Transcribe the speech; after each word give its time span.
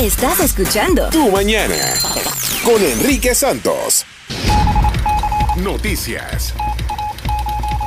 Estás 0.00 0.40
escuchando 0.40 1.08
Tu 1.10 1.30
mañana 1.30 1.74
con 2.64 2.82
Enrique 2.82 3.34
Santos. 3.34 4.04
Noticias. 5.56 6.52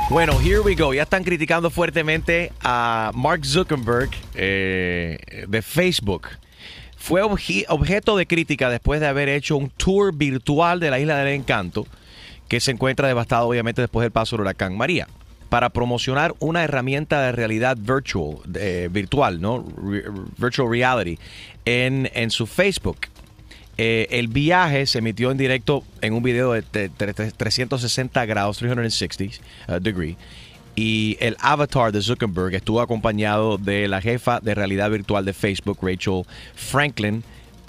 Bueno, 0.08 0.40
here 0.40 0.58
we 0.60 0.74
go. 0.74 0.92
Ya 0.92 1.02
están 1.04 1.22
criticando 1.22 1.70
fuertemente 1.70 2.52
a 2.62 3.12
Mark 3.14 3.44
Zuckerberg 3.46 4.10
eh, 4.34 5.44
de 5.48 5.62
Facebook. 5.62 6.28
Fue 6.98 7.22
obje- 7.22 7.64
objeto 7.68 8.16
de 8.16 8.26
crítica 8.26 8.68
después 8.70 9.00
de 9.00 9.06
haber 9.06 9.28
hecho 9.28 9.56
un 9.56 9.70
tour 9.70 10.12
virtual 10.14 10.80
de 10.80 10.90
la 10.90 10.98
Isla 10.98 11.16
del 11.18 11.28
Encanto, 11.34 11.86
que 12.48 12.58
se 12.60 12.72
encuentra 12.72 13.06
devastado 13.06 13.46
obviamente 13.46 13.82
después 13.82 14.02
del 14.02 14.10
paso 14.10 14.34
del 14.36 14.42
huracán 14.42 14.76
María, 14.76 15.06
para 15.50 15.68
promocionar 15.68 16.34
una 16.38 16.64
herramienta 16.64 17.20
de 17.20 17.32
realidad 17.32 17.76
virtual, 17.76 18.38
eh, 18.54 18.88
virtual, 18.90 19.40
¿no? 19.40 19.66
Re- 19.76 20.04
virtual 20.38 20.70
reality, 20.70 21.18
en, 21.66 22.08
en 22.14 22.30
su 22.30 22.46
Facebook. 22.46 22.96
Eh, 23.76 24.06
el 24.10 24.28
viaje 24.28 24.86
se 24.86 24.98
emitió 24.98 25.30
en 25.30 25.36
directo 25.38 25.84
en 26.00 26.12
un 26.14 26.22
video 26.22 26.52
de, 26.52 26.62
de- 26.72 26.88
de 26.88 27.30
360 27.32 28.24
grados, 28.26 28.58
360 28.58 29.38
uh, 29.68 29.80
degree. 29.80 30.16
Y 30.76 31.16
el 31.20 31.36
avatar 31.40 31.90
de 31.92 32.00
Zuckerberg 32.00 32.54
estuvo 32.54 32.80
acompañado 32.80 33.58
de 33.58 33.88
la 33.88 34.00
jefa 34.00 34.38
de 34.40 34.54
realidad 34.54 34.90
virtual 34.90 35.24
de 35.24 35.32
Facebook, 35.32 35.78
Rachel 35.82 36.22
Franklin, 36.54 37.24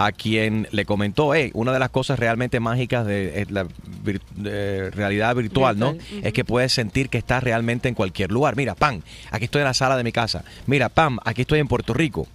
a 0.05 0.11
quien 0.11 0.67
le 0.71 0.85
comentó, 0.85 1.33
hey, 1.33 1.51
una 1.53 1.71
de 1.73 1.79
las 1.79 1.89
cosas 1.89 2.17
realmente 2.19 2.59
mágicas 2.59 3.05
de, 3.05 3.45
la 3.49 3.65
vir- 3.65 4.21
de 4.35 4.89
realidad 4.91 5.35
virtual, 5.35 5.77
¿no? 5.77 5.95
Es 6.23 6.33
que 6.33 6.43
puedes 6.45 6.71
sentir 6.73 7.09
que 7.09 7.17
estás 7.17 7.43
realmente 7.43 7.89
en 7.89 7.95
cualquier 7.95 8.31
lugar. 8.31 8.55
Mira, 8.55 8.75
pam, 8.75 9.01
aquí 9.31 9.45
estoy 9.45 9.61
en 9.61 9.65
la 9.67 9.73
sala 9.73 9.97
de 9.97 10.03
mi 10.03 10.11
casa. 10.11 10.43
Mira, 10.67 10.89
pam, 10.89 11.19
aquí 11.25 11.41
estoy 11.41 11.59
en 11.59 11.67
Puerto 11.67 11.93
Rico. 11.93 12.27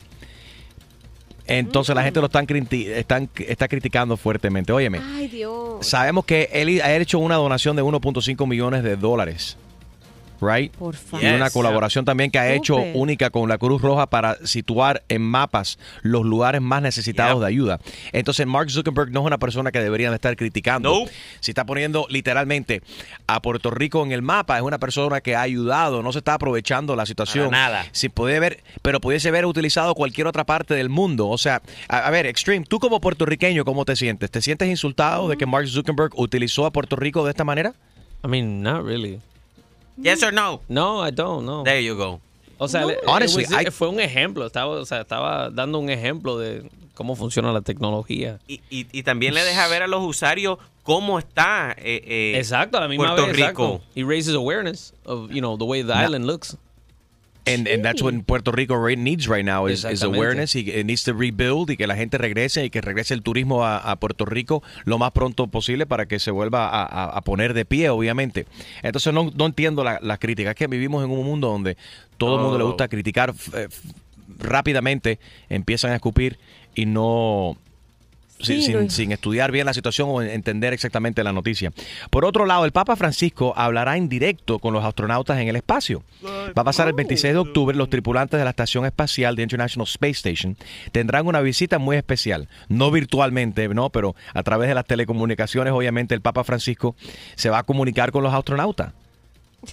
Entonces 1.49 1.95
la 1.95 2.03
gente 2.03 2.19
lo 2.21 2.27
están, 2.27 2.47
criti- 2.47 2.89
están 2.89 3.31
está 3.37 3.69
criticando 3.69 4.17
fuertemente. 4.17 4.73
Óyeme, 4.73 5.01
Ay, 5.15 5.29
Dios. 5.29 5.87
sabemos 5.87 6.25
que 6.25 6.49
él 6.53 6.81
ha 6.83 6.93
hecho 6.97 7.21
una 7.21 7.37
donación 7.37 7.77
de 7.77 7.83
1.5 7.85 8.47
millones 8.49 8.83
de 8.83 8.97
dólares. 8.97 9.57
Right? 10.41 10.73
Por 10.77 10.95
favor. 10.97 11.25
Y 11.25 11.29
una 11.35 11.51
colaboración 11.51 12.05
también 12.05 12.31
que 12.31 12.39
ha 12.39 12.53
hecho 12.53 12.77
única 12.95 13.31
con 13.31 13.49
la 13.49 13.59
Cruz 13.59 13.81
Roja 13.83 14.07
para 14.09 14.37
situar 14.47 15.03
en 15.09 15.23
mapas 15.23 15.79
los 16.03 16.25
lugares 16.25 16.61
más 16.61 16.83
necesitados 16.83 17.35
Yep. 17.37 17.41
de 17.41 17.47
ayuda. 17.47 17.81
Entonces 18.13 18.47
Mark 18.47 18.71
Zuckerberg 18.71 19.11
no 19.11 19.21
es 19.21 19.27
una 19.27 19.39
persona 19.39 19.73
que 19.73 19.81
deberían 19.81 20.13
estar 20.15 20.37
criticando. 20.37 20.91
Nope. 21.01 21.11
Si 21.41 21.51
está 21.51 21.65
poniendo 21.65 22.07
literalmente 22.11 22.83
a 23.27 23.41
Puerto 23.43 23.71
Rico 23.71 24.05
en 24.05 24.13
el 24.13 24.23
mapa, 24.23 24.57
es 24.57 24.63
una 24.63 24.79
persona 24.79 25.21
que 25.21 25.35
ha 25.37 25.43
ayudado, 25.43 26.03
no 26.03 26.13
se 26.13 26.19
está 26.19 26.35
aprovechando 26.35 26.95
la 26.97 27.07
situación. 27.07 27.51
Para 27.51 27.63
nada. 27.63 27.87
Si 27.93 28.09
puede 28.09 28.39
ver, 28.41 28.63
pero 28.83 29.01
pudiese 29.01 29.29
haber 29.29 29.47
utilizado 29.47 29.95
cualquier 29.95 30.27
otra 30.27 30.45
parte 30.45 30.75
del 30.75 30.89
mundo. 30.89 31.29
O 31.29 31.39
sea, 31.39 31.63
a, 31.89 31.99
a 32.07 32.11
ver, 32.11 32.27
Extreme, 32.27 32.65
tú 32.67 32.79
como 32.79 33.01
puertorriqueño, 33.01 33.65
¿cómo 33.65 33.85
te 33.85 33.97
sientes? 33.97 34.31
¿Te 34.31 34.43
sientes 34.43 34.69
insultado 34.69 35.29
de 35.29 35.37
que 35.37 35.47
Mark 35.47 35.67
Zuckerberg 35.69 36.13
utilizó 36.17 36.67
a 36.67 36.73
Puerto 36.73 36.97
Rico 36.97 37.25
de 37.25 37.31
esta 37.31 37.45
manera? 37.45 37.73
I 38.25 38.29
mean, 38.29 38.63
not 38.63 38.85
really. 38.85 39.21
Yes 39.97 40.23
or 40.23 40.33
no? 40.33 40.61
No, 40.69 41.01
I 41.07 41.11
don't, 41.11 41.45
no. 41.47 41.63
There 41.65 41.81
you 41.81 41.97
go. 41.97 42.21
O 42.59 42.69
sea, 42.69 42.87
Honestly, 43.07 43.45
it 43.45 43.51
was- 43.51 43.67
I- 43.67 43.71
fue 43.71 43.89
un 43.89 44.01
ejemplo. 44.01 44.47
Estaba, 44.47 44.71
o 44.81 44.85
sea, 44.87 45.01
estaba 45.03 45.51
dando 45.51 45.79
un 45.79 45.91
ejemplo 45.91 46.39
de 46.39 46.71
cómo 46.95 47.15
funciona 47.17 47.53
la 47.53 47.61
tecnología. 47.61 48.39
Y, 48.49 48.61
y, 48.71 48.87
y 48.93 49.03
también 49.03 49.35
le 49.35 49.43
deja 49.45 49.69
ver 49.69 49.83
a 49.83 49.87
los 49.87 50.03
usuarios 50.03 50.59
cómo 50.83 51.19
está 51.19 51.75
eh, 51.79 52.03
eh, 52.07 52.35
Exacto, 52.39 52.79
a 52.79 52.81
la 52.83 52.89
misma 52.89 53.15
Puerto 53.15 53.27
vez. 53.27 53.37
Rico. 53.37 53.49
Exacto. 53.49 53.81
He 53.95 54.05
raises 54.05 54.35
awareness 54.35 54.95
of, 55.05 55.31
you 55.31 55.41
know, 55.41 55.57
the 55.59 55.65
way 55.65 55.83
the 55.83 55.93
island 55.93 56.27
looks. 56.27 56.57
And, 57.47 57.69
and 57.69 57.85
that's 57.85 58.03
what 58.03 58.13
Puerto 58.27 58.51
Rico 58.51 58.77
needs 58.97 59.29
right 59.29 59.45
now 59.45 59.69
is, 59.69 59.85
is 59.85 60.03
awareness 60.03 60.57
y 60.57 60.69
it 60.69 60.85
needs 60.85 61.05
to 61.05 61.13
rebuild 61.13 61.71
y 61.71 61.77
que 61.77 61.87
la 61.87 61.95
gente 61.95 62.19
regrese 62.19 62.65
y 62.65 62.71
que 62.71 62.81
regrese 62.81 63.15
el 63.15 63.23
turismo 63.23 63.65
a, 63.65 63.77
a 63.79 63.95
Puerto 63.97 64.25
Rico 64.25 64.65
lo 64.85 64.99
más 64.99 65.13
pronto 65.13 65.47
posible 65.47 65.87
para 65.87 66.07
que 66.07 66.19
se 66.19 66.33
vuelva 66.33 66.69
a, 66.69 66.83
a- 66.85 67.17
a 67.17 67.21
poner 67.21 67.55
de 67.55 67.65
pie, 67.65 67.89
obviamente. 67.91 68.47
Entonces 68.83 69.13
no, 69.15 69.31
no 69.37 69.47
entiendo 69.47 69.85
la- 69.85 70.01
las 70.03 70.19
críticas. 70.19 70.51
Es 70.51 70.57
que 70.57 70.67
vivimos 70.67 71.05
en 71.05 71.11
un 71.13 71.25
mundo 71.25 71.47
donde 71.49 71.77
todo 72.19 72.37
el 72.37 72.43
mundo 72.43 72.59
le 72.59 72.65
Oh. 72.65 72.69
gusta 72.69 72.89
criticar 72.89 73.33
eh, 73.55 73.69
rápidamente, 74.39 75.19
empiezan 75.49 75.93
a 75.93 75.97
escupir 75.97 76.39
y 76.75 76.87
no... 76.87 77.57
sin, 78.41 78.57
Sí, 78.61 78.63
sin- 78.67 78.85
no- 78.85 78.91
sin 78.91 79.13
estudiar 79.13 79.51
bien 79.53 79.67
la 79.67 79.73
situación 79.75 80.09
o 80.11 80.21
entender 80.23 80.73
exactamente 80.73 81.25
la 81.25 81.33
noticia. 81.33 81.73
Por 82.11 82.25
otro 82.25 82.45
lado, 82.47 82.65
el 82.65 82.73
Papa 82.73 82.95
Francisco 82.97 83.55
hablará 83.57 83.97
en 83.97 84.09
directo 84.09 84.59
con 84.59 84.75
los 84.75 84.85
astronautas 84.85 85.39
en 85.39 85.49
el 85.49 85.57
espacio. 85.57 86.03
Va 86.25 86.63
a 86.63 86.65
pasar 86.65 86.89
el 86.89 86.95
26 86.95 87.33
de 87.35 87.39
octubre. 87.41 87.77
Los 87.77 87.89
tripulantes 87.91 88.39
de 88.39 88.45
la 88.45 88.51
Estación 88.51 88.85
Espacial 88.87 89.37
de 89.37 89.43
International 89.43 89.87
Space 89.87 90.29
Station 90.29 90.57
tendrán 90.93 91.27
una 91.27 91.41
visita 91.41 91.79
muy 91.79 91.97
especial. 91.97 92.49
No 92.69 92.91
virtualmente, 92.91 93.69
no, 93.69 93.91
pero 93.91 94.15
a 94.35 94.43
través 94.43 94.69
de 94.69 94.75
las 94.75 94.85
telecomunicaciones, 94.87 95.73
obviamente, 95.73 96.15
el 96.15 96.21
Papa 96.21 96.45
Francisco 96.45 96.95
se 97.37 97.49
va 97.51 97.59
a 97.59 97.63
comunicar 97.63 98.13
con 98.13 98.23
los 98.23 98.35
astronautas. 98.35 98.93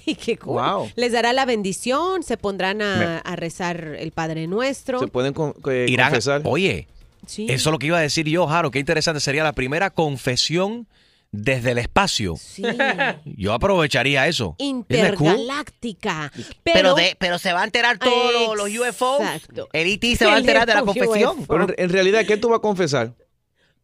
Sí, 0.05 0.15
qué 0.15 0.37
cool. 0.37 0.53
Wow. 0.61 0.89
Les 0.95 1.11
dará 1.11 1.33
la 1.33 1.45
bendición, 1.45 2.23
se 2.23 2.37
pondrán 2.37 2.81
a, 2.81 3.19
a 3.19 3.35
rezar 3.35 3.95
el 3.99 4.11
Padre 4.11 4.47
Nuestro. 4.47 4.99
Se 4.99 5.07
pueden 5.07 5.33
con- 5.33 5.53
eh, 5.69 5.85
Irán, 5.89 6.09
confesar. 6.09 6.41
oye, 6.45 6.87
Sí. 7.27 7.45
eso 7.49 7.69
es 7.69 7.71
lo 7.71 7.79
que 7.79 7.87
iba 7.87 7.97
a 7.97 8.01
decir 8.01 8.27
yo, 8.27 8.47
Jaro. 8.47 8.71
Qué 8.71 8.79
interesante 8.79 9.19
sería 9.19 9.43
la 9.43 9.53
primera 9.53 9.89
confesión 9.89 10.87
desde 11.31 11.71
el 11.71 11.79
espacio. 11.79 12.35
Sí. 12.37 12.61
Yo 13.25 13.53
aprovecharía 13.53 14.27
eso. 14.27 14.55
Cool? 14.59 14.67
Intergaláctica. 14.67 16.31
Pero, 16.35 16.53
Pero, 16.63 16.95
de, 16.95 17.17
pero 17.19 17.39
se 17.39 17.53
va 17.53 17.61
a 17.61 17.63
enterar 17.63 17.97
todos 17.97 18.55
los, 18.55 18.55
los 18.55 18.87
UFOs. 18.87 19.21
Exacto. 19.21 19.67
El 19.73 19.87
IT 19.87 20.15
se 20.15 20.25
va 20.25 20.35
a 20.35 20.37
enterar 20.37 20.67
de 20.67 20.75
la 20.75 20.83
confesión. 20.83 21.39
UFO. 21.39 21.47
Pero 21.47 21.63
en, 21.69 21.75
en 21.77 21.89
realidad, 21.89 22.25
¿qué 22.25 22.37
tú 22.37 22.49
vas 22.49 22.59
a 22.59 22.61
confesar? 22.61 23.15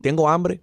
Tengo 0.02 0.30
hambre. 0.30 0.62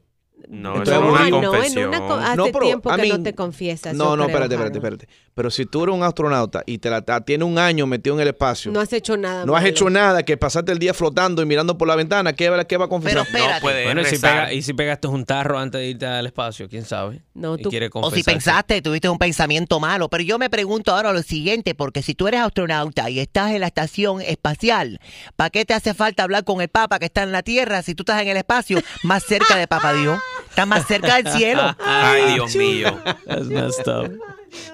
No, 0.48 0.76
Entonces, 0.76 0.94
eso 0.94 1.04
es 1.04 1.10
una 1.10 1.24
Ay, 1.24 1.30
no, 1.30 1.38
en 1.42 1.44
confesión. 1.50 1.88
una 1.88 1.98
co- 2.06 2.14
hace 2.14 2.36
No, 2.36 2.44
pero, 2.46 2.60
tiempo 2.60 2.94
que 2.94 3.08
no 3.08 3.22
te 3.22 3.34
confiesas. 3.34 3.94
No, 3.94 4.16
no, 4.16 4.24
creo, 4.24 4.26
espérate, 4.28 4.54
espérate, 4.54 4.78
espérate. 4.78 5.08
Pero 5.34 5.50
si 5.50 5.64
tú 5.66 5.82
eres 5.84 5.94
un 5.96 6.02
astronauta 6.02 6.62
y 6.66 6.78
te 6.78 6.88
la, 6.90 7.02
ta- 7.02 7.22
tiene 7.22 7.44
un 7.44 7.58
año 7.58 7.86
metido 7.86 8.14
en 8.16 8.20
el 8.22 8.28
espacio, 8.28 8.70
No 8.70 8.80
has 8.80 8.92
hecho 8.92 9.16
nada. 9.16 9.44
no 9.46 9.56
has 9.56 9.62
malo. 9.62 9.70
hecho 9.70 9.90
nada, 9.90 10.22
que 10.24 10.36
pasaste 10.36 10.72
el 10.72 10.78
día 10.78 10.92
flotando 10.94 11.42
y 11.42 11.46
mirando 11.46 11.76
por 11.78 11.88
la 11.88 11.96
ventana, 11.96 12.34
¿qué, 12.34 12.48
va- 12.50 12.64
qué 12.64 12.76
va 12.76 12.84
a 12.84 12.88
Pero 12.88 12.90
confesar? 12.90 13.22
espérate. 13.26 13.54
No 13.54 13.60
puede 13.60 13.84
Bueno, 13.86 14.02
y 14.02 14.04
si, 14.04 14.16
pega- 14.18 14.52
y 14.52 14.62
si 14.62 14.72
pegaste 14.74 15.08
un 15.08 15.24
tarro 15.24 15.58
antes 15.58 15.80
de 15.80 15.88
irte 15.88 16.06
al 16.06 16.26
espacio, 16.26 16.68
quién 16.68 16.84
sabe. 16.84 17.22
No, 17.34 17.56
tú- 17.56 17.70
O 17.94 18.10
si 18.10 18.22
pensaste, 18.22 18.82
tuviste 18.82 19.08
un 19.08 19.18
pensamiento 19.18 19.80
malo. 19.80 20.08
Pero 20.10 20.22
yo 20.22 20.38
me 20.38 20.48
pregunto 20.50 20.94
ahora 20.94 21.12
lo 21.12 21.22
siguiente, 21.22 21.74
porque 21.74 22.02
si 22.02 22.14
tú 22.14 22.28
eres 22.28 22.40
astronauta 22.42 23.08
y 23.10 23.18
estás 23.20 23.50
en 23.52 23.62
la 23.62 23.66
estación 23.68 24.20
espacial, 24.20 25.00
¿para 25.34 25.50
qué 25.50 25.64
te 25.64 25.74
hace 25.74 25.94
falta 25.94 26.22
hablar 26.22 26.44
con 26.44 26.60
el 26.60 26.68
Papa 26.68 26.98
que 26.98 27.06
está 27.06 27.22
en 27.24 27.32
la 27.32 27.42
Tierra 27.42 27.82
si 27.82 27.94
tú 27.94 28.02
estás 28.02 28.22
en 28.22 28.28
el 28.28 28.36
espacio 28.36 28.78
más 29.02 29.24
cerca 29.24 29.56
de 29.56 29.66
Papá 29.66 29.92
Dios? 29.94 30.18
Estás 30.56 30.68
más 30.68 30.86
cerca 30.86 31.16
del 31.20 31.30
cielo. 31.34 31.76
Ay, 31.84 32.32
Dios 32.32 32.56
mío. 32.56 32.98
That's 33.26 33.44
messed 33.44 33.86
up. 33.86 34.10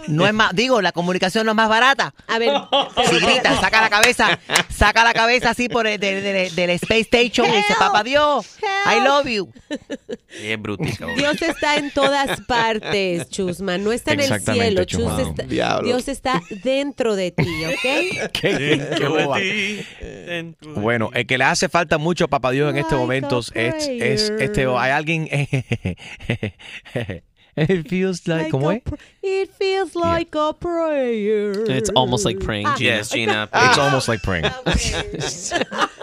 No 0.08 0.26
es 0.26 0.34
más, 0.34 0.54
digo, 0.54 0.82
la 0.82 0.92
comunicación 0.92 1.46
no 1.46 1.52
es 1.52 1.56
más 1.56 1.68
barata. 1.68 2.12
A 2.28 2.38
ver, 2.38 2.52
Si 3.08 3.18
grita, 3.20 3.58
saca 3.60 3.80
la 3.80 3.90
cabeza, 3.90 4.38
saca 4.68 5.04
la 5.04 5.14
cabeza 5.14 5.50
así 5.50 5.68
por 5.68 5.86
el 5.86 5.98
del, 6.00 6.22
del- 6.22 6.54
del 6.54 6.70
Space 6.70 7.00
Station 7.02 7.46
y 7.48 7.56
dice, 7.56 7.74
Papá 7.78 8.02
Dios, 8.02 8.58
I 8.86 9.00
love 9.04 9.26
you. 9.26 9.52
Es. 10.30 10.58
Dios 11.16 11.40
está 11.42 11.76
en 11.76 11.90
todas 11.92 12.40
partes, 12.42 13.28
Chusma. 13.30 13.78
No 13.78 13.92
está 13.92 14.12
en 14.12 14.20
el 14.20 14.40
cielo. 14.40 14.84
Chusma. 14.84 15.22
Está-. 15.22 15.80
Dios 15.82 16.08
está 16.08 16.40
dentro 16.64 17.16
de 17.16 17.30
ti, 17.32 17.64
¿ok? 17.64 17.82
Qué- 18.32 18.88
qué 18.98 19.08
boba. 19.08 19.38
Bueno, 20.80 21.10
el 21.14 21.26
que 21.26 21.38
le 21.38 21.44
hace 21.44 21.68
falta 21.68 21.98
mucho 21.98 22.24
a 22.24 22.28
Papá 22.28 22.50
Dios 22.50 22.70
en 22.70 22.78
estos 22.78 22.98
momentos 22.98 23.52
es, 23.54 23.88
es 23.88 24.32
este, 24.38 24.66
hay 24.66 24.90
alguien, 24.90 25.28
it 27.56 27.88
feels 27.88 28.26
like, 28.26 28.50
¿cómo 28.50 28.70
a 28.70 28.76
es? 28.76 28.82
pr- 28.82 28.96
It 29.22 29.50
feels 29.54 29.94
like 29.94 30.34
a 30.34 30.52
prayer. 30.54 31.52
It's 31.70 31.90
almost 31.94 32.24
like 32.24 32.40
praying, 32.40 32.66
Ah. 32.66 32.76
Gina. 32.76 32.90
Yes, 32.96 33.10
Gina. 33.10 33.48
It's 33.54 33.78
almost 33.78 34.08
like 34.08 34.22
praying. 34.22 34.44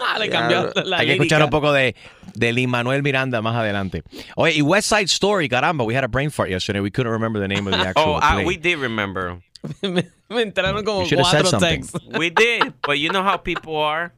Ah, 0.02 0.16
le 0.18 0.28
cambió 0.28 0.72
la 0.84 0.98
Hay 0.98 1.06
que 1.06 1.12
escuchar 1.14 1.38
lírica. 1.40 1.44
un 1.44 1.50
poco 1.50 1.72
de, 1.72 1.94
de 2.34 2.52
Lin 2.52 2.68
Manuel 2.70 3.02
Miranda 3.02 3.40
más 3.42 3.54
adelante. 3.54 4.02
Oye, 4.36 4.54
y 4.56 4.62
West 4.62 4.88
Side 4.88 5.04
Story, 5.08 5.48
caramba, 5.48 5.84
we 5.84 5.94
had 5.94 6.04
a 6.04 6.08
brain 6.08 6.30
fart 6.30 6.50
yesterday. 6.50 6.80
We 6.80 6.90
couldn't 6.90 7.12
remember 7.12 7.38
the 7.40 7.46
name 7.48 7.66
of 7.68 7.72
the 7.74 7.86
actual 7.86 8.14
Oh, 8.14 8.16
uh, 8.16 8.32
play. 8.34 8.44
we 8.44 8.56
did 8.56 8.78
remember. 8.78 9.38
me, 9.82 10.02
me 10.30 10.42
entraron 10.44 10.84
como 10.84 11.04
should 11.04 11.18
have 11.18 11.28
said 11.28 11.44
cuatro 11.44 11.50
something. 11.50 11.82
texts. 11.82 11.98
We 12.18 12.30
did, 12.30 12.72
but 12.82 12.98
you 12.98 13.10
know 13.10 13.22
how 13.22 13.36
people 13.36 13.76
are. 13.76 14.12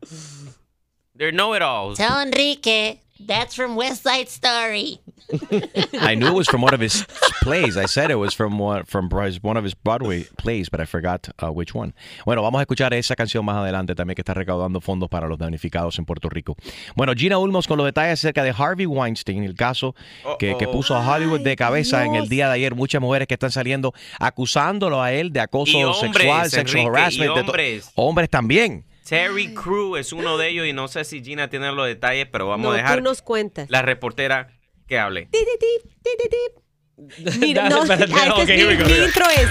They're 1.14 1.32
know-it-alls. 1.32 1.98
Tell 1.98 2.20
Enrique 2.20 2.98
that's 3.26 3.54
from 3.54 3.76
West 3.76 4.02
Side 4.02 4.28
Story. 4.28 5.00
I 6.00 6.14
knew 6.14 6.26
it 6.28 6.34
was 6.34 6.48
from 6.48 6.60
one 6.62 6.74
of 6.74 6.80
his 6.80 7.06
plays. 7.42 7.76
I 7.76 7.86
said 7.86 8.10
it 8.10 8.16
was 8.18 8.34
from 8.34 8.58
one, 8.58 8.84
from 8.84 9.08
one 9.08 9.56
of 9.56 9.64
his 9.64 9.74
Broadway 9.74 10.24
plays, 10.36 10.68
but 10.68 10.80
I 10.80 10.84
forgot 10.84 11.28
uh, 11.42 11.50
which 11.50 11.74
one. 11.74 11.94
Bueno, 12.26 12.42
vamos 12.42 12.58
a 12.58 12.62
escuchar 12.62 12.92
esa 12.92 13.14
canción 13.16 13.44
más 13.44 13.56
adelante 13.56 13.94
también 13.94 14.14
que 14.14 14.22
está 14.22 14.34
recaudando 14.34 14.80
fondos 14.80 15.08
para 15.08 15.26
los 15.28 15.38
damnificados 15.38 15.98
en 15.98 16.04
Puerto 16.04 16.28
Rico. 16.28 16.56
Bueno, 16.96 17.14
Gina 17.16 17.38
Ulmos 17.38 17.66
con 17.66 17.78
los 17.78 17.86
detalles 17.86 18.14
acerca 18.20 18.42
de 18.44 18.54
Harvey 18.56 18.86
Weinstein, 18.86 19.42
el 19.44 19.54
caso 19.54 19.94
que, 20.38 20.56
que 20.58 20.66
puso 20.68 20.94
a 20.96 21.00
Hollywood 21.16 21.40
de 21.40 21.56
cabeza 21.56 22.04
en 22.04 22.14
el 22.14 22.28
día 22.28 22.48
de 22.48 22.54
ayer. 22.54 22.74
Muchas 22.74 23.00
mujeres 23.00 23.26
que 23.28 23.34
están 23.34 23.50
saliendo 23.52 23.94
acusándolo 24.18 25.00
a 25.02 25.12
él 25.12 25.32
de 25.32 25.40
acoso 25.40 25.78
Y 25.78 25.84
hombres, 25.84 26.12
sexual, 26.12 26.50
sexual 26.50 26.82
y 26.84 26.86
harassment. 26.88 27.30
de 27.30 27.34
to- 27.34 27.40
hombres. 27.40 27.90
hombres 27.94 28.28
también. 28.30 28.84
Terry 29.08 29.54
Crew 29.54 29.96
es 29.96 30.12
uno 30.12 30.36
de 30.38 30.48
ellos 30.48 30.66
y 30.66 30.72
no 30.72 30.88
sé 30.88 31.04
si 31.04 31.22
Gina 31.22 31.48
tiene 31.50 31.72
los 31.72 31.86
detalles, 31.86 32.26
pero 32.30 32.46
vamos 32.48 32.64
no, 32.66 32.72
a 32.72 32.76
dejar 32.76 32.98
tú 32.98 33.04
nos 33.04 33.22
cuentas. 33.22 33.68
la 33.70 33.82
reportera 33.82 34.58
que 34.86 34.98
hable. 34.98 35.26
Ti, 35.26 35.38
ti, 35.38 35.58
ti, 35.58 35.88
ti, 36.02 36.10
ti, 36.22 36.28
ti. 36.28 36.61
Mira, 37.40 37.68
no, 37.68 37.82
Espérate, 37.82 38.12
ah, 38.16 38.26
este 38.28 38.42
okay, 38.42 38.60
es 38.60 38.66
mi, 38.66 39.04
intro 39.04 39.24
es. 39.30 39.48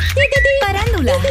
Parándula. 0.61 1.13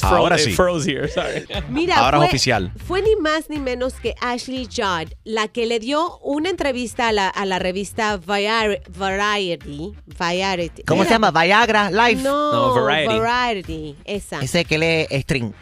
Fro- 0.00 0.02
Ahora 0.16 0.36
sí. 0.36 0.52
froze 0.52 0.90
here. 0.90 1.08
Sorry. 1.08 1.46
Mira, 1.70 1.96
Ahora 1.96 2.18
es 2.18 2.24
oficial. 2.28 2.72
Fue 2.86 3.00
ni 3.00 3.14
más 3.16 3.48
ni 3.48 3.58
menos 3.60 3.94
que 3.94 4.14
Ashley 4.20 4.66
Judd 4.66 5.12
la 5.24 5.48
que 5.48 5.64
le 5.66 5.78
dio 5.78 6.18
una 6.18 6.50
entrevista 6.50 7.08
a 7.08 7.12
la, 7.12 7.28
a 7.28 7.46
la 7.46 7.58
revista 7.58 8.20
Vari- 8.20 8.80
Variety. 8.88 9.94
Variety. 10.18 10.82
¿Cómo 10.82 11.04
se 11.04 11.10
llama? 11.10 11.30
Viagra 11.30 11.90
Life. 11.90 12.22
No, 12.22 12.52
No, 12.74 12.84
Variety. 12.84 13.18
Variety. 13.18 13.96
Esa. 14.04 14.40
Ese 14.40 14.64
que 14.64 14.76
lee 14.78 15.06
string. 15.20 15.52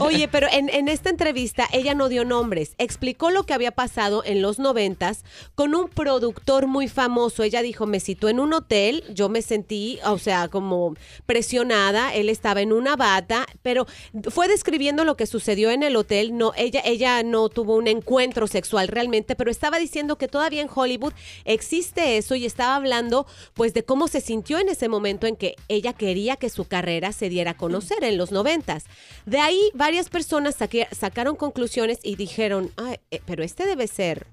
Oye, 0.00 0.28
pero 0.28 0.48
en, 0.50 0.68
en 0.68 0.88
esta 0.88 1.10
entrevista 1.10 1.66
ella 1.72 1.94
no 1.94 2.08
dio 2.08 2.24
nombres. 2.24 2.74
Explicó 2.78 3.30
lo 3.30 3.44
que 3.44 3.54
había 3.54 3.70
pasado 3.70 4.22
en 4.24 4.42
los 4.42 4.58
noventas 4.58 5.24
con 5.54 5.74
un 5.74 5.88
productor 5.88 6.66
muy 6.66 6.88
famoso. 6.88 7.42
Ella 7.44 7.62
dijo, 7.62 7.86
me 7.86 8.00
citó 8.00 8.25
en 8.28 8.40
un 8.40 8.52
hotel, 8.52 9.04
yo 9.12 9.28
me 9.28 9.42
sentí, 9.42 9.98
o 10.04 10.18
sea, 10.18 10.48
como 10.48 10.94
presionada. 11.26 12.14
Él 12.14 12.28
estaba 12.28 12.60
en 12.60 12.72
una 12.72 12.96
bata, 12.96 13.46
pero 13.62 13.86
fue 14.30 14.48
describiendo 14.48 15.04
lo 15.04 15.16
que 15.16 15.26
sucedió 15.26 15.70
en 15.70 15.82
el 15.82 15.96
hotel. 15.96 16.36
No, 16.36 16.52
ella, 16.56 16.80
ella 16.84 17.22
no 17.22 17.48
tuvo 17.48 17.76
un 17.76 17.88
encuentro 17.88 18.46
sexual 18.46 18.88
realmente, 18.88 19.36
pero 19.36 19.50
estaba 19.50 19.78
diciendo 19.78 20.16
que 20.16 20.28
todavía 20.28 20.62
en 20.62 20.70
Hollywood 20.72 21.12
existe 21.44 22.16
eso 22.16 22.34
y 22.34 22.44
estaba 22.44 22.76
hablando, 22.76 23.26
pues, 23.54 23.74
de 23.74 23.84
cómo 23.84 24.08
se 24.08 24.20
sintió 24.20 24.58
en 24.58 24.68
ese 24.68 24.88
momento 24.88 25.26
en 25.26 25.36
que 25.36 25.56
ella 25.68 25.92
quería 25.92 26.36
que 26.36 26.50
su 26.50 26.66
carrera 26.66 27.12
se 27.12 27.28
diera 27.28 27.52
a 27.52 27.56
conocer 27.56 28.04
en 28.04 28.16
los 28.16 28.32
noventas. 28.32 28.84
De 29.24 29.38
ahí 29.38 29.70
varias 29.74 30.08
personas 30.08 30.56
sacaron 30.92 31.36
conclusiones 31.36 31.98
y 32.02 32.16
dijeron, 32.16 32.70
"Ay, 32.76 32.96
eh, 33.10 33.20
pero 33.26 33.42
este 33.42 33.66
debe 33.66 33.86
ser 33.86 34.26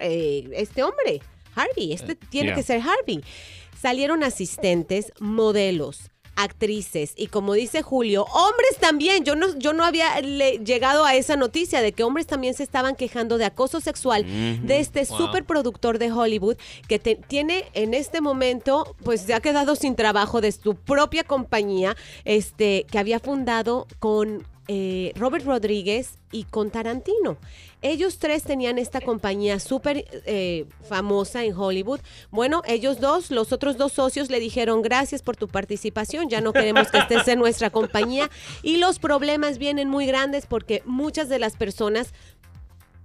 eh, 0.00 0.48
este 0.54 0.82
hombre, 0.82 1.20
Harvey, 1.62 1.92
este 1.92 2.14
tiene 2.14 2.48
yeah. 2.48 2.54
que 2.56 2.62
ser 2.62 2.80
Harvey. 2.80 3.22
Salieron 3.80 4.22
asistentes, 4.24 5.12
modelos, 5.20 6.10
actrices 6.36 7.12
y 7.16 7.26
como 7.26 7.52
dice 7.54 7.82
Julio, 7.82 8.24
hombres 8.32 8.76
también. 8.80 9.24
Yo 9.24 9.36
no, 9.36 9.54
yo 9.58 9.72
no 9.74 9.84
había 9.84 10.20
le- 10.22 10.58
llegado 10.58 11.04
a 11.04 11.14
esa 11.14 11.36
noticia 11.36 11.82
de 11.82 11.92
que 11.92 12.02
hombres 12.02 12.26
también 12.26 12.54
se 12.54 12.62
estaban 12.62 12.96
quejando 12.96 13.36
de 13.36 13.44
acoso 13.44 13.80
sexual 13.80 14.24
de 14.66 14.80
este 14.80 15.04
Wow. 15.04 15.18
superproductor 15.18 15.98
de 15.98 16.10
Hollywood 16.10 16.56
que 16.88 16.98
te- 16.98 17.16
tiene 17.16 17.64
en 17.74 17.92
este 17.94 18.20
momento, 18.22 18.96
pues 19.04 19.20
se 19.22 19.34
ha 19.34 19.40
quedado 19.40 19.76
sin 19.76 19.96
trabajo 19.96 20.40
de 20.40 20.52
su 20.52 20.74
propia 20.76 21.24
compañía, 21.24 21.94
este, 22.24 22.86
que 22.90 22.98
había 22.98 23.18
fundado 23.20 23.86
con 23.98 24.46
eh, 24.72 25.12
Robert 25.16 25.44
Rodríguez 25.44 26.10
y 26.30 26.44
con 26.44 26.70
Tarantino. 26.70 27.38
Ellos 27.82 28.18
tres 28.18 28.44
tenían 28.44 28.78
esta 28.78 29.00
compañía 29.00 29.58
súper 29.58 30.04
eh, 30.26 30.66
famosa 30.88 31.42
en 31.44 31.56
Hollywood. 31.56 31.98
Bueno, 32.30 32.62
ellos 32.68 33.00
dos, 33.00 33.32
los 33.32 33.50
otros 33.52 33.76
dos 33.78 33.92
socios 33.92 34.30
le 34.30 34.38
dijeron 34.38 34.80
gracias 34.80 35.22
por 35.22 35.36
tu 35.36 35.48
participación, 35.48 36.28
ya 36.28 36.40
no 36.40 36.52
queremos 36.52 36.88
que 36.92 36.98
estés 36.98 37.26
en 37.26 37.40
nuestra 37.40 37.70
compañía. 37.70 38.30
Y 38.62 38.76
los 38.76 39.00
problemas 39.00 39.58
vienen 39.58 39.88
muy 39.88 40.06
grandes 40.06 40.46
porque 40.46 40.82
muchas 40.86 41.28
de 41.28 41.40
las 41.40 41.56
personas 41.56 42.12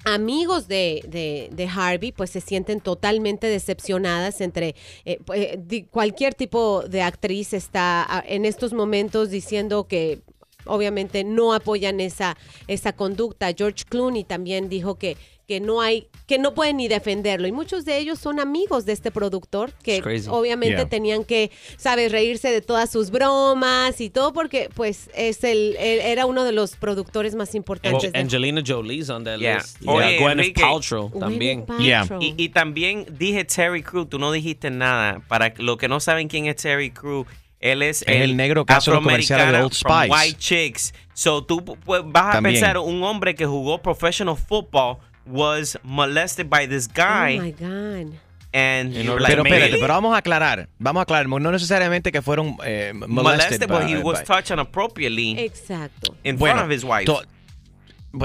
amigos 0.03 0.67
de, 0.67 1.01
de- 1.07 1.49
de 1.51 1.67
Harvey 1.67 2.11
pues 2.11 2.29
se 2.29 2.41
sienten 2.41 2.79
totalmente 2.79 3.47
decepcionadas 3.47 4.39
entre 4.39 4.75
eh, 5.03 5.17
eh, 5.33 5.85
cualquier 5.89 6.35
tipo 6.35 6.83
de 6.87 7.01
actriz 7.01 7.53
está 7.53 8.05
ah, 8.07 8.23
en 8.27 8.45
estos 8.45 8.71
momentos 8.73 9.31
diciendo 9.31 9.87
que 9.87 10.21
obviamente 10.65 11.23
no 11.23 11.53
apoyan 11.53 11.99
esa 11.99 12.37
esa 12.67 12.93
conducta 12.93 13.51
George 13.57 13.83
Clooney 13.87 14.23
también 14.23 14.69
dijo 14.69 14.95
que 14.95 15.17
que 15.47 15.59
no 15.59 15.79
hay 15.79 16.07
que 16.25 16.39
no 16.39 16.55
pueden 16.55 16.77
ni 16.77 16.87
defenderlo 16.87 17.47
y 17.47 17.51
muchos 17.51 17.85
de 17.85 17.99
ellos 17.99 18.17
son 18.17 18.39
amigos 18.39 18.85
de 18.85 18.93
este 18.93 19.11
productor 19.11 19.71
que 19.83 20.01
obviamente 20.29 20.75
Yeah. 20.77 20.89
tenían 20.89 21.23
que 21.23 21.51
sabes 21.77 22.11
reírse 22.11 22.49
de 22.49 22.61
todas 22.61 22.91
sus 22.91 23.11
bromas 23.11 24.01
y 24.01 24.09
todo 24.09 24.33
porque 24.33 24.69
pues 24.73 25.07
es 25.13 25.43
el, 25.43 25.75
él 25.77 25.99
era 26.01 26.25
uno 26.25 26.43
de 26.45 26.51
los 26.51 26.75
productores 26.77 27.35
más 27.35 27.53
importantes 27.53 28.11
de 28.11 28.17
Angelina 28.19 28.63
Jolie's 28.65 29.09
on 29.11 29.23
that 29.23 29.37
Yeah. 29.37 29.57
list. 29.57 29.77
Oye, 29.85 30.13
Yeah, 30.13 30.19
Gwyneth 30.19 30.39
Enrique. 30.39 30.61
Paltrow 30.61 31.11
también. 31.19 31.65
Paltrow. 31.67 32.19
Y, 32.23 32.33
y 32.37 32.49
también 32.49 33.05
dije 33.19 33.45
Terry 33.45 33.83
Crew, 33.83 34.05
tú 34.07 34.17
no 34.17 34.31
dijiste 34.31 34.71
nada. 34.71 35.21
Para 35.27 35.53
los 35.57 35.77
que 35.77 35.87
no 35.87 35.99
saben 35.99 36.27
quién 36.27 36.47
es 36.47 36.55
Terry 36.55 36.89
Crew, 36.89 37.27
él 37.71 37.81
es, 37.81 38.01
Es 38.03 38.21
el 38.21 38.35
negro 38.37 38.65
que 38.65 38.73
hace 38.73 38.91
los 38.91 38.99
comerciales 39.01 39.51
de 39.51 39.61
Old 39.61 39.73
Spice. 39.73 40.09
White 40.09 40.37
Chicks. 40.39 40.93
So 41.13 41.43
tú 41.43 41.63
pues, 41.63 42.01
vas 42.05 42.27
a 42.27 42.31
También. 42.33 42.55
pensar, 42.55 42.77
un 42.77 43.03
hombre 43.03 43.35
que 43.35 43.45
jugó 43.45 43.81
professional 43.81 44.35
football 44.35 44.97
was 45.25 45.77
molested 45.83 46.47
by 46.49 46.67
this 46.67 46.87
guy. 46.87 47.37
Oh 47.39 47.41
my 47.43 47.51
God. 47.51 48.13
and 48.53 48.93
like, 48.95 49.25
Pero 49.27 49.43
Maybe. 49.43 49.57
espérate, 49.57 49.77
pero 49.81 49.93
vamos 49.95 50.13
a 50.15 50.17
aclarar. 50.19 50.69
Vamos 50.79 51.01
a 51.01 51.03
aclarar. 51.03 51.27
No 51.27 51.51
necesariamente 51.51 52.11
que 52.11 52.21
fueron 52.21 52.55
eh, 52.63 52.93
molested. 52.93 53.59
molested, 53.59 53.67
but 53.67 53.81
by- 53.81 53.91
he 53.91 53.97
was 54.01 54.19
by- 54.19 54.25
touched 54.25 54.51
inappropriately 54.51 55.37
Exacto. 55.39 56.15
in 56.23 56.37
Bueno, 56.37 56.55
front 56.55 56.71
of 56.71 56.75
his 56.77 56.83
wife. 56.85 57.05
to- 57.05 57.21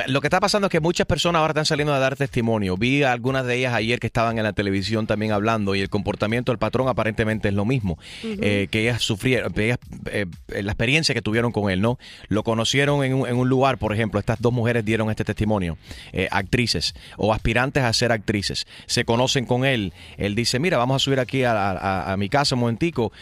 lo 0.06 0.20
que 0.20 0.26
está 0.26 0.40
pasando 0.40 0.66
es 0.66 0.70
que 0.70 0.80
muchas 0.80 1.06
personas 1.06 1.40
ahora 1.40 1.52
están 1.52 1.64
saliendo 1.66 1.92
a 1.94 1.98
dar 1.98 2.16
testimonio. 2.16 2.76
Vi 2.76 3.02
a 3.02 3.12
algunas 3.12 3.44
de 3.46 3.56
ellas 3.56 3.74
ayer 3.74 3.98
que 3.98 4.06
estaban 4.06 4.38
en 4.38 4.44
la 4.44 4.52
televisión 4.52 5.06
también 5.06 5.32
hablando 5.32 5.74
y 5.74 5.80
el 5.80 5.88
comportamiento 5.88 6.52
del 6.52 6.58
patrón 6.58 6.88
aparentemente 6.88 7.48
es 7.48 7.54
lo 7.54 7.64
mismo. 7.64 7.98
Eh, 8.22 8.68
que 8.70 8.82
ellas 8.82 9.02
sufrieron, 9.02 9.52
ellas, 9.58 9.78
eh, 10.10 10.26
la 10.48 10.72
experiencia 10.72 11.14
que 11.14 11.22
tuvieron 11.22 11.52
con 11.52 11.70
él, 11.70 11.80
¿no? 11.80 11.98
Lo 12.28 12.42
conocieron 12.44 13.02
en 13.04 13.14
un, 13.14 13.28
en 13.28 13.36
un 13.36 13.48
lugar, 13.48 13.78
por 13.78 13.92
ejemplo, 13.92 14.20
estas 14.20 14.40
dos 14.40 14.52
mujeres 14.52 14.84
dieron 14.84 15.10
este 15.10 15.24
testimonio, 15.24 15.76
eh, 16.12 16.28
actrices 16.30 16.94
o 17.16 17.32
aspirantes 17.34 17.82
a 17.82 17.92
ser 17.92 18.12
actrices. 18.12 18.66
Se 18.86 19.04
conocen 19.04 19.46
con 19.46 19.64
él. 19.64 19.92
Él 20.18 20.34
dice, 20.34 20.58
mira, 20.58 20.78
vamos 20.78 20.96
a 20.96 21.04
subir 21.04 21.20
aquí 21.20 21.44
a, 21.44 21.52
a- 21.72 22.12
a 22.12 22.16
mi 22.16 22.28
casa 22.28 22.54
un 22.54 22.60
momentico. 22.60 23.12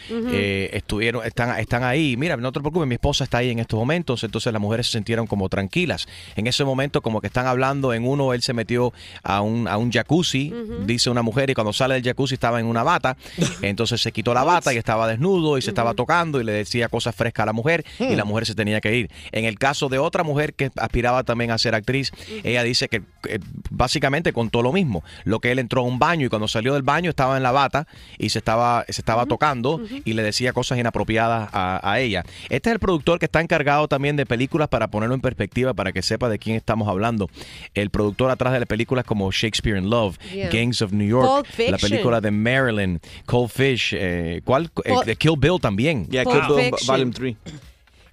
Estuvieron, 0.73 1.25
están, 1.25 1.59
están 1.59 1.83
ahí. 1.83 2.15
Mira, 2.17 2.37
no 2.37 2.51
te 2.51 2.59
preocupes, 2.59 2.87
mi 2.87 2.95
esposa 2.95 3.23
está 3.23 3.39
ahí 3.39 3.49
en 3.49 3.59
estos 3.59 3.79
momentos. 3.79 4.23
Entonces 4.23 4.51
las 4.53 4.61
mujeres 4.61 4.87
se 4.87 4.93
sintieron 4.93 5.27
como 5.27 5.49
tranquilas. 5.49 6.07
En 6.35 6.47
ese 6.47 6.58
momento, 6.63 7.01
como 7.01 7.21
que 7.21 7.27
están 7.27 7.47
hablando, 7.47 7.93
en 7.93 8.07
uno 8.07 8.33
él 8.33 8.41
se 8.41 8.53
metió 8.53 8.93
a 9.23 9.41
un, 9.41 9.67
a 9.67 9.77
un 9.77 9.91
jacuzzi, 9.91 10.53
dice 10.85 11.09
una 11.09 11.21
mujer, 11.21 11.49
y 11.49 11.53
cuando 11.53 11.73
sale 11.73 11.95
del 11.95 12.03
jacuzzi 12.03 12.35
estaba 12.35 12.59
en 12.59 12.65
una 12.65 12.83
bata. 12.83 13.17
Entonces 13.61 14.01
se 14.01 14.11
quitó 14.11 14.33
la 14.33 14.43
bata 14.43 14.73
y 14.73 14.77
estaba 14.77 15.07
desnudo 15.07 15.57
y 15.57 15.61
se 15.61 15.69
estaba 15.69 15.93
tocando 15.93 16.39
y 16.41 16.43
le 16.43 16.51
decía 16.51 16.89
cosas 16.89 17.15
frescas 17.15 17.43
a 17.43 17.45
la 17.47 17.53
mujer 17.53 17.85
y 17.99 18.15
la 18.15 18.25
mujer 18.25 18.45
se 18.45 18.55
tenía 18.55 18.81
que 18.81 18.95
ir. 18.95 19.11
En 19.31 19.45
el 19.45 19.57
caso 19.57 19.89
de 19.89 19.99
otra 19.99 20.23
mujer 20.23 20.53
que 20.53 20.71
aspiraba 20.77 21.23
también 21.23 21.51
a 21.51 21.57
ser 21.57 21.75
actriz, 21.75 22.11
ella 22.43 22.63
dice 22.63 22.87
que 22.87 23.01
eh, 23.27 23.39
básicamente 23.69 24.33
contó 24.33 24.61
lo 24.61 24.71
mismo. 24.71 25.03
Lo 25.23 25.39
que 25.39 25.51
él 25.51 25.59
entró 25.59 25.81
a 25.81 25.85
un 25.85 25.99
baño 25.99 26.25
y 26.25 26.29
cuando 26.29 26.47
salió 26.47 26.73
del 26.73 26.83
baño 26.83 27.09
estaba 27.09 27.37
en 27.37 27.43
la 27.43 27.51
bata 27.51 27.87
y 28.17 28.29
se 28.29 28.39
estaba, 28.39 28.85
se 28.89 29.01
estaba 29.01 29.25
tocando 29.25 29.81
y 30.05 30.13
le 30.13 30.23
decía 30.23 30.53
cosas 30.53 30.77
inapropiadas 30.77 31.49
a, 31.53 31.79
a 31.83 31.99
ella. 31.99 32.23
Este 32.49 32.69
es 32.69 32.73
el 32.73 32.79
productor 32.79 33.19
que 33.19 33.25
está 33.25 33.41
encargado 33.41 33.87
también 33.87 34.15
de 34.15 34.25
películas 34.25 34.67
para 34.67 34.87
ponerlo 34.89 35.15
en 35.15 35.21
perspectiva 35.21 35.73
para 35.73 35.91
que 35.91 36.01
sepa 36.01 36.29
de 36.29 36.39
quién 36.39 36.48
estamos 36.55 36.87
hablando. 36.87 37.29
El 37.73 37.89
productor 37.89 38.31
atrás 38.31 38.53
de 38.53 38.59
las 38.59 38.67
películas 38.67 39.05
como 39.05 39.31
Shakespeare 39.31 39.77
in 39.77 39.89
Love, 39.89 40.17
Yeah. 40.33 40.49
Gangs 40.49 40.81
of 40.81 40.91
New 40.91 41.07
York, 41.07 41.47
la 41.69 41.77
película 41.77 42.21
de 42.21 42.31
Marilyn, 42.31 42.99
Cold 43.25 43.49
Fish, 43.49 43.93
eh, 43.97 44.41
¿cuál? 44.45 44.69
Eh, 44.85 45.15
Kill 45.15 45.35
Bill 45.37 45.59
también. 45.61 46.07
Yeah, 46.07 46.23
Kill 46.25 46.41
Bill. 46.55 46.71
Volume 46.87 47.11
3. 47.11 47.35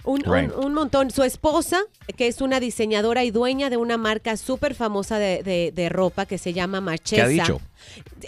Un, 0.04 0.22
un- 0.24 0.32
Right. 0.34 0.52
un 0.56 0.72
montón. 0.72 1.10
Su 1.10 1.24
esposa, 1.24 1.80
que 2.16 2.28
es 2.28 2.40
una 2.40 2.60
diseñadora 2.60 3.24
y 3.24 3.32
dueña 3.32 3.70
de 3.70 3.76
una 3.76 3.96
marca 3.98 4.36
súper 4.36 4.74
famosa 4.76 5.18
de, 5.18 5.42
de- 5.42 5.72
de 5.74 5.88
ropa 5.88 6.26
que 6.26 6.38
se 6.38 6.52
llama 6.52 6.80
Marchesa. 6.80 7.16
¿Qué 7.16 7.22
ha 7.22 7.28
dicho? 7.28 7.60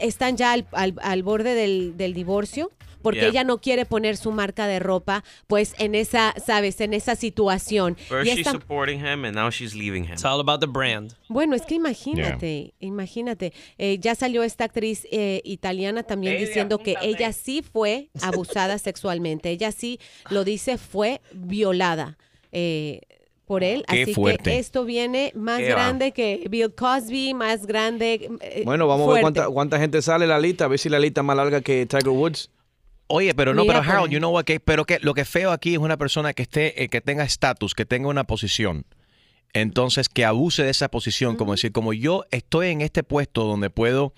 Están 0.00 0.36
ya 0.36 0.52
al, 0.52 0.66
al- 0.72 0.96
al 1.00 1.22
borde 1.22 1.54
del, 1.54 1.96
del 1.96 2.14
divorcio 2.14 2.72
porque 3.08 3.20
Yeah. 3.20 3.28
ella 3.30 3.44
no 3.44 3.58
quiere 3.60 3.86
poner 3.86 4.16
su 4.18 4.32
marca 4.32 4.66
de 4.66 4.78
ropa 4.80 5.24
pues 5.46 5.74
en 5.78 5.94
esa, 5.94 6.34
sabes, 6.44 6.80
en 6.82 6.92
esa 6.92 7.16
situación. 7.16 7.96
First 7.96 8.26
Y 8.30 8.34
she's 8.36 8.46
supporting 8.48 8.98
him 9.00 9.24
and 9.24 9.34
now 9.34 9.48
she's 9.50 9.74
leaving 9.74 10.04
him. 10.04 10.12
It's 10.12 10.24
all 10.24 10.40
about 10.40 10.60
the 10.60 10.66
brand. 10.66 11.14
Bueno, 11.28 11.54
es 11.56 11.62
que 11.62 11.74
imagínate, 11.76 12.74
imagínate, 12.80 13.52
eh, 13.78 13.98
ya 13.98 14.14
salió 14.14 14.42
esta 14.42 14.64
actriz 14.64 15.06
eh, 15.10 15.40
italiana 15.44 16.02
también 16.02 16.34
Ella, 16.34 16.46
diciendo 16.46 16.78
que 16.78 16.96
ella 17.02 17.32
sí 17.32 17.62
fue 17.62 18.08
abusada 18.20 18.78
sexualmente, 18.78 19.50
ella 19.50 19.72
sí 19.72 19.98
lo 20.30 20.44
dice, 20.44 20.76
fue 20.78 21.20
violada 21.32 22.18
eh, 22.52 23.00
por 23.46 23.64
él, 23.64 23.82
Qué 23.88 24.02
así 24.02 24.12
fuerte. 24.14 24.42
que 24.50 24.58
esto 24.58 24.84
viene 24.84 25.32
más 25.34 25.60
Qué 25.60 25.68
va. 25.70 25.74
grande 25.76 26.12
que 26.12 26.46
Bill 26.50 26.74
Cosby, 26.74 27.32
más 27.32 27.66
grande. 27.66 28.28
eh, 28.42 28.62
Bueno, 28.64 28.86
vamos 28.86 29.08
a 29.08 29.12
ver 29.14 29.20
cuánta, 29.22 29.48
cuánta 29.48 29.78
gente 29.78 30.02
sale 30.02 30.24
en 30.26 30.30
la 30.30 30.38
lista, 30.38 30.66
a 30.66 30.68
ver 30.68 30.78
si 30.78 30.88
la 30.90 30.98
lista 30.98 31.22
es 31.22 31.24
más 31.26 31.36
larga 31.36 31.60
que 31.62 31.86
Tiger 31.86 32.10
Woods. 32.10 32.50
Oye, 33.08 33.34
pero 33.34 33.54
no, 33.54 33.62
Mira 33.62 33.80
pero 33.80 33.90
Harold, 33.90 34.08
ahí. 34.08 34.14
you 34.14 34.18
know 34.18 34.30
what, 34.32 34.44
que- 34.44 34.60
pero 34.60 34.84
que 34.84 34.98
lo 35.00 35.14
que 35.14 35.24
feo 35.24 35.50
aquí 35.50 35.72
es 35.72 35.78
una 35.78 35.96
persona 35.96 36.32
que 36.34 36.42
esté, 36.42 36.82
eh, 36.84 36.88
que 36.88 37.00
tenga 37.00 37.24
estatus, 37.24 37.74
que 37.74 37.84
tenga 37.86 38.08
una 38.08 38.24
posición. 38.24 38.84
Entonces, 39.54 40.08
que 40.08 40.24
abuse 40.26 40.62
de 40.62 40.70
esa 40.70 40.88
posición, 40.90 41.36
como 41.36 41.52
decir, 41.52 41.72
como 41.72 41.92
yo 41.94 42.24
estoy 42.30 42.68
en 42.68 42.82
este 42.82 43.02
puesto 43.02 43.44
donde 43.44 43.70
puedo, 43.70 44.12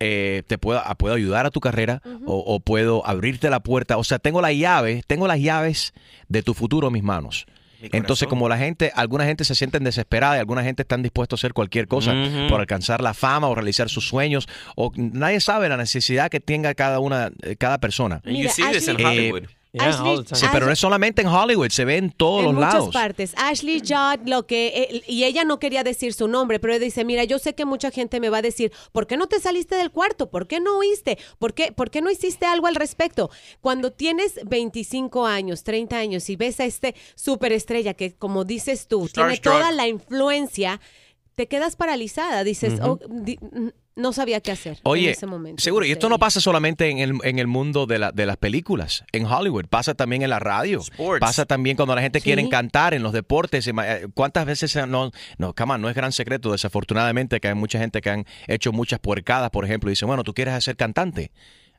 eh, 0.00 0.42
te 0.48 0.58
puedo, 0.58 0.82
puedo 0.98 1.14
ayudar 1.14 1.46
a 1.46 1.50
tu 1.50 1.60
carrera 1.60 2.02
o, 2.26 2.38
o 2.38 2.58
puedo 2.58 3.06
abrirte 3.06 3.48
la 3.48 3.60
puerta. 3.62 3.96
O 3.96 4.02
sea, 4.04 4.18
tengo 4.18 4.40
la 4.42 4.52
llave, 4.52 5.04
tengo 5.06 5.28
las 5.28 5.38
llaves 5.38 5.92
de 6.28 6.42
tu 6.42 6.52
futuro 6.54 6.88
en 6.88 6.94
mis 6.94 7.04
manos. 7.04 7.46
Entonces, 7.90 8.28
como 8.28 8.48
la 8.48 8.58
gente, 8.58 8.92
alguna 8.94 9.24
gente 9.24 9.44
se 9.44 9.54
sienten 9.54 9.84
desesperada 9.84 10.36
y 10.36 10.38
alguna 10.38 10.62
gente 10.62 10.82
están 10.82 11.02
dispuestos 11.02 11.38
a 11.38 11.40
hacer 11.40 11.52
cualquier 11.52 11.88
cosa 11.88 12.14
por 12.48 12.60
alcanzar 12.60 13.02
la 13.02 13.14
fama 13.14 13.48
o 13.48 13.54
realizar 13.54 13.88
sus 13.88 14.06
sueños, 14.06 14.48
o 14.76 14.92
nadie 14.96 15.40
sabe 15.40 15.68
la 15.68 15.76
necesidad 15.76 16.30
que 16.30 16.40
tenga 16.40 16.74
cada 16.74 17.00
una, 17.00 17.30
eh, 17.42 17.56
cada 17.56 17.78
persona. 17.78 18.20
You 18.24 18.48
see 18.48 18.64
this 18.72 18.88
in. 18.88 18.96
Yeah, 19.74 19.88
Ashley- 19.88 20.10
all 20.10 20.18
the 20.18 20.24
time. 20.28 20.38
Sí, 20.40 20.46
pero 20.52 20.66
no 20.66 20.72
es 20.72 20.78
solamente 20.78 21.22
en 21.22 21.28
Hollywood, 21.28 21.70
se 21.70 21.86
ve 21.86 21.96
en 21.96 22.10
todos 22.10 22.40
en 22.40 22.44
los 22.46 22.54
muchas 22.56 22.74
lados. 22.74 22.92
partes. 22.92 23.32
Ashley 23.38 23.80
Judd, 23.80 24.28
lo 24.28 24.46
que 24.46 24.66
eh, 24.68 25.02
y 25.06 25.24
ella 25.24 25.44
no 25.44 25.58
quería 25.58 25.82
decir 25.82 26.12
su 26.12 26.28
nombre, 26.28 26.60
pero 26.60 26.74
ella 26.74 26.84
dice, 26.84 27.06
mira, 27.06 27.24
yo 27.24 27.38
sé 27.38 27.54
que 27.54 27.64
mucha 27.64 27.90
gente 27.90 28.20
me 28.20 28.28
va 28.28 28.38
a 28.38 28.42
decir, 28.42 28.70
¿por 28.92 29.06
qué 29.06 29.16
no 29.16 29.28
te 29.28 29.40
saliste 29.40 29.74
del 29.76 29.90
cuarto? 29.90 30.28
¿Por 30.30 30.46
qué 30.46 30.60
no 30.60 30.76
oíste? 30.76 31.16
¿Por 31.38 31.54
qué, 31.54 31.72
por 31.72 31.90
qué 31.90 32.02
no 32.02 32.10
hiciste 32.10 32.44
algo 32.44 32.66
al 32.66 32.74
respecto? 32.74 33.30
Cuando 33.62 33.92
tienes 33.92 34.40
25 34.44 35.24
años, 35.26 35.64
30 35.64 35.96
años 35.96 36.28
y 36.28 36.36
ves 36.36 36.60
a 36.60 36.66
este 36.66 36.94
superestrella 37.14 37.94
que, 37.94 38.14
como 38.14 38.44
dices 38.44 38.88
tú, 38.88 39.08
tiene 39.08 39.38
toda 39.38 39.72
la 39.72 39.88
influencia, 39.88 40.82
te 41.34 41.48
quedas 41.48 41.76
paralizada. 41.76 42.44
Dices, 42.44 42.78
oh, 42.82 42.98
di- 43.08 43.38
no 43.94 44.12
sabía 44.12 44.40
qué 44.40 44.52
hacer 44.52 44.74
en 44.74 44.80
Oye, 44.84 45.10
ese 45.10 45.26
momento. 45.26 45.62
seguro, 45.62 45.84
y 45.84 45.92
esto 45.92 46.08
no 46.08 46.14
ella. 46.14 46.20
pasa 46.20 46.40
solamente 46.40 46.88
en 46.88 46.98
el, 46.98 47.12
en 47.24 47.38
el 47.38 47.46
mundo 47.46 47.86
de, 47.86 47.98
la- 47.98 48.12
de 48.12 48.24
las 48.26 48.36
películas, 48.38 49.04
en 49.12 49.26
Hollywood, 49.26 49.66
pasa 49.66 49.94
también 49.94 50.22
en 50.22 50.30
la 50.30 50.38
radio, 50.38 50.78
Sports. 50.80 51.20
pasa 51.20 51.44
también 51.44 51.76
cuando 51.76 51.94
la 51.94 52.00
gente 52.02 52.20
Sí. 52.20 52.24
quiere 52.24 52.48
cantar 52.48 52.94
en 52.94 53.02
los 53.02 53.12
deportes. 53.12 53.66
Eh, 53.66 54.06
¿Cuántas 54.14 54.46
veces 54.46 54.70
se- 54.72 54.86
no, 54.86 55.10
no, 55.38 55.54
come 55.54 55.74
on, 55.74 55.82
no 55.82 55.88
es 55.90 55.94
gran 55.94 56.12
secreto, 56.12 56.52
desafortunadamente, 56.52 57.38
que 57.40 57.48
hay 57.48 57.54
mucha 57.54 57.78
gente 57.78 58.00
que 58.00 58.10
han 58.10 58.26
hecho 58.48 58.72
muchas 58.72 58.98
puercadas, 58.98 59.50
por 59.50 59.64
ejemplo, 59.64 59.90
y 59.90 59.92
dicen, 59.92 60.08
bueno, 60.08 60.24
tú 60.24 60.32
quieres 60.34 60.62
ser 60.64 60.76
cantante. 60.76 61.30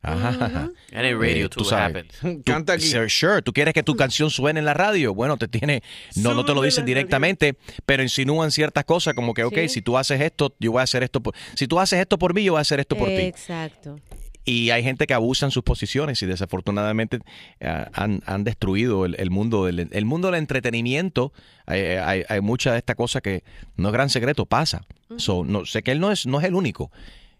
Ajá, 0.03 0.29
ajá. 0.29 0.69
And 0.93 1.05
in 1.07 1.19
radio 1.19 1.45
Eh, 1.45 1.49
too 1.49 1.59
tú 1.59 1.65
sabes. 1.65 2.05
Tú- 2.21 2.43
Canta 2.45 2.73
aquí. 2.73 2.83
sure, 2.85 3.09
sure, 3.09 3.41
tú 3.41 3.53
quieres 3.53 3.73
que 3.73 3.83
tu 3.83 3.95
canción 3.95 4.29
suene 4.29 4.59
en 4.59 4.65
la 4.65 4.73
radio. 4.73 5.13
Bueno, 5.13 5.37
te 5.37 5.47
tiene, 5.47 5.81
no, 6.17 6.33
no 6.33 6.43
te 6.45 6.53
lo 6.53 6.61
dicen 6.61 6.85
directamente, 6.85 7.57
pero 7.85 8.03
insinúan 8.03 8.51
ciertas 8.51 8.83
cosas 8.85 9.13
como 9.13 9.33
que, 9.33 9.43
ok, 9.45 9.57
Sí. 9.63 9.69
si 9.69 9.81
tú 9.81 9.97
haces 9.97 10.19
esto, 10.21 10.53
yo 10.59 10.73
voy 10.73 10.81
a 10.81 10.83
hacer 10.83 11.03
esto 11.03 11.21
por, 11.23 11.33
si 11.55 11.67
tú 11.67 11.79
haces 11.79 11.99
esto 11.99 12.19
por 12.19 12.33
mí, 12.33 12.43
yo 12.43 12.51
voy 12.53 12.59
a 12.59 12.61
hacer 12.61 12.79
esto 12.81 12.95
por 12.97 13.07
ti. 13.07 13.15
Exacto. 13.21 13.97
Y 14.45 14.71
hay 14.71 14.83
gente 14.83 15.07
que 15.07 15.13
abusa 15.13 15.45
en 15.45 15.51
sus 15.51 15.63
posiciones 15.63 16.21
y 16.21 16.25
desafortunadamente 16.25 17.19
eh, 17.61 17.85
han, 17.93 18.21
han 18.25 18.43
destruido 18.43 19.05
el, 19.05 19.15
el 19.17 19.29
mundo 19.29 19.65
del 19.65 19.87
el 19.89 20.05
mundo 20.05 20.27
del 20.29 20.35
entretenimiento. 20.37 21.31
Hay, 21.65 21.79
hay, 21.79 22.23
hay 22.27 22.41
mucha 22.41 22.73
de 22.73 22.79
esta 22.79 22.95
cosa 22.95 23.21
que 23.21 23.45
no 23.77 23.87
es 23.87 23.93
gran 23.93 24.09
secreto, 24.09 24.45
pasa. 24.45 24.85
So, 25.15 25.45
no, 25.45 25.65
sé 25.65 25.81
que 25.81 25.91
él 25.93 26.01
no 26.01 26.11
es, 26.11 26.25
no 26.25 26.39
es 26.41 26.45
el 26.45 26.55
único 26.55 26.91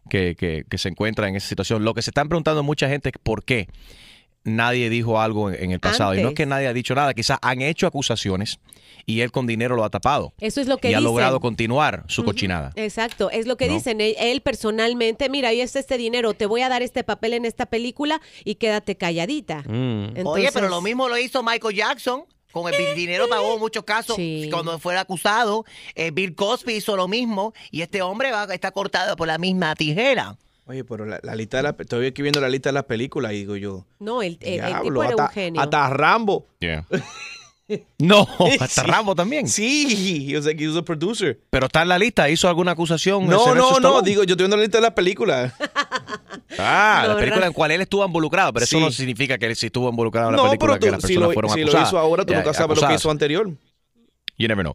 que, 0.10 0.36
que- 0.36 0.64
que 0.70 0.78
se 0.78 0.90
encuentra 0.90 1.28
en 1.28 1.36
esa 1.36 1.48
situación. 1.48 1.84
Lo 1.84 1.94
que 1.94 2.02
se 2.02 2.10
están 2.12 2.30
preguntando 2.30 2.64
mucha 2.64 2.88
gente 2.90 3.10
es 3.10 3.16
por 3.22 3.44
qué 3.44 3.68
nadie 4.46 4.90
dijo 4.90 5.22
algo 5.22 5.50
en, 5.50 5.64
en 5.64 5.72
el 5.72 5.80
pasado. 5.80 6.16
Y 6.16 6.22
no 6.22 6.30
es 6.30 6.36
que 6.36 6.46
nadie 6.46 6.68
ha 6.68 6.74
dicho 6.74 6.94
nada, 6.96 7.14
quizás 7.14 7.38
han 7.42 7.62
hecho 7.62 7.88
acusaciones 7.88 8.60
y 9.06 9.22
él 9.22 9.32
con 9.32 9.48
dinero 9.48 9.76
lo 9.76 9.84
ha 9.86 9.90
tapado. 9.90 10.34
Eso 10.40 10.60
es 10.62 10.68
lo 10.68 10.78
que 10.78 10.92
y 10.92 10.94
ha 10.94 11.00
logrado 11.00 11.40
continuar 11.40 12.04
su 12.08 12.24
cochinada. 12.26 12.72
Exacto, 12.76 13.30
es 13.32 13.48
lo 13.48 13.56
que 13.58 13.68
¿No? 13.68 13.74
dicen. 13.76 14.02
Él, 14.02 14.16
él 14.20 14.42
personalmente, 14.42 15.30
mira, 15.30 15.50
ahí 15.50 15.62
está 15.62 15.80
este 15.80 15.98
dinero, 15.98 16.34
te 16.34 16.46
voy 16.46 16.62
a 16.62 16.70
dar 16.70 16.82
este 16.82 17.04
papel 17.04 17.34
en 17.34 17.46
esta 17.46 17.66
película 17.66 18.22
y 18.44 18.56
quédate 18.56 18.96
calladita. 18.96 19.64
Mm. 19.68 20.26
Oye, 20.26 20.50
pero 20.54 20.68
lo 20.70 20.82
mismo 20.82 21.08
lo 21.08 21.18
hizo 21.18 21.42
Michael 21.44 21.76
Jackson. 21.76 22.24
Con 22.54 22.74
el 22.74 22.96
dinero 22.96 23.28
pagó 23.28 23.60
muchos 23.60 23.84
casos 23.84 24.16
Sí. 24.16 24.48
cuando 24.52 24.80
fue 24.80 24.96
acusado. 24.98 25.66
Eh, 25.96 26.12
Bill 26.12 26.36
Cosby 26.36 26.76
hizo 26.76 26.96
lo 26.96 27.08
mismo 27.10 27.54
y 27.72 27.82
este 27.82 28.02
hombre 28.02 28.32
va, 28.32 28.46
está 28.54 28.72
cortado 28.72 29.18
por 29.18 29.28
la 29.28 29.38
misma 29.38 29.76
tijera. 29.76 30.38
Oye, 30.66 30.86
pero 30.86 31.06
la, 31.06 31.20
la 31.24 31.36
lista 31.36 31.58
de 31.58 31.64
la, 31.64 31.76
estoy 31.78 32.06
aquí 32.08 32.22
viendo 32.22 32.40
la 32.40 32.48
lista 32.48 32.70
de 32.70 32.74
las 32.74 32.86
películas 32.86 33.34
y 33.34 33.38
digo 33.40 33.58
yo, 33.58 33.86
No, 34.00 34.22
el, 34.22 34.38
el- 34.40 34.62
el 34.62 34.82
tipo 34.82 35.04
era 35.04 35.10
hasta, 35.10 35.24
un 35.26 35.30
genio. 35.32 35.62
hasta 35.62 35.90
Rambo. 35.90 36.48
Yeah. 36.60 36.86
no, 38.00 38.28
hasta 38.62 38.68
Sí. 38.68 38.88
Rambo 38.88 39.16
también. 39.16 39.48
Sí, 39.48 40.28
he 40.30 40.36
was 40.36 40.46
like, 40.46 40.62
he 40.64 40.68
was 40.68 40.78
a 40.78 40.82
producer. 40.84 41.40
Pero 41.50 41.68
está 41.68 41.82
en 41.84 41.90
la 41.90 41.98
lista, 41.98 42.30
hizo 42.30 42.48
alguna 42.48 42.72
acusación. 42.72 43.26
No, 43.28 43.54
no, 43.56 43.80
no, 43.80 44.02
digo, 44.02 44.24
yo 44.24 44.34
estoy 44.34 44.44
viendo 44.46 44.58
la 44.58 44.64
lista 44.64 44.78
de 44.80 44.84
las 44.84 44.94
películas. 44.94 45.54
Ah, 46.60 47.00
No, 47.04 47.08
la 47.10 47.16
película 47.16 47.36
¿verdad? 47.38 47.48
en 47.48 47.54
cual 47.54 47.72
él 47.72 47.82
estuvo 47.82 48.06
involucrado, 48.06 48.54
pero 48.54 48.64
eso 48.66 48.80
no 48.80 48.92
significa 48.92 49.40
que 49.40 49.48
él 49.48 49.56
sí 49.56 49.68
estuvo 49.68 49.90
involucrado 49.90 50.30
en 50.30 50.36
la 50.36 50.44
No, 50.44 50.50
película 50.50 50.74
pero 50.74 50.80
que 50.80 50.86
tú, 50.88 50.92
las 50.92 51.02
si, 51.02 51.08
personas 51.08 51.28
lo, 51.30 51.34
fueron 51.34 51.52
si 51.52 51.60
lo 51.62 51.66
acusadas. 51.66 51.90
hizo 51.90 51.98
ahora, 52.00 52.26
tú 52.26 52.34
Ya, 52.34 52.40
nunca 52.40 52.54
sabes 52.54 52.68
lo 52.70 52.74
que 52.76 52.80
acusadas. 52.86 53.02
hizo 53.02 53.10
anterior. 53.12 53.50
You 54.38 54.48
never 54.48 54.64
know. 54.64 54.74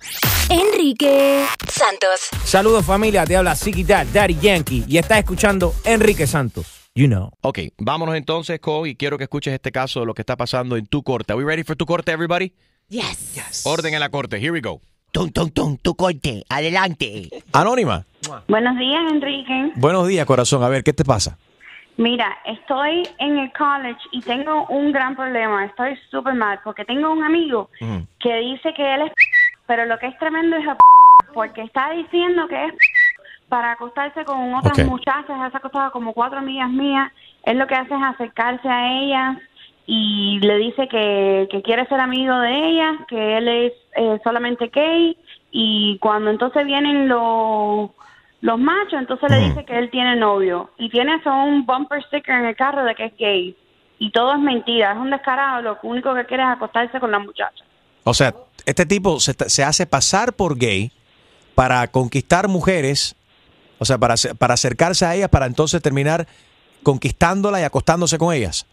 Enrique 0.51 1.45
Santos. 1.71 2.21
Saludos 2.45 2.85
familia, 2.85 3.25
te 3.27 3.37
habla 3.37 3.55
Ziggy 3.55 3.85
Dad, 3.85 4.07
Daddy 4.13 4.39
Yankee 4.41 4.85
y 4.89 4.99
estás 4.99 5.19
escuchando 5.19 5.73
Enrique 5.85 6.27
Santos. 6.27 6.67
You 6.97 7.07
know. 7.07 7.31
Ok, 7.43 7.61
vámonos 7.79 8.17
entonces, 8.17 8.59
Co, 8.59 8.85
y 8.87 8.97
quiero 8.97 9.17
que 9.17 9.25
escuches 9.25 9.55
este 9.55 9.71
caso 9.71 10.01
de 10.01 10.07
lo 10.07 10.15
que 10.15 10.23
está 10.23 10.37
pasando 10.37 10.77
en 10.77 10.87
tu 10.87 11.05
corte. 11.05 11.33
Are 11.33 11.39
we 11.41 11.49
ready 11.49 11.63
for 11.63 11.77
tu 11.77 11.87
corte, 11.87 12.11
everybody? 12.11 12.53
Yes. 12.91 13.65
Orden 13.67 13.93
en 13.93 14.01
la 14.01 14.09
corte, 14.09 14.39
here 14.39 14.51
we 14.51 14.63
go. 14.63 14.81
Tum, 15.13 15.31
tum, 15.31 15.51
tum, 15.51 15.77
tu 15.77 15.95
corte, 15.95 16.45
adelante. 16.49 17.29
Anónima, 17.53 18.05
Buenos 18.47 18.79
días, 18.79 19.13
Enrique. 19.13 19.73
buenos 19.77 20.09
días, 20.09 20.25
corazón. 20.27 20.63
A 20.63 20.69
ver, 20.69 20.83
¿qué 20.83 20.93
te 20.95 21.05
pasa? 21.05 21.37
Mira, 21.99 22.39
estoy 22.47 23.07
en 23.19 23.39
el 23.39 23.53
college 23.53 24.01
y 24.13 24.23
tengo 24.23 24.67
un 24.69 24.93
gran 24.93 25.17
problema. 25.17 25.67
Estoy 25.67 25.99
súper 26.11 26.33
mal 26.35 26.61
porque 26.65 26.85
tengo 26.87 27.13
un 27.13 27.23
amigo 27.25 27.69
que 28.21 28.37
dice 28.37 28.73
que 28.75 28.95
él 28.95 29.03
es 29.03 29.13
pero 29.67 29.85
lo 29.85 29.99
que 29.99 30.07
es 30.07 30.19
tremendo 30.19 30.57
es 30.57 30.65
porque 31.35 31.63
está 31.63 31.91
diciendo 31.91 32.49
que 32.49 32.67
es 32.67 32.73
para 33.51 33.73
acostarse 33.73 34.25
con 34.25 34.55
otras 34.55 34.87
muchachas. 34.87 35.29
Él 35.29 35.51
se 35.51 35.57
ha 35.57 35.59
acostado 35.59 35.91
como 35.91 36.15
cuatro 36.15 36.39
amigas 36.39 36.71
mías. 36.71 37.13
Él 37.43 37.59
lo 37.59 37.67
que 37.67 37.75
hace 37.75 37.95
es 37.95 38.03
acercarse 38.03 38.67
a 38.69 38.93
ellas 39.01 39.37
y 39.91 40.39
le 40.41 40.59
dice 40.59 40.87
que, 40.87 41.49
que 41.51 41.63
quiere 41.63 41.87
ser 41.87 41.99
amigo 41.99 42.39
de 42.41 42.69
ellas, 42.69 42.95
que 43.09 43.39
él 43.39 43.49
es 43.49 43.73
eh, 43.97 44.21
solamente 44.23 44.69
gay 44.69 45.17
y 45.51 45.97
cuando 45.99 46.31
entonces 46.31 46.67
vienen 46.67 47.09
los 47.09 47.89
los 48.43 48.59
machos, 48.61 49.01
entonces 49.01 49.31
le 49.31 49.49
dice 49.49 49.65
que 49.65 49.79
él 49.79 49.91
tiene 49.91 50.15
novio 50.15 50.71
y 50.77 50.91
tiene 50.91 51.15
hasta 51.15 51.33
un 51.33 51.65
bumper 51.65 52.05
sticker 52.05 52.35
en 52.35 52.45
el 52.45 52.55
carro 52.55 52.85
de 52.85 52.95
que 52.95 53.07
es 53.07 53.17
gay 53.17 53.57
y 53.99 54.11
todo 54.11 54.35
es 54.35 54.41
mentira, 54.41 54.93
es 54.93 54.99
un 54.99 55.09
descarado, 55.09 55.63
lo 55.63 55.79
único 55.83 56.15
que 56.15 56.27
quiere 56.27 56.43
es 56.43 56.51
acostarse 56.51 57.01
con 57.01 57.11
la 57.11 57.19
muchacha. 57.19 57.65
O 58.05 58.13
sea, 58.13 58.35
este 58.67 58.85
tipo 58.85 59.19
se, 59.21 59.33
se 59.49 59.65
hace 59.65 59.87
pasar 59.87 60.35
por 60.35 60.59
gay 60.59 60.93
para 61.55 61.89
conquistar 61.89 62.47
mujeres, 62.47 63.17
o 63.79 63.87
sea, 63.87 63.97
para, 63.97 64.17
para 64.37 64.53
acercarse 64.53 65.07
a 65.07 65.15
ellas, 65.15 65.31
para 65.31 65.47
entonces 65.47 65.81
terminar 65.81 66.29
conquistándola 66.83 67.59
y 67.59 67.65
acostándose 67.65 68.19
con 68.19 68.35
ellas. 68.35 68.67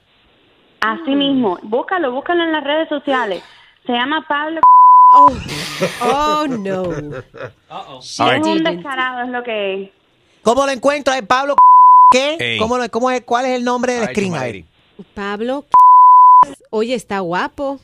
Así 0.94 1.15
mismo, 1.15 1.58
búscalo, 1.63 2.12
búscalo 2.12 2.44
en 2.44 2.51
las 2.51 2.63
redes 2.63 2.88
sociales. 2.89 3.44
Se 3.86 3.92
llama 3.94 4.24
Pablo. 4.27 4.62
Oh, 5.13 5.32
oh 6.01 6.46
no. 6.48 6.92
Es 8.01 8.20
un 8.48 8.63
descarado, 8.63 9.22
es 9.24 9.30
lo 9.30 9.44
que 9.44 9.84
es. 9.84 9.89
¿Cómo 10.44 10.65
lo 10.65 10.72
encuentro? 10.72 11.13
¿Es 11.13 11.22
Pablo 11.24 11.56
qué? 12.12 12.58
¿Cómo 12.60 12.77
lo- 12.77 12.89
cómo 12.89 13.10
es, 13.12 13.22
¿Cuál 13.22 13.46
es 13.46 13.51
el 13.58 13.63
nombre 13.63 13.94
del 13.94 14.08
Ay, 14.10 14.13
screen? 14.15 14.65
Pablo, 15.13 15.65
oye, 16.70 16.94
está 16.94 17.20
guapo. 17.20 17.80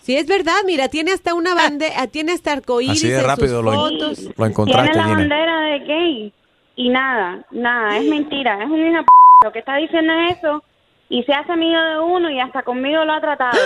Sí, 0.00 0.16
es 0.16 0.26
verdad, 0.26 0.56
mira, 0.64 0.88
tiene 0.88 1.12
hasta 1.12 1.34
una 1.34 1.54
bandera, 1.54 2.06
tiene 2.06 2.32
hasta 2.32 2.52
arcoíris 2.52 2.92
Así 2.92 3.08
de 3.08 3.18
en 3.18 3.26
rápido 3.26 3.56
sus 3.56 3.64
lo, 3.64 3.72
fotos. 3.72 4.20
lo 4.38 4.46
encontraste, 4.46 4.92
Tiene 4.92 4.96
la 4.96 5.04
Gina. 5.04 5.18
bandera 5.18 5.60
de 5.60 5.78
gay 5.80 6.32
y 6.76 6.88
nada, 6.88 7.44
nada, 7.50 7.98
es 7.98 8.04
mentira, 8.08 8.62
es 8.62 8.70
un 8.70 8.78
hijo 8.86 8.96
de 8.96 9.02
p***. 9.02 9.08
Lo 9.44 9.52
que 9.52 9.58
está 9.58 9.76
diciendo 9.76 10.12
es 10.14 10.38
eso 10.38 10.62
y 11.08 11.22
se 11.24 11.32
hace 11.32 11.52
amigo 11.52 11.80
de 11.80 12.00
uno 12.00 12.30
y 12.30 12.40
hasta 12.40 12.62
conmigo 12.62 13.04
lo 13.04 13.12
ha 13.12 13.20
tratado. 13.20 13.58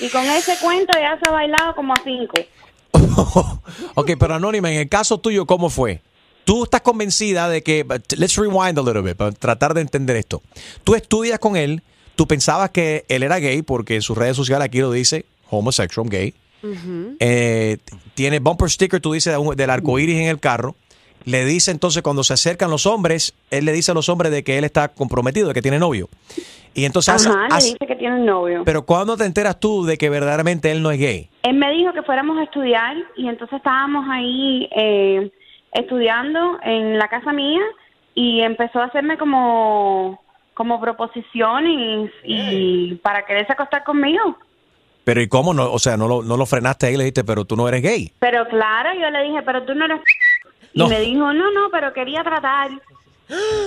Y 0.00 0.08
con 0.10 0.24
ese 0.24 0.56
cuento 0.62 0.92
ya 0.98 1.18
se 1.18 1.28
ha 1.28 1.32
bailado 1.32 1.74
como 1.74 1.92
a 1.92 1.96
cinco. 2.04 2.34
ok, 3.94 4.10
pero 4.18 4.34
Anónima, 4.34 4.70
en 4.70 4.78
el 4.80 4.88
caso 4.88 5.18
tuyo, 5.18 5.46
¿cómo 5.46 5.70
fue? 5.70 6.00
Tú 6.44 6.64
estás 6.64 6.80
convencida 6.80 7.48
de 7.48 7.62
que, 7.62 7.82
but 7.84 8.12
let's 8.16 8.36
rewind 8.36 8.78
a 8.78 8.82
little 8.82 9.02
bit, 9.02 9.16
para 9.16 9.32
tratar 9.32 9.74
de 9.74 9.80
entender 9.82 10.16
esto. 10.16 10.42
Tú 10.84 10.94
estudias 10.94 11.38
con 11.38 11.56
él, 11.56 11.82
tú 12.16 12.26
pensabas 12.26 12.70
que 12.70 13.04
él 13.08 13.22
era 13.22 13.38
gay, 13.38 13.62
porque 13.62 13.96
en 13.96 14.02
sus 14.02 14.16
redes 14.16 14.36
sociales 14.36 14.64
aquí 14.66 14.78
lo 14.80 14.90
dice, 14.90 15.26
homosexual, 15.50 16.08
gay. 16.08 16.34
Eh, 17.20 17.78
tiene 18.14 18.38
bumper 18.38 18.70
sticker, 18.70 19.00
tú 19.00 19.12
dices, 19.12 19.32
de 19.32 19.38
un- 19.38 19.56
del 19.56 19.70
arco 19.70 19.98
iris 19.98 20.16
en 20.20 20.26
el 20.28 20.40
carro. 20.40 20.76
Le 21.24 21.44
dice 21.44 21.70
entonces, 21.70 22.02
cuando 22.02 22.24
se 22.24 22.32
acercan 22.34 22.70
los 22.70 22.86
hombres, 22.86 23.34
él 23.50 23.64
le 23.66 23.72
dice 23.72 23.90
a 23.92 23.94
los 23.94 24.08
hombres 24.08 24.32
de 24.32 24.42
que 24.42 24.58
él 24.58 24.64
está 24.64 24.88
comprometido, 24.88 25.48
de 25.48 25.54
que 25.54 25.62
tiene 25.62 25.78
novio. 25.78 26.08
Y 26.72 26.84
entonces, 26.84 27.14
hace- 27.14 27.28
Ajá, 27.28 27.48
le 27.58 27.64
dice 27.64 27.86
que 27.86 27.96
tiene 27.96 28.20
novio. 28.20 28.62
pero 28.64 28.86
¿cuándo 28.86 29.16
te 29.16 29.24
enteras 29.24 29.58
tú 29.58 29.84
de 29.84 29.98
que 29.98 30.08
verdaderamente 30.08 30.70
él 30.70 30.82
no 30.82 30.90
es 30.90 30.98
gay? 31.00 31.28
Él 31.42 31.54
me 31.56 31.70
dijo 31.72 31.92
que 31.92 32.02
fuéramos 32.02 32.38
a 32.38 32.44
estudiar 32.44 32.96
y 33.16 33.28
entonces 33.28 33.56
estábamos 33.56 34.06
ahí 34.08 34.68
eh, 34.76 35.30
estudiando 35.72 36.58
en 36.62 36.96
la 36.98 37.08
casa 37.08 37.32
mía 37.32 37.60
y 38.14 38.40
empezó 38.40 38.80
a 38.80 38.84
hacerme 38.86 39.18
como 39.18 40.20
como 40.54 40.78
proposiciones 40.80 42.10
y 42.24 42.94
para 42.96 43.24
quererse 43.24 43.52
acostar 43.52 43.82
conmigo. 43.84 44.36
Pero 45.04 45.22
¿y 45.22 45.28
cómo? 45.28 45.54
No, 45.54 45.72
o 45.72 45.78
sea, 45.78 45.96
no 45.96 46.06
lo, 46.06 46.22
no 46.22 46.36
lo 46.36 46.44
frenaste 46.44 46.86
ahí 46.86 46.94
y 46.94 46.96
le 46.98 47.04
dijiste, 47.04 47.24
pero 47.24 47.46
tú 47.46 47.56
no 47.56 47.66
eres 47.66 47.82
gay. 47.82 48.12
Pero 48.18 48.46
claro, 48.48 48.90
yo 49.00 49.08
le 49.10 49.22
dije, 49.24 49.40
pero 49.42 49.62
tú 49.64 49.74
no 49.74 49.86
eres... 49.86 50.00
No. 50.74 50.86
Y 50.86 50.88
me 50.88 51.00
dijo, 51.00 51.32
no, 51.32 51.50
no, 51.50 51.70
pero 51.70 51.92
quería 51.92 52.22
tratar. 52.22 52.70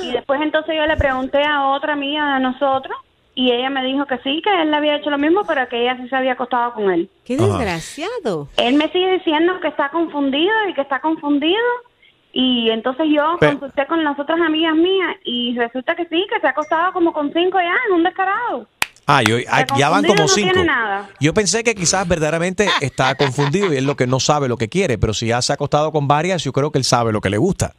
Y 0.03 0.11
después 0.11 0.41
entonces 0.41 0.75
yo 0.75 0.85
le 0.85 0.97
pregunté 0.97 1.41
a 1.43 1.67
otra 1.69 1.93
amiga 1.93 2.35
de 2.35 2.39
nosotros 2.41 2.95
y 3.35 3.51
ella 3.51 3.69
me 3.69 3.83
dijo 3.83 4.05
que 4.05 4.17
sí, 4.19 4.41
que 4.43 4.61
él 4.61 4.69
le 4.71 4.77
había 4.77 4.95
hecho 4.97 5.09
lo 5.09 5.17
mismo, 5.17 5.45
pero 5.45 5.67
que 5.69 5.81
ella 5.81 5.97
sí 5.97 6.07
se 6.09 6.15
había 6.15 6.33
acostado 6.33 6.73
con 6.73 6.91
él. 6.91 7.09
Qué 7.25 7.37
desgraciado. 7.37 8.47
Él 8.57 8.75
me 8.75 8.89
sigue 8.91 9.13
diciendo 9.13 9.59
que 9.61 9.69
está 9.69 9.89
confundido 9.89 10.53
y 10.69 10.73
que 10.73 10.81
está 10.81 10.99
confundido. 10.99 11.61
Y 12.35 12.69
entonces 12.71 13.05
yo 13.09 13.37
Pe- 13.39 13.47
consulté 13.49 13.85
con 13.87 14.03
las 14.03 14.17
otras 14.19 14.39
amigas 14.41 14.75
mías 14.75 15.15
y 15.23 15.55
resulta 15.57 15.95
que 15.95 16.05
sí, 16.07 16.25
que 16.33 16.39
se 16.39 16.47
ha 16.47 16.51
acostado 16.51 16.91
como 16.91 17.13
con 17.13 17.31
cinco 17.31 17.59
ya 17.59 17.75
en 17.87 17.93
un 17.95 18.03
descarado. 18.03 18.67
Ah, 19.05 19.21
yo- 19.21 19.37
ah, 19.49 19.65
ya 19.77 19.89
van 19.89 20.05
como 20.05 20.27
cinco. 20.27 20.63
nada. 20.63 21.09
Yo 21.19 21.33
pensé 21.33 21.63
que 21.63 21.75
quizás 21.75 22.07
verdaderamente 22.07 22.69
está 22.81 23.15
confundido 23.15 23.73
y 23.73 23.77
es 23.77 23.83
lo 23.83 23.95
que 23.97 24.07
no 24.07 24.19
sabe 24.19 24.47
lo 24.47 24.55
que 24.57 24.69
quiere, 24.69 24.97
pero 24.97 25.13
si 25.13 25.27
ya 25.27 25.41
se 25.41 25.51
ha 25.51 25.55
acostado 25.55 25.91
con 25.91 26.07
varias, 26.07 26.43
yo 26.43 26.53
creo 26.53 26.71
que 26.71 26.77
él 26.79 26.85
sabe 26.85 27.11
lo 27.11 27.19
que 27.19 27.29
le 27.29 27.37
gusta. 27.37 27.73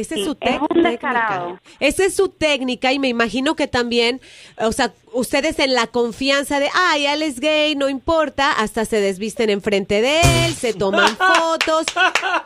Esa 0.00 0.14
es 0.14 0.20
Sí, 0.20 0.24
su 0.26 0.32
es 0.32 0.38
tec- 0.38 0.60
un 0.62 0.68
técnica. 0.68 0.90
descarado. 0.90 1.58
Esa 1.80 2.04
es 2.04 2.14
su 2.16 2.28
técnica 2.28 2.92
y 2.92 2.98
me 2.98 3.08
imagino 3.08 3.54
que 3.56 3.66
también, 3.68 4.20
o 4.58 4.72
sea, 4.72 4.92
ustedes 5.12 5.58
en 5.58 5.74
la 5.74 5.86
confianza 5.86 6.60
de, 6.60 6.68
ay, 6.74 7.06
él 7.06 7.22
es 7.22 7.40
gay, 7.40 7.74
no 7.76 7.88
importa, 7.88 8.52
hasta 8.52 8.84
se 8.84 9.00
desvisten 9.00 9.48
enfrente 9.50 10.02
de 10.02 10.20
él, 10.46 10.52
se 10.54 10.74
toman 10.74 11.08
fotos. 11.16 11.86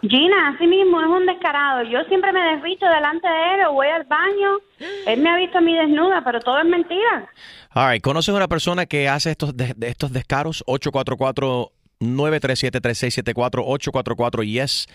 Gina, 0.02 0.48
así 0.54 0.66
mismo 0.66 1.00
es 1.00 1.06
un 1.08 1.26
descarado. 1.26 1.82
Yo 1.84 1.98
siempre 2.08 2.32
me 2.32 2.40
desvisto 2.54 2.86
delante 2.86 3.26
de 3.28 3.54
él 3.54 3.60
o 3.68 3.72
voy 3.72 3.88
al 3.88 4.04
baño. 4.04 4.58
Él 5.06 5.20
me 5.20 5.30
ha 5.30 5.36
visto 5.36 5.58
a 5.58 5.60
mí 5.60 5.76
desnuda, 5.76 6.22
pero 6.24 6.40
todo 6.40 6.58
es 6.58 6.64
mentira. 6.66 7.28
All 7.74 7.90
right, 7.92 8.02
¿conoces 8.02 8.32
a 8.32 8.36
una 8.36 8.48
persona 8.48 8.86
que 8.86 9.08
hace 9.08 9.30
estos, 9.30 9.56
de, 9.56 9.74
de 9.76 9.88
estos 9.88 10.12
descaros? 10.12 10.64
844-937-3674, 10.66 13.64
844-YES. 13.64 14.88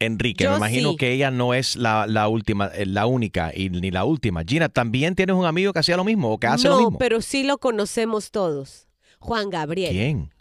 Enrique, 0.00 0.44
Yo 0.44 0.50
me 0.52 0.56
imagino 0.58 0.90
sí. 0.92 0.96
que 0.96 1.12
ella 1.12 1.30
no 1.30 1.54
es 1.54 1.74
la, 1.76 2.06
la 2.06 2.28
última, 2.28 2.68
eh, 2.68 2.86
la 2.86 3.06
única 3.06 3.50
y 3.54 3.68
ni 3.70 3.90
la 3.90 4.04
última. 4.04 4.42
Gina, 4.46 4.68
¿también 4.68 5.14
tienes 5.16 5.34
un 5.34 5.44
amigo 5.44 5.72
que 5.72 5.80
hacía 5.80 5.96
lo 5.96 6.04
mismo 6.04 6.32
o 6.32 6.38
que 6.38 6.46
hace 6.46 6.68
lo 6.68 6.74
no, 6.74 6.80
mismo? 6.84 6.98
pero 6.98 7.20
sí 7.20 7.42
lo 7.42 7.58
conocemos 7.58 8.30
todos. 8.30 8.86
Juan 9.18 9.50
Gabriel. 9.50 9.90
¿Quién? 9.90 10.32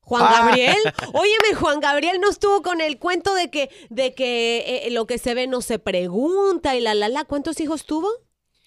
Juan 0.00 0.22
Ah. 0.26 0.40
Gabriel, 0.46 0.76
óyeme, 1.14 1.54
Juan 1.58 1.80
Gabriel 1.80 2.18
no 2.20 2.30
estuvo 2.30 2.62
con 2.62 2.80
el 2.80 2.98
cuento 2.98 3.34
de 3.34 3.50
que, 3.50 3.70
de 3.90 4.14
que 4.14 4.82
eh, 4.86 4.90
lo 4.90 5.06
que 5.06 5.18
se 5.18 5.34
ve 5.34 5.46
no 5.46 5.60
se 5.62 5.78
pregunta 5.78 6.76
y 6.76 6.80
la 6.80 6.94
la 6.94 7.08
la. 7.08 7.24
¿Cuántos 7.24 7.60
hijos 7.60 7.84
tuvo? 7.86 8.08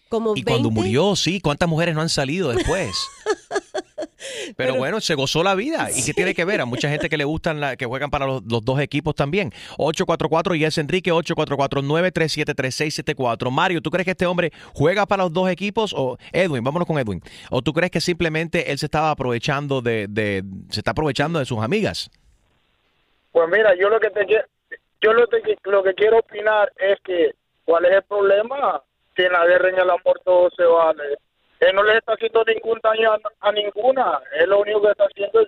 Como 0.09 0.31
Y 0.35 0.43
20. 0.43 0.51
cuando 0.51 0.71
murió, 0.71 1.15
sí, 1.15 1.39
¿cuántas 1.39 1.69
mujeres 1.69 1.95
no 1.95 2.01
han 2.01 2.09
salido 2.09 2.49
después? 2.49 2.91
Pero, 4.55 4.75
bueno, 4.75 5.01
se 5.01 5.15
gozó 5.15 5.43
la 5.43 5.55
vida. 5.55 5.89
¿Y 5.95 6.03
qué 6.05 6.13
tiene 6.13 6.33
que 6.33 6.45
ver? 6.45 6.61
A 6.61 6.65
mucha 6.65 6.89
gente 6.89 7.09
que 7.09 7.17
le 7.17 7.23
gustan, 7.23 7.59
la, 7.59 7.75
que 7.75 7.85
juegan 7.85 8.09
para 8.09 8.25
los, 8.25 8.43
los 8.45 8.63
dos 8.63 8.79
equipos 8.79 9.15
también. 9.15 9.51
844 9.77 10.55
y 10.55 10.65
es 10.65 10.77
Enrique, 10.77 11.11
844-937-3674. 11.11 13.51
Mario, 13.51 13.81
¿tú 13.81 13.89
crees 13.89 14.05
que 14.05 14.11
este 14.11 14.25
hombre 14.25 14.51
juega 14.73 15.05
para 15.05 15.23
los 15.23 15.33
dos 15.33 15.49
equipos? 15.49 15.93
O 15.97 16.17
Edwin, 16.31 16.63
vámonos 16.63 16.87
con 16.87 16.97
Edwin. 16.99 17.21
¿O 17.49 17.61
tú 17.61 17.73
crees 17.73 17.91
que 17.91 18.01
simplemente 18.01 18.71
él 18.71 18.77
se 18.77 18.85
estaba 18.87 19.11
aprovechando 19.11 19.81
de, 19.81 20.07
de 20.09 20.43
se 20.69 20.79
está 20.81 20.91
aprovechando 20.91 21.39
de 21.39 21.45
sus 21.45 21.59
amigas? 21.59 22.09
Pues 23.31 23.49
mira, 23.49 23.73
yo 23.79 23.89
lo 23.89 23.99
que 23.99 24.09
te 24.09 24.25
quiero, 24.25 24.45
yo 25.01 25.13
lo, 25.13 25.27
que- 25.27 25.57
lo 25.63 25.83
que 25.83 25.93
quiero 25.93 26.19
opinar 26.19 26.71
es 26.77 26.99
que 27.03 27.31
cuál 27.65 27.85
es 27.85 27.93
el 27.93 28.03
problema 28.03 28.81
si 29.15 29.23
en 29.23 29.31
la 29.31 29.45
guerra 29.45 29.69
y 29.69 29.73
en 29.73 29.79
el 29.79 29.89
amor 29.89 30.21
todo 30.25 30.49
se 30.55 30.63
vale. 30.63 31.03
Él 31.61 31.75
no 31.75 31.83
le 31.83 31.97
está 31.97 32.13
haciendo 32.13 32.43
ningún 32.45 32.79
daño 32.83 33.11
a, 33.13 33.19
a 33.47 33.51
ninguna. 33.51 34.19
Él 34.39 34.49
lo 34.49 34.59
único 34.61 34.81
que 34.81 34.91
está 34.91 35.05
haciendo 35.05 35.39
es 35.41 35.47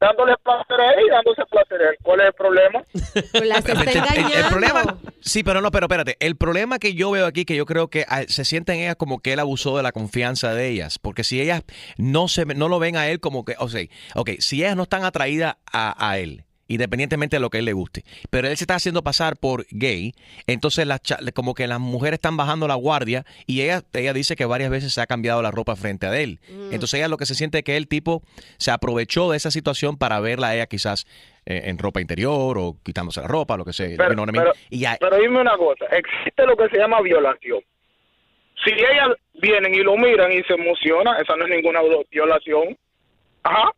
dándole 0.00 0.34
placer 0.44 0.80
a 0.80 0.90
él 0.92 1.06
y 1.06 1.10
dándose 1.10 1.42
placer 1.50 1.82
a 1.82 1.90
él. 1.90 1.96
¿Cuál 2.02 2.20
es 2.20 2.26
el 2.28 2.32
problema? 2.32 2.82
Las 3.44 3.58
está 3.66 3.72
El- 3.72 3.88
el- 3.88 3.96
engañando. 3.96 4.38
El, 4.38 4.44
problema, 4.46 4.98
sí, 5.20 5.42
pero 5.42 5.60
no, 5.60 5.70
pero 5.72 5.86
espérate. 5.86 6.16
El 6.20 6.36
problema 6.36 6.78
que 6.78 6.94
yo 6.94 7.10
veo 7.10 7.26
aquí, 7.26 7.44
que 7.44 7.56
yo 7.56 7.66
creo 7.66 7.88
que 7.88 8.04
ah, 8.08 8.22
se 8.28 8.44
sienten 8.44 8.78
ellas 8.78 8.94
como 8.96 9.18
que 9.20 9.32
él 9.32 9.40
abusó 9.40 9.76
de 9.76 9.82
la 9.82 9.90
confianza 9.92 10.54
de 10.54 10.68
ellas. 10.68 10.98
Porque 11.00 11.24
si 11.24 11.40
ellas 11.40 11.64
no 11.96 12.28
se 12.28 12.44
no 12.46 12.68
lo 12.68 12.78
ven 12.78 12.96
a 12.96 13.08
él 13.08 13.18
como 13.18 13.44
que, 13.44 13.56
o 13.58 13.68
sea, 13.68 13.82
ok, 14.14 14.30
si 14.38 14.60
ellas 14.62 14.76
no 14.76 14.84
están 14.84 15.04
atraídas 15.04 15.56
a, 15.72 16.08
a 16.08 16.18
él, 16.20 16.44
independientemente 16.68 17.36
de 17.36 17.40
lo 17.40 17.50
que 17.50 17.56
a 17.56 17.60
él 17.60 17.64
le 17.64 17.72
guste, 17.72 18.04
pero 18.30 18.46
él 18.48 18.56
se 18.56 18.64
está 18.64 18.76
haciendo 18.76 19.02
pasar 19.02 19.36
por 19.36 19.66
gay, 19.70 20.12
entonces 20.46 20.86
las 20.86 21.02
cha- 21.02 21.18
como 21.34 21.54
que 21.54 21.66
las 21.66 21.80
mujeres 21.80 22.18
están 22.18 22.36
bajando 22.36 22.68
la 22.68 22.74
guardia 22.76 23.24
y 23.46 23.62
ella, 23.62 23.82
ella 23.92 24.12
dice 24.12 24.36
que 24.36 24.44
varias 24.44 24.70
veces 24.70 24.92
se 24.92 25.00
ha 25.00 25.06
cambiado 25.06 25.42
la 25.42 25.50
ropa 25.50 25.74
frente 25.76 26.06
a 26.06 26.18
él. 26.20 26.38
Mm. 26.48 26.72
Entonces 26.74 26.94
ella 26.94 27.08
lo 27.08 27.16
que 27.16 27.26
se 27.26 27.34
siente 27.34 27.58
es 27.58 27.64
que 27.64 27.76
el 27.76 27.88
tipo 27.88 28.22
se 28.58 28.70
aprovechó 28.70 29.30
de 29.30 29.36
esa 29.36 29.50
situación 29.50 29.96
para 29.96 30.20
verla 30.20 30.48
a 30.48 30.54
ella 30.54 30.66
quizás 30.66 31.06
eh, 31.46 31.62
en 31.64 31.78
ropa 31.78 32.00
interior 32.00 32.58
o 32.58 32.76
quitándose 32.84 33.20
la 33.22 33.26
ropa, 33.28 33.56
lo 33.56 33.64
que 33.64 33.72
sea. 33.72 33.88
Pero, 33.96 34.14
pero- 34.32 34.52
y 34.70 34.78
ya, 34.80 34.96
pero 35.00 35.16
dime 35.16 35.40
una 35.40 35.56
cosa, 35.56 35.86
existe 35.86 36.44
lo 36.46 36.56
que 36.56 36.68
se 36.68 36.76
llama 36.76 37.00
violación. 37.00 37.60
Si 38.64 38.70
ellas 38.72 39.08
vienen 39.40 39.72
y 39.74 39.78
lo 39.78 39.96
miran 39.96 40.30
y 40.32 40.42
se 40.42 40.54
emociona, 40.54 41.16
esa 41.18 41.36
no 41.36 41.44
es 41.46 41.50
ninguna 41.50 41.80
violación. 42.10 42.76
Ajá. 43.44 43.70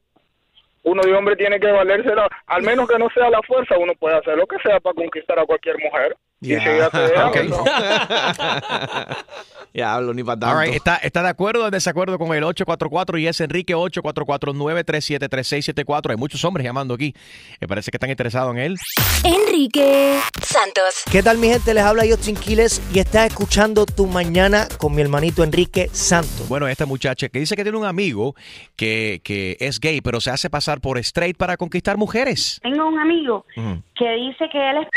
Uno 0.83 1.03
de 1.03 1.15
hombre 1.15 1.37
tiene 1.37 1.61
que 1.61 1.71
valérsela, 1.71 2.29
al 2.47 2.63
menos 2.63 2.89
que 2.89 2.99
no 2.99 3.09
sea 3.11 3.29
la 3.31 3.43
fuerza, 3.43 3.79
uno 3.79 3.93
puede 3.95 4.17
hacer 4.17 4.37
lo 4.37 4.47
que 4.47 4.57
sea 4.63 4.81
para 4.81 4.95
conquistar 4.95 5.39
a 5.39 5.45
cualquier 5.45 5.79
mujer. 5.79 6.17
Ya. 9.73 9.95
hablo 9.95 10.13
ni 10.15 10.25
para 10.25 10.41
tanto. 10.41 10.59
right, 10.61 10.75
¿Está, 10.75 10.97
¿Está 10.97 11.23
de 11.23 11.29
acuerdo 11.29 11.63
o 11.63 11.67
en 11.67 11.71
desacuerdo 11.71 12.19
con 12.19 12.35
el 12.35 12.43
844 12.43 13.19
y 13.19 13.29
es 13.29 13.41
Enrique 13.41 13.77
844-937-3674? 13.77 16.11
Hay 16.11 16.17
muchos 16.17 16.45
hombres 16.45 16.65
llamando 16.65 16.95
aquí. 16.95 17.15
Me 17.61 17.69
parece 17.69 17.93
que 17.93 17.97
están 17.97 18.11
interesados 18.11 18.53
en 18.57 18.63
él. 18.63 18.77
Enrique 19.23 20.19
Santos. 20.43 21.05
¿Qué 21.13 21.23
tal 21.23 21.39
mi 21.39 21.47
gente? 21.49 21.73
Les 21.75 21.85
habla 21.85 22.03
Justin 22.09 22.35
Quiles 22.35 22.83
y 22.93 22.99
estás 22.99 23.29
escuchando 23.29 23.87
Tu 23.87 24.07
Mañana 24.07 24.67
con 24.79 24.93
mi 24.95 25.03
hermanito 25.03 25.45
Enrique 25.45 25.89
Santos. 25.93 26.49
Bueno, 26.49 26.67
esta 26.67 26.87
muchacha 26.87 27.29
que 27.29 27.39
dice 27.39 27.55
que 27.55 27.63
tiene 27.63 27.79
un 27.79 27.85
amigo 27.87 28.35
que, 28.75 29.21
que 29.23 29.57
es 29.61 29.79
gay, 29.79 30.01
pero 30.01 30.21
se 30.21 30.31
hace 30.31 30.51
pasar 30.51 30.81
por 30.81 30.99
straight 30.99 31.37
para 31.37 31.57
conquistar 31.57 31.97
mujeres. 31.97 32.59
Tengo 32.63 32.89
un 32.89 32.99
amigo 32.99 33.47
que 33.55 34.11
dice 34.17 34.49
que 34.51 34.71
él 34.71 34.79
es 34.83 34.89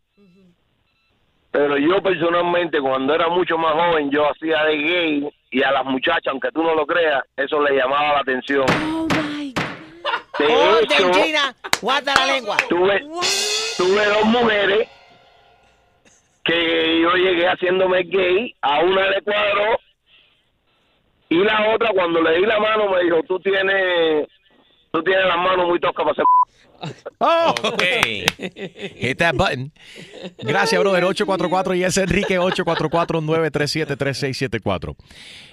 Pero 1.52 1.78
yo 1.78 2.02
personalmente, 2.02 2.80
cuando 2.80 3.14
era 3.14 3.28
mucho 3.28 3.58
más 3.58 3.74
joven, 3.74 4.10
yo 4.10 4.28
hacía 4.30 4.64
de 4.64 4.78
gay 4.78 5.30
y 5.52 5.62
a 5.62 5.72
las 5.72 5.86
muchachas, 5.86 6.28
aunque 6.28 6.50
tú 6.52 6.64
no 6.64 6.74
lo 6.74 6.86
creas, 6.86 7.22
eso 7.36 7.62
le 7.62 7.76
llamaba 7.76 8.14
la 8.14 8.20
atención. 8.20 8.66
De 10.40 10.46
hecho, 10.46 11.08
Orden, 11.08 11.14
Gina, 11.14 11.54
guarda 11.82 12.14
la 12.16 12.34
lengua. 12.34 12.58
tuve, 12.70 13.02
tuve 13.78 14.06
dos 14.06 14.26
mujeres 14.26 14.90
que 16.44 17.02
yo 17.02 17.14
llegué 17.16 17.48
haciéndome 17.48 18.04
gay, 18.04 18.56
a 18.62 18.80
una 18.80 19.10
le 19.10 19.22
cuadró 19.22 19.80
y 21.30 21.38
la 21.38 21.74
otra 21.74 21.90
cuando 21.94 22.22
le 22.22 22.38
di 22.38 22.46
la 22.46 22.60
mano 22.60 22.90
me 22.90 23.04
dijo, 23.04 23.22
tú 23.28 23.40
tienes, 23.40 24.28
tú 24.94 25.04
tienes 25.04 25.26
las 25.26 25.38
manos 25.38 25.68
muy 25.68 25.80
toscas 25.80 26.06
para 26.06 26.12
hacer... 26.12 26.26
Oh, 27.20 27.54
Hit 27.80 29.18
that 29.20 29.36
button. 29.36 29.72
Gracias, 30.40 30.82
brother. 30.82 31.06
844 31.06 31.76
y 31.76 31.84
es 31.86 31.98
Enrique 31.98 32.38
844-937-3674. 32.40 34.96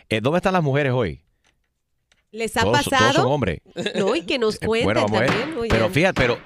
Eh, 0.09 0.20
¿Dónde 0.20 0.38
están 0.38 0.55
las 0.55 0.62
mujeres 0.64 0.92
hoy? 0.92 1.20
¿Les 2.33 2.57
ha 2.57 2.62
Todos- 2.62 2.85
pasado? 2.85 3.12
todos 3.12 3.16
son 3.24 3.33
hombres. 3.33 3.61
No, 3.96 4.14
y 4.16 4.22
que 4.22 4.38
nos 4.38 4.59
cuenten 4.61 4.85
bueno, 4.87 5.03
vamos 5.03 5.18
a 5.18 5.20
ver. 5.22 5.31
también. 5.31 5.59
oye. 5.59 5.68
Pero 5.70 5.88
fíjate, 5.90 6.20
pero 6.20 6.38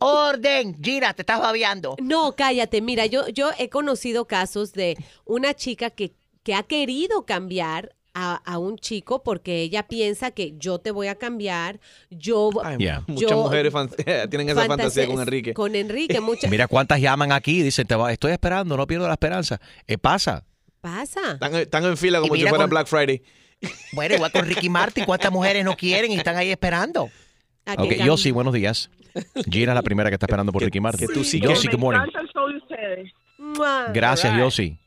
Orden, 0.00 0.76
Gina, 0.82 1.12
te 1.14 1.20
estás 1.22 1.40
babeando. 1.40 1.96
No, 2.02 2.34
cállate. 2.36 2.80
Mira, 2.80 3.04
yo, 3.06 3.28
yo 3.28 3.50
he 3.58 3.68
conocido 3.68 4.24
casos 4.26 4.72
de 4.72 4.96
una 5.26 5.52
chica 5.54 5.90
que, 5.90 6.12
que 6.42 6.54
ha 6.54 6.62
querido 6.62 7.26
cambiar 7.26 7.94
a, 8.14 8.36
a 8.36 8.58
un 8.58 8.76
chico 8.78 9.22
porque 9.22 9.62
ella 9.62 9.84
piensa 9.86 10.30
que 10.30 10.54
yo 10.58 10.78
te 10.78 10.90
voy 10.90 11.06
a 11.08 11.14
cambiar, 11.14 11.78
yo... 12.10 12.50
Yeah. 12.78 13.02
Muchas 13.06 13.30
yo- 13.30 13.36
mujeres 13.42 13.72
fan- 13.72 13.90
tienen 14.30 14.48
esa 14.48 14.66
fantasía 14.66 15.06
con 15.06 15.20
Enrique. 15.20 15.54
Con 15.54 15.74
Enrique, 15.74 16.20
muchas... 16.20 16.50
mira 16.50 16.66
cuántas 16.66 17.00
llaman 17.00 17.32
aquí 17.32 17.60
y 17.60 17.62
dicen, 17.62 17.86
te 17.86 17.94
va, 17.94 18.12
estoy 18.12 18.32
esperando, 18.32 18.76
no 18.76 18.86
pierdo 18.86 19.06
la 19.06 19.14
esperanza. 19.14 19.60
Eh, 19.86 19.98
pasa. 19.98 20.44
pasa? 20.80 21.32
Están, 21.32 21.54
están 21.54 21.84
en 21.84 21.96
fila 21.96 22.20
como 22.20 22.34
si 22.34 22.42
fuera 22.42 22.64
con- 22.64 22.70
Black 22.70 22.86
Friday. 22.86 23.22
Bueno, 23.92 24.14
igual 24.14 24.30
con 24.30 24.46
Ricky 24.46 24.68
Martin, 24.68 25.04
¿cuántas 25.04 25.32
mujeres 25.32 25.64
no 25.64 25.76
quieren 25.76 26.12
y 26.12 26.14
están 26.16 26.36
ahí 26.36 26.50
esperando? 26.50 27.10
Ok, 27.76 27.92
Yossi, 28.04 28.30
buenos 28.30 28.54
días. 28.54 28.88
Gina 29.50 29.72
es 29.72 29.74
la 29.74 29.82
primera 29.82 30.10
que 30.10 30.14
está 30.14 30.26
esperando 30.26 30.52
por 30.52 30.62
Ricky 30.62 30.78
Martin. 30.80 31.08
Yossi, 31.12 31.40
good 31.40 31.78
morning. 31.78 32.00
encanta 32.02 32.20
el 32.20 32.28
show 32.28 32.48
de 32.48 32.56
ustedes. 32.58 33.12
Gracias. 33.92 34.38
Yossi. 34.38 34.78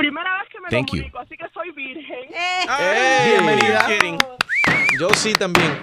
Primera 0.00 0.38
vez 0.38 0.48
que 0.48 0.60
me 0.60 0.68
Thank 0.70 0.86
you. 0.86 0.90
comunico, 0.92 1.18
así 1.18 1.36
que 1.36 1.46
soy 1.52 1.70
virgen. 1.72 2.30
Bienvenida. 3.26 3.86
Yo 4.98 5.10
sí 5.10 5.34
también. 5.34 5.78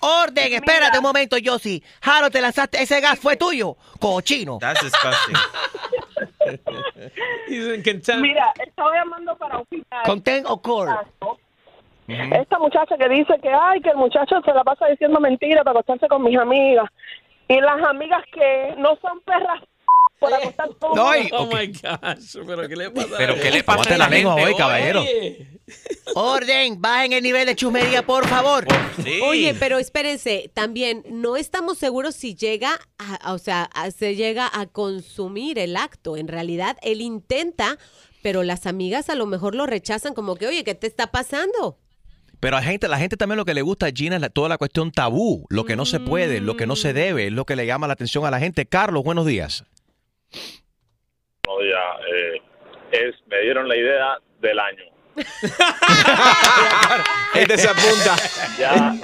Orden, 0.00 0.52
espérate 0.54 0.98
un 0.98 1.04
momento, 1.04 1.38
Yossi. 1.38 1.80
Jaro, 2.02 2.28
te 2.28 2.40
lanzaste, 2.40 2.82
ese 2.82 3.00
gas 3.00 3.20
fue 3.20 3.36
tuyo. 3.36 3.76
Cochino. 4.00 4.58
That's 4.58 4.80
disgusting. 4.82 5.36
Mira, 8.20 8.52
estaba 8.66 8.94
llamando 8.96 9.36
para 9.36 9.58
opinar. 9.58 10.02
Content 10.04 10.46
o 10.48 10.60
core. 10.60 10.90
Esta 12.08 12.58
muchacha 12.58 12.98
que 12.98 13.08
dice 13.10 13.38
que, 13.40 13.48
ay, 13.48 13.80
que 13.80 13.90
el 13.90 13.96
muchacho 13.96 14.40
se 14.44 14.52
la 14.52 14.64
pasa 14.64 14.86
diciendo 14.86 15.20
mentiras 15.20 15.62
para 15.62 15.78
acostarse 15.78 16.08
con 16.08 16.24
mis 16.24 16.36
amigas. 16.36 16.90
Y 17.46 17.60
las 17.60 17.80
amigas 17.82 18.24
que 18.32 18.74
no 18.76 18.96
son 19.00 19.20
perras 19.20 19.62
por 20.20 20.32
acostarse 20.34 20.74
con 20.80 20.94
No, 20.94 21.16
y- 21.16 21.28
Oh 21.32 21.46
my 21.46 21.66
gosh, 21.68 22.36
pero 22.46 22.68
¿qué 22.68 22.76
le 22.76 22.90
pasa? 22.90 23.08
Pero 23.16 23.34
¿qué 23.40 23.50
le 23.50 23.64
pasa 23.64 23.94
a 23.94 23.98
la 23.98 24.08
lengua 24.08 24.34
hoy, 24.36 24.54
caballero? 24.54 25.02
Orden, 26.14 26.80
bajen 26.80 27.12
el 27.12 27.22
nivel 27.22 27.46
de 27.46 27.54
chusmería, 27.56 28.04
por 28.04 28.26
favor. 28.26 28.66
Oye, 29.22 29.54
pero 29.58 29.78
espérense, 29.78 30.50
también 30.54 31.04
no 31.08 31.36
estamos 31.36 31.78
seguros 31.78 32.14
si 32.16 32.34
llega, 32.34 32.78
a, 32.98 33.14
a- 33.14 33.32
o 33.34 33.38
sea, 33.38 33.70
a- 33.74 33.90
se 33.90 34.16
llega 34.16 34.50
a 34.52 34.66
consumir 34.66 35.58
el 35.58 35.76
acto. 35.76 36.16
En 36.16 36.26
realidad, 36.28 36.76
él 36.82 37.00
intenta, 37.00 37.78
pero 38.22 38.42
las 38.42 38.66
amigas 38.66 39.08
a 39.10 39.14
lo 39.14 39.26
mejor 39.26 39.54
lo 39.54 39.66
rechazan 39.66 40.12
como 40.14 40.34
que, 40.36 40.48
oye, 40.48 40.64
¿qué 40.64 40.74
te 40.74 40.86
está 40.88 41.10
pasando? 41.12 41.78
Pero 42.40 42.56
a 42.56 42.62
gente, 42.62 42.88
la 42.88 42.98
gente 42.98 43.16
también 43.18 43.36
lo 43.36 43.44
que 43.44 43.52
le 43.54 43.60
gusta 43.62 43.86
a 43.86 43.90
Gina 43.94 44.16
es 44.16 44.22
la- 44.22 44.30
toda 44.30 44.48
la 44.48 44.56
cuestión 44.58 44.90
tabú, 44.90 45.46
lo 45.50 45.64
que 45.66 45.76
no 45.76 45.84
se 45.86 46.00
puede, 46.00 46.40
lo 46.40 46.56
que 46.56 46.66
no 46.66 46.74
se 46.74 46.92
debe, 46.92 47.26
es 47.28 47.32
lo 47.32 47.44
que 47.44 47.54
le 47.54 47.66
llama 47.66 47.86
la 47.86 47.92
atención 47.92 48.24
a 48.24 48.30
la 48.30 48.40
gente. 48.40 48.66
Carlos, 48.66 49.04
buenos 49.04 49.26
días. 49.26 49.64
No, 51.46 51.60
ya, 51.62 51.96
eh, 52.14 52.42
es, 52.92 53.14
me 53.26 53.40
dieron 53.40 53.68
la 53.68 53.76
idea 53.76 54.18
del 54.40 54.58
año. 54.58 54.84
Este 57.34 57.58
se 57.58 57.68
apunta. 57.68 58.16
Ya 58.58 58.94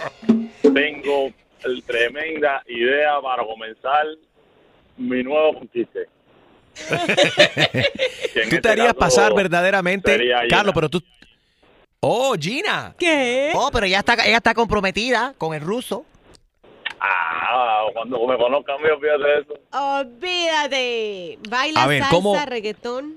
tengo 0.63 1.31
el- 1.65 1.83
tremenda 1.85 2.63
idea 2.67 3.21
para 3.23 3.45
comenzar 3.45 4.07
mi 4.97 5.23
nuevo 5.23 5.55
conquiste. 5.59 6.07
Tú 6.77 6.95
este 8.41 8.61
te 8.61 8.69
harías 8.69 8.89
caso 8.89 8.99
pasar 8.99 9.35
verdaderamente. 9.35 10.31
Carlos, 10.51 10.75
pero 10.75 10.89
tú... 10.89 11.03
Oh, 12.01 12.35
Gina. 12.39 12.95
¿Qué? 12.99 13.53
Oh, 13.55 13.71
pero 13.73 13.87
ya 13.87 14.01
está, 14.01 14.15
ella 14.15 14.37
está 14.37 14.55
comprometida 14.55 15.35
con 15.39 15.55
el 15.55 15.61
ruso. 15.63 16.05
Ah, 17.09 17.85
cuando 17.93 18.27
me 18.27 18.37
conozcan, 18.37 18.77
me 18.83 18.91
olvídate 18.91 19.23
de 19.25 19.39
eso. 19.41 19.55
Olvídate. 19.73 21.39
Baila 21.49 21.83
A 21.85 21.87
ver, 21.87 22.01
salsa, 22.03 22.15
¿cómo- 22.15 22.37
reggaetón. 22.47 23.15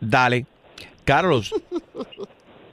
Dale. 0.00 0.46
Carlos. 1.04 1.52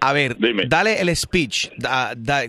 A 0.01 0.13
ver, 0.13 0.37
dale 0.69 1.01
el 1.01 1.13
speech. 1.13 1.71
Da- 1.75 2.13
da- 2.15 2.43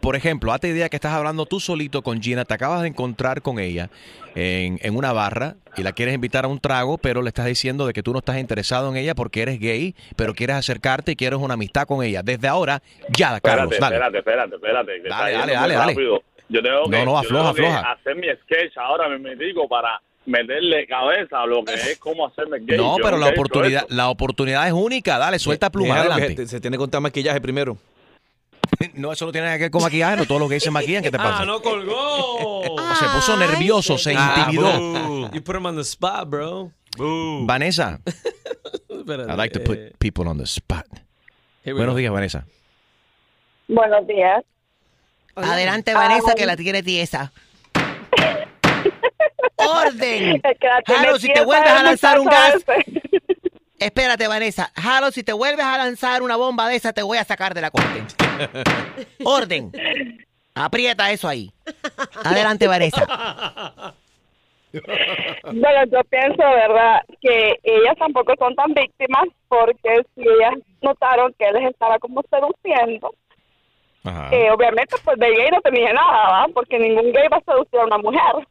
por 0.00 0.14
ejemplo, 0.14 0.52
hazte 0.52 0.68
idea 0.68 0.88
que 0.88 0.94
estás 0.94 1.12
hablando 1.12 1.46
tú 1.46 1.58
solito 1.58 2.00
con 2.02 2.22
Gina, 2.22 2.44
te 2.44 2.54
acabas 2.54 2.82
de 2.82 2.86
encontrar 2.88 3.42
con 3.42 3.58
ella 3.58 3.90
en, 4.36 4.78
en 4.82 4.96
una 4.96 5.12
barra 5.12 5.56
y 5.76 5.82
la 5.82 5.90
quieres 5.90 6.14
invitar 6.14 6.44
a 6.44 6.48
un 6.48 6.60
trago, 6.60 6.98
pero 6.98 7.20
le 7.20 7.26
estás 7.30 7.46
diciendo 7.46 7.88
de 7.88 7.92
que 7.92 8.04
tú 8.04 8.12
no 8.12 8.20
estás 8.20 8.38
interesado 8.38 8.88
en 8.88 8.96
ella 8.96 9.16
porque 9.16 9.42
eres 9.42 9.58
gay, 9.58 9.96
pero 10.14 10.32
quieres 10.32 10.54
acercarte 10.54 11.10
y 11.10 11.16
quieres 11.16 11.40
una 11.40 11.54
amistad 11.54 11.88
con 11.88 12.04
ella. 12.04 12.22
Desde 12.22 12.46
ahora, 12.46 12.80
ya, 13.08 13.40
Carlos, 13.40 13.72
Espérate, 13.72 13.98
dale. 13.98 14.18
espérate, 14.18 14.54
espérate, 14.54 14.96
espérate. 14.96 15.08
Dale, 15.08 15.32
dale, 15.32 15.52
dale, 15.54 15.74
dale. 15.74 16.20
Yo 16.52 16.62
tengo 16.62 16.84
que, 16.84 16.90
No, 16.90 17.04
no, 17.04 17.12
yo 17.12 17.18
afloja, 17.18 17.52
tengo 17.54 17.54
que 17.54 17.74
afloja. 17.74 17.92
hacer 17.92 18.16
mi 18.16 18.26
sketch 18.42 18.76
ahora 18.76 19.08
me 19.18 19.34
digo 19.36 19.66
para 19.68 20.00
meterle 20.26 20.86
cabeza 20.86 21.40
a 21.42 21.46
lo 21.46 21.64
que 21.64 21.74
es 21.74 21.98
cómo 21.98 22.26
hacerme 22.26 22.58
gay. 22.60 22.76
No, 22.76 22.98
Yo 22.98 23.02
pero 23.04 23.16
la 23.16 23.28
oportunidad, 23.28 23.86
la 23.88 24.08
oportunidad 24.10 24.66
es 24.66 24.72
única. 24.72 25.18
Dale, 25.18 25.38
suelta 25.38 25.70
pluma, 25.70 25.94
Déjalo 25.94 26.10
que 26.10 26.14
adelante. 26.22 26.42
te- 26.42 26.48
Se 26.48 26.60
tiene 26.60 26.76
que 26.76 26.78
contar 26.78 27.00
maquillaje 27.00 27.40
primero. 27.40 27.76
No, 28.94 29.12
eso 29.12 29.26
no 29.26 29.32
tiene 29.32 29.46
nada 29.46 29.58
que 29.58 29.64
ver 29.64 29.70
con 29.70 29.82
maquillaje, 29.82 30.16
no 30.16 30.26
todos 30.26 30.40
los 30.40 30.48
gays 30.50 30.62
se 30.62 30.70
maquillan, 30.70 31.02
¿qué 31.02 31.10
te 31.10 31.18
pasa? 31.18 31.40
Ah, 31.42 31.44
no 31.44 31.60
colgó. 31.60 32.76
Se 32.98 33.06
puso 33.06 33.36
nervioso, 33.36 33.96
se 33.98 34.12
intimidó. 34.12 34.68
Ah, 34.68 35.30
you 35.32 35.42
put 35.42 35.56
him 35.56 35.66
on 35.66 35.76
the 35.76 35.82
spot, 35.84 36.28
bro. 36.28 36.70
Vanessa, 37.46 38.00
I 38.90 39.34
like 39.36 39.52
to 39.58 39.60
put 39.64 39.78
eh, 39.78 39.92
people 39.98 40.26
on 40.28 40.36
the 40.38 40.44
spot. 40.46 40.84
Buenos 41.64 41.96
días, 41.96 42.12
Vanessa. 42.12 42.44
Buenos 43.68 44.06
días. 44.06 44.44
Adelante, 45.34 45.94
Vanessa, 45.94 46.34
que 46.34 46.46
la 46.46 46.56
tiene 46.56 46.82
tiesa. 46.82 47.32
¡Orden! 49.56 50.42
Jalo, 50.86 51.18
si 51.18 51.32
te 51.32 51.44
vuelves 51.44 51.70
a 51.70 51.82
lanzar 51.82 52.20
un 52.20 52.26
gas. 52.26 52.64
Espérate, 53.78 54.28
Vanessa. 54.28 54.70
Jalo, 54.76 55.10
si 55.10 55.24
te 55.24 55.32
vuelves 55.32 55.64
a 55.64 55.76
lanzar 55.78 56.22
una 56.22 56.36
bomba 56.36 56.68
de 56.68 56.76
esa, 56.76 56.92
te 56.92 57.02
voy 57.02 57.18
a 57.18 57.24
sacar 57.24 57.52
de 57.54 57.62
la 57.62 57.70
corte. 57.70 58.04
Orden. 59.24 59.72
Aprieta 60.54 61.10
eso 61.10 61.28
ahí. 61.28 61.52
Adelante, 62.24 62.68
Vanessa. 62.68 63.06
Bueno, 64.72 65.84
yo 65.90 66.00
pienso, 66.04 66.38
verdad, 66.38 67.00
que 67.20 67.58
ellas 67.62 67.96
tampoco 67.98 68.34
son 68.38 68.54
tan 68.54 68.72
víctimas 68.72 69.24
porque 69.48 70.02
si 70.14 70.22
ellas 70.22 70.54
notaron 70.80 71.34
que 71.38 71.46
él 71.46 71.54
les 71.54 71.70
estaba 71.70 71.98
como 71.98 72.22
seduciendo, 72.30 73.14
eh, 74.04 74.50
obviamente 74.50 74.96
pues 75.04 75.18
de 75.18 75.30
gay 75.30 75.48
no 75.50 75.60
tenía 75.60 75.92
nada, 75.92 76.30
¿va? 76.30 76.46
Porque 76.52 76.78
ningún 76.78 77.12
gay 77.12 77.28
va 77.28 77.38
a 77.38 77.52
seducir 77.52 77.80
a 77.80 77.84
una 77.84 77.98
mujer. 77.98 78.46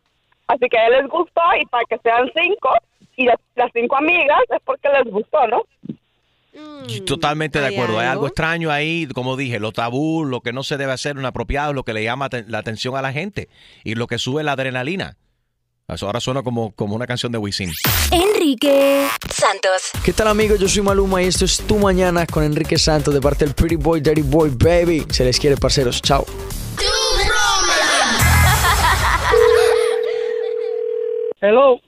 Así 0.47 0.67
que 0.69 0.77
a 0.77 0.87
él 0.87 0.93
les 1.01 1.07
gustó 1.07 1.41
y 1.59 1.65
para 1.67 1.83
que 1.85 1.97
sean 1.99 2.29
cinco 2.35 2.69
y 3.15 3.25
las, 3.25 3.37
las 3.55 3.71
cinco 3.73 3.97
amigas 3.97 4.39
es 4.49 4.59
porque 4.65 4.89
les 4.89 5.11
gustó, 5.11 5.47
¿no? 5.47 5.63
Totalmente 7.05 7.59
de 7.59 7.67
¿Hay 7.67 7.73
acuerdo. 7.73 7.99
Hay 7.99 8.07
algo? 8.07 8.27
extraño 8.27 8.71
ahí, 8.71 9.07
como 9.13 9.37
dije, 9.37 9.59
lo 9.59 9.71
tabú, 9.71 10.25
lo 10.25 10.41
que 10.41 10.51
no 10.51 10.63
se 10.63 10.77
debe 10.77 10.91
hacer 10.91 11.15
inapropiado, 11.15 11.73
lo 11.73 11.83
que 11.83 11.93
le 11.93 12.03
llama 12.03 12.27
la 12.47 12.57
atención 12.57 12.95
a 12.97 13.01
la 13.01 13.13
gente 13.13 13.47
y 13.83 13.95
lo 13.95 14.07
que 14.07 14.17
sube 14.17 14.43
la 14.43 14.53
adrenalina. 14.53 15.15
Eso 15.91 16.05
ahora 16.05 16.21
suena 16.21 16.41
como, 16.41 16.71
como 16.71 16.95
una 16.95 17.05
canción 17.05 17.33
de 17.33 17.37
Wisin. 17.37 17.69
Enrique 18.11 19.07
Santos. 19.29 19.91
¿Qué 20.05 20.13
tal 20.13 20.29
amigos? 20.29 20.57
Yo 20.57 20.69
soy 20.69 20.83
Maluma 20.83 21.21
y 21.21 21.25
esto 21.25 21.43
es 21.43 21.57
Tu 21.67 21.77
Mañana 21.77 22.25
con 22.25 22.45
Enrique 22.45 22.77
Santos 22.77 23.13
de 23.13 23.19
parte 23.19 23.43
del 23.43 23.53
Pretty 23.53 23.75
Boy, 23.75 23.99
Dirty 23.99 24.21
Boy, 24.21 24.51
Baby. 24.57 25.05
Se 25.09 25.25
les 25.25 25.37
quiere, 25.37 25.57
parceros. 25.57 26.01
Chao. 26.01 26.25
Hello. 31.41 31.81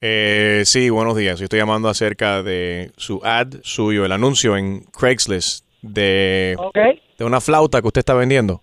Eh, 0.00 0.62
sí, 0.64 0.88
buenos 0.88 1.14
días. 1.14 1.38
Yo 1.38 1.44
estoy 1.44 1.58
llamando 1.58 1.90
acerca 1.90 2.42
de 2.42 2.92
su 2.96 3.20
ad 3.22 3.48
suyo, 3.62 4.06
el 4.06 4.12
anuncio 4.12 4.56
en 4.56 4.84
Craigslist 4.84 5.66
de, 5.82 6.56
de 7.18 7.24
una 7.24 7.42
flauta 7.42 7.82
que 7.82 7.88
usted 7.88 7.98
está 7.98 8.14
vendiendo. 8.14 8.62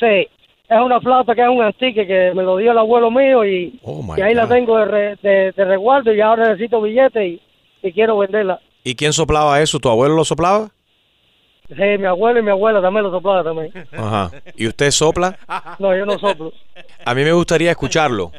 Sí. 0.00 0.26
Es 0.68 0.80
una 0.80 1.00
flauta 1.00 1.34
que 1.34 1.42
es 1.42 1.48
un 1.48 1.62
antique 1.62 2.06
que 2.06 2.32
me 2.34 2.42
lo 2.42 2.56
dio 2.56 2.72
el 2.72 2.78
abuelo 2.78 3.10
mío 3.10 3.44
y, 3.44 3.78
Oh, 3.82 4.02
y 4.16 4.20
ahí 4.22 4.34
la 4.34 4.48
tengo 4.48 4.78
de, 4.78 4.84
re- 4.86 5.16
de, 5.22 5.52
de 5.52 5.64
resguardo 5.64 6.12
y 6.14 6.20
ahora 6.20 6.48
necesito 6.48 6.80
billete 6.80 7.26
y, 7.26 7.42
y 7.82 7.92
quiero 7.92 8.16
venderla. 8.18 8.60
¿Y 8.82 8.94
quién 8.94 9.12
soplaba 9.12 9.60
eso? 9.60 9.78
¿Tu 9.78 9.88
abuelo 9.88 10.14
lo 10.16 10.24
soplaba? 10.24 10.70
Sí, 11.68 11.74
mi 11.98 12.04
abuelo 12.06 12.40
y 12.40 12.42
mi 12.42 12.50
abuela 12.50 12.80
también 12.82 13.04
lo 13.04 13.10
soplaba 13.10 13.42
también. 13.44 13.72
Ajá. 13.92 14.30
¿Y 14.56 14.66
usted 14.66 14.90
sopla? 14.90 15.38
No, 15.78 15.96
yo 15.96 16.04
no 16.06 16.18
soplo. 16.18 16.52
A 17.04 17.14
mí 17.14 17.24
me 17.24 17.32
gustaría 17.32 17.70
escucharlo. 17.70 18.32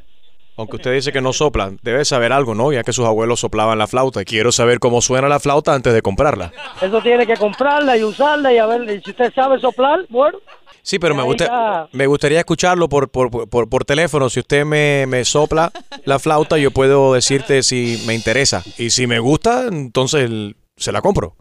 Aunque 0.58 0.78
usted 0.78 0.94
dice 0.94 1.12
que 1.12 1.22
no 1.22 1.34
sopla, 1.34 1.74
debe 1.82 2.06
saber 2.06 2.32
algo, 2.32 2.56
¿no? 2.56 2.72
Ya 2.72 2.84
que 2.84 2.94
sus 2.94 3.06
abuelos 3.06 3.42
soplaban 3.42 3.78
la 3.78 3.88
flauta. 3.88 4.24
Quiero 4.24 4.52
saber 4.52 4.80
cómo 4.80 5.02
suena 5.02 5.28
la 5.28 5.40
flauta 5.40 5.74
antes 5.74 5.94
de 5.94 6.02
comprarla. 6.02 6.54
Eso 6.82 7.02
tiene 7.02 7.28
que 7.28 7.36
comprarla 7.36 7.98
y 7.98 8.04
usarla 8.04 8.54
y 8.54 8.58
a 8.58 8.66
ver 8.66 9.02
si 9.04 9.10
usted 9.10 9.34
sabe 9.34 9.60
soplar, 9.60 10.06
bueno. 10.10 10.38
Sí, 10.82 11.00
pero 11.00 11.16
me, 11.16 11.24
gusta, 11.24 11.90
me 11.94 12.06
gustaría 12.06 12.40
escucharlo 12.40 12.88
por, 12.88 13.10
por, 13.10 13.50
por, 13.50 13.68
por 13.68 13.86
teléfono. 13.86 14.30
Si 14.30 14.40
usted 14.40 14.66
me, 14.66 15.06
me 15.08 15.26
sopla 15.26 15.72
la 16.06 16.20
flauta, 16.20 16.60
yo 16.60 16.70
puedo 16.72 17.14
decirte 17.14 17.64
si 17.64 18.04
me 18.06 18.14
interesa. 18.14 18.64
Y 18.78 18.92
si 18.92 19.08
me 19.08 19.18
gusta, 19.20 19.66
entonces 19.68 20.30
se 20.78 20.92
la 20.92 21.02
compro. 21.02 21.36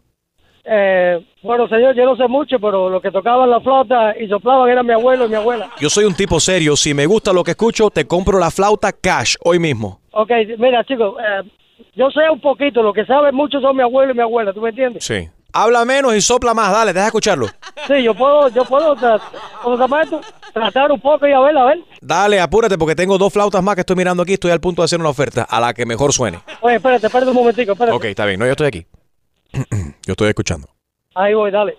Eh, 0.63 1.23
bueno, 1.45 1.67
señor, 1.67 1.95
yo 1.95 2.05
no 2.05 2.15
sé 2.17 2.27
mucho, 2.27 2.57
pero 2.59 2.89
lo 2.89 2.99
que 3.01 3.11
tocaban 3.11 3.49
la 3.49 3.61
flauta 3.61 4.17
y 4.19 4.27
soplaban 4.27 4.69
era 4.69 4.83
mi 4.83 4.93
abuelo 4.93 5.25
y 5.25 5.29
mi 5.29 5.35
abuela. 5.35 5.69
Yo 5.79 5.89
soy 5.89 6.05
un 6.05 6.13
tipo 6.15 6.39
serio. 6.39 6.75
Si 6.75 6.93
me 6.93 7.05
gusta 7.05 7.31
lo 7.31 7.43
que 7.43 7.51
escucho, 7.51 7.89
te 7.89 8.05
compro 8.07 8.39
la 8.39 8.51
flauta 8.51 8.91
cash 8.91 9.35
hoy 9.43 9.59
mismo. 9.59 10.01
Ok, 10.11 10.31
mira, 10.57 10.83
chicos, 10.83 11.15
eh, 11.19 11.49
yo 11.95 12.09
sé 12.09 12.21
un 12.31 12.41
poquito, 12.41 12.81
lo 12.81 12.91
que 12.93 13.05
saben 13.05 13.33
mucho 13.35 13.59
son 13.61 13.75
mi 13.77 13.83
abuelo 13.83 14.11
y 14.11 14.15
mi 14.15 14.21
abuela, 14.21 14.51
¿tú 14.53 14.61
me 14.61 14.69
entiendes? 14.69 15.03
Sí. 15.05 15.29
Habla 15.57 15.85
menos 15.85 16.13
y 16.13 16.19
sopla 16.19 16.53
más. 16.53 16.69
Dale, 16.69 16.91
deja 16.91 17.05
escucharlo. 17.05 17.47
Sí, 17.87 18.03
yo 18.03 18.13
puedo, 18.13 18.49
yo 18.49 18.65
puedo, 18.65 18.93
tra- 18.97 19.21
¿cómo 19.63 19.77
se 19.77 19.81
llama 19.83 20.01
esto? 20.01 20.19
Tratar 20.53 20.91
un 20.91 20.99
poco 20.99 21.25
y 21.27 21.31
a 21.31 21.39
ver, 21.39 21.57
a 21.57 21.63
ver. 21.63 21.79
Dale, 22.01 22.41
apúrate 22.41 22.77
porque 22.77 22.93
tengo 22.93 23.17
dos 23.17 23.31
flautas 23.31 23.63
más 23.63 23.75
que 23.75 23.81
estoy 23.81 23.95
mirando 23.95 24.21
aquí. 24.23 24.33
Estoy 24.33 24.51
al 24.51 24.59
punto 24.59 24.81
de 24.81 24.85
hacer 24.85 24.99
una 24.99 25.07
oferta 25.07 25.43
a 25.43 25.61
la 25.61 25.73
que 25.73 25.85
mejor 25.85 26.11
suene. 26.11 26.39
Oye, 26.59 26.75
espérate, 26.75 27.07
espérate 27.07 27.29
un 27.31 27.37
momentico, 27.37 27.71
espérate. 27.71 27.95
Ok, 27.95 28.03
está 28.03 28.25
bien. 28.25 28.37
No, 28.37 28.45
yo 28.45 28.51
estoy 28.51 28.67
aquí. 28.67 28.85
yo 30.05 30.11
estoy 30.11 30.27
escuchando. 30.27 30.67
Ahí 31.15 31.33
voy, 31.33 31.49
dale. 31.49 31.77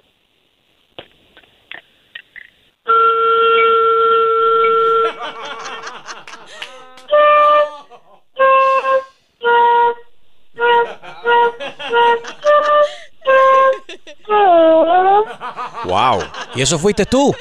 Wow. 15.84 16.22
¿Y 16.54 16.62
eso 16.62 16.78
fuiste 16.78 17.04
tú? 17.04 17.34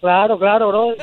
Claro, 0.00 0.38
claro, 0.38 0.68
bro. 0.68 0.94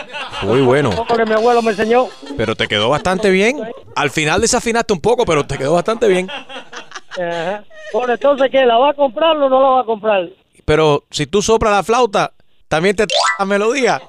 Muy 0.43 0.61
bueno. 0.61 0.91
Porque 1.07 1.25
mi 1.25 1.33
abuelo 1.33 1.61
me 1.61 1.71
enseñó. 1.71 2.07
Pero 2.37 2.55
te 2.55 2.67
quedó 2.67 2.89
bastante 2.89 3.29
bien. 3.29 3.61
Al 3.95 4.11
final 4.11 4.39
desafinaste 4.39 4.93
un 4.93 5.01
poco, 5.01 5.25
pero 5.25 5.45
te 5.45 5.57
quedó 5.57 5.73
bastante 5.73 6.07
bien. 6.07 6.29
Ajá. 6.29 7.65
Bueno, 7.93 8.13
entonces, 8.13 8.49
¿qué? 8.51 8.65
¿La 8.65 8.77
va 8.77 8.91
a 8.91 8.93
comprar 8.93 9.37
o 9.37 9.49
no 9.49 9.61
la 9.61 9.69
va 9.69 9.81
a 9.81 9.85
comprar? 9.85 10.29
Pero 10.65 11.03
si 11.09 11.27
tú 11.27 11.41
soplas 11.41 11.73
la 11.73 11.83
flauta, 11.83 12.31
también 12.67 12.95
te 12.95 13.05
la 13.39 13.45
melodía. 13.45 14.01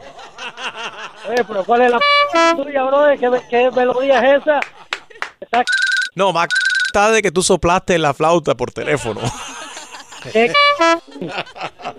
Oye, 1.28 1.44
pero 1.44 1.64
¿cuál 1.64 1.82
es 1.82 1.90
la 1.90 2.00
tuya, 2.56 2.82
bro? 2.84 3.06
¿Qué, 3.18 3.42
qué 3.50 3.70
melodía 3.70 4.20
es 4.20 4.42
esa? 4.42 4.60
Está 5.40 5.64
No, 6.14 6.32
más 6.32 6.48
está 6.86 7.10
de 7.10 7.22
que 7.22 7.30
tú 7.30 7.42
soplaste 7.42 7.98
la 7.98 8.12
flauta 8.12 8.54
por 8.54 8.70
teléfono. 8.70 9.20
¿Qué? 10.30 10.52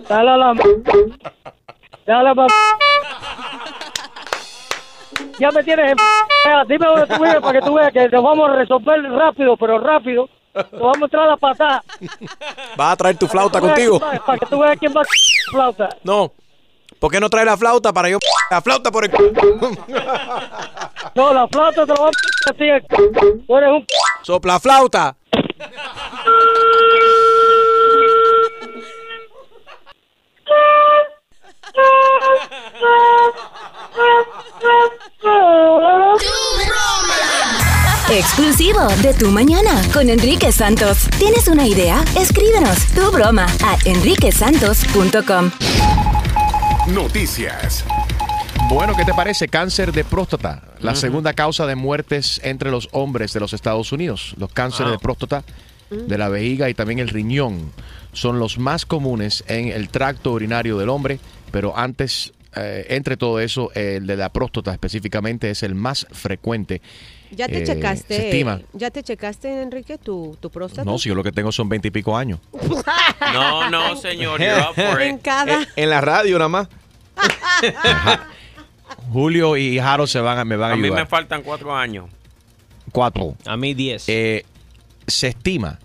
Dale 0.08 0.30
a 0.30 0.36
la... 0.36 0.54
Dale 2.06 2.28
a 2.28 2.34
la... 2.34 2.46
Ya 5.38 5.50
me 5.50 5.64
tienes 5.64 5.90
en... 5.92 5.96
Dime 6.68 6.86
dónde 6.86 7.06
tú 7.06 7.22
vives 7.22 7.40
para 7.40 7.60
que 7.60 7.66
tú 7.66 7.74
veas 7.74 7.92
que 7.92 8.08
nos 8.08 8.22
vamos 8.22 8.48
a 8.48 8.52
resolver 8.54 9.02
rápido, 9.02 9.56
pero 9.56 9.78
rápido. 9.80 10.28
Nos 10.54 10.80
vamos 10.80 11.02
a 11.02 11.04
entrar 11.04 11.24
a 11.24 11.26
la 11.28 11.36
patada. 11.36 11.84
¿Vas 12.76 12.92
a 12.92 12.96
traer 12.96 13.16
tu 13.16 13.26
flauta 13.26 13.60
contigo? 13.60 13.98
Para 13.98 14.38
que 14.38 14.46
tú 14.46 14.60
veas 14.60 14.78
quién 14.78 14.92
va 14.96 15.02
a 15.02 15.04
flauta. 15.50 15.88
No. 16.04 16.32
¿Por 16.98 17.10
qué 17.10 17.20
no 17.20 17.28
trae 17.28 17.44
la 17.44 17.56
flauta 17.56 17.92
para 17.92 18.08
yo 18.08 18.18
la 18.50 18.60
flauta 18.62 18.90
por 18.90 19.04
el 19.04 19.10
No, 21.14 21.34
la 21.34 21.48
flauta 21.48 21.84
te 21.84 21.92
la 21.92 21.94
vamos 21.94 22.16
a 22.48 22.52
ti. 22.52 22.64
Tú 23.46 23.56
eres 23.56 23.70
un... 23.70 23.86
Sopla 24.22 24.60
flauta. 24.60 25.16
Exclusivo 38.10 38.86
de 39.02 39.14
Tu 39.14 39.30
Mañana 39.30 39.82
con 39.92 40.10
Enrique 40.10 40.52
Santos. 40.52 41.08
¿Tienes 41.18 41.48
una 41.48 41.66
idea? 41.66 42.04
Escríbenos 42.20 42.86
tu 42.88 43.10
broma 43.10 43.46
a 43.64 43.78
enriquesantos.com. 43.86 45.50
Noticias. 46.92 47.82
Bueno, 48.68 48.94
¿qué 48.94 49.06
te 49.06 49.14
parece? 49.14 49.48
Cáncer 49.48 49.90
de 49.90 50.04
próstata, 50.04 50.62
la 50.80 50.94
segunda 50.94 51.32
causa 51.32 51.66
de 51.66 51.76
muertes 51.76 52.42
entre 52.44 52.70
los 52.70 52.90
hombres 52.92 53.32
de 53.32 53.40
los 53.40 53.54
Estados 53.54 53.90
Unidos. 53.90 54.34
Los 54.36 54.52
cánceres 54.52 54.92
de 54.92 54.98
próstata, 54.98 55.42
de 55.90 56.18
la 56.18 56.28
vejiga 56.28 56.68
y 56.68 56.74
también 56.74 56.98
el 56.98 57.08
riñón 57.08 57.72
son 58.12 58.38
los 58.38 58.58
más 58.58 58.84
comunes 58.84 59.44
en 59.48 59.68
el 59.68 59.88
tracto 59.88 60.32
urinario 60.32 60.76
del 60.76 60.90
hombre, 60.90 61.20
pero 61.50 61.76
antes, 61.76 62.34
eh, 62.54 62.86
entre 62.90 63.16
todo 63.16 63.40
eso, 63.40 63.72
el 63.74 64.06
de 64.06 64.16
la 64.16 64.28
próstata 64.28 64.72
específicamente 64.72 65.50
es 65.50 65.62
el 65.62 65.74
más 65.74 66.06
frecuente. 66.12 66.82
¿Ya 67.34 67.46
te 67.48 67.62
Eh, 67.62 67.66
checaste? 67.66 68.16
Se 68.16 68.26
estima. 68.30 68.60
¿Ya 68.72 68.90
te 68.90 69.02
checaste, 69.02 69.62
Enrique, 69.62 69.98
tu, 69.98 70.36
tu 70.40 70.50
próstata? 70.50 70.84
No, 70.84 70.98
si 70.98 71.08
yo 71.08 71.14
lo 71.14 71.22
que 71.22 71.32
tengo 71.32 71.50
son 71.52 71.68
veinte 71.68 71.88
y 71.88 71.90
pico 71.90 72.16
años. 72.16 72.38
No, 73.32 73.70
no, 73.70 73.96
señor. 73.96 74.38
You're 74.40 74.60
up 74.60 74.74
for 74.74 75.00
En 75.00 75.16
it. 75.16 75.22
cada... 75.22 75.66
En 75.76 75.90
la 75.90 76.00
radio 76.00 76.38
nada 76.38 76.48
más. 76.48 76.68
Julio 79.12 79.56
y 79.56 79.78
Jaro 79.78 80.06
se 80.06 80.20
van 80.20 80.38
a, 80.38 80.44
me 80.44 80.56
van 80.56 80.70
a, 80.72 80.74
A 80.74 80.76
mí 80.76 80.90
me 80.90 81.06
faltan 81.06 81.42
cuatro 81.42 81.74
años. 81.74 82.06
Cuatro. 82.92 83.34
A 83.46 83.56
mí 83.56 83.74
10. 83.74 84.04
Eh, 84.08 84.44
se 85.06 85.28
estima 85.28 85.78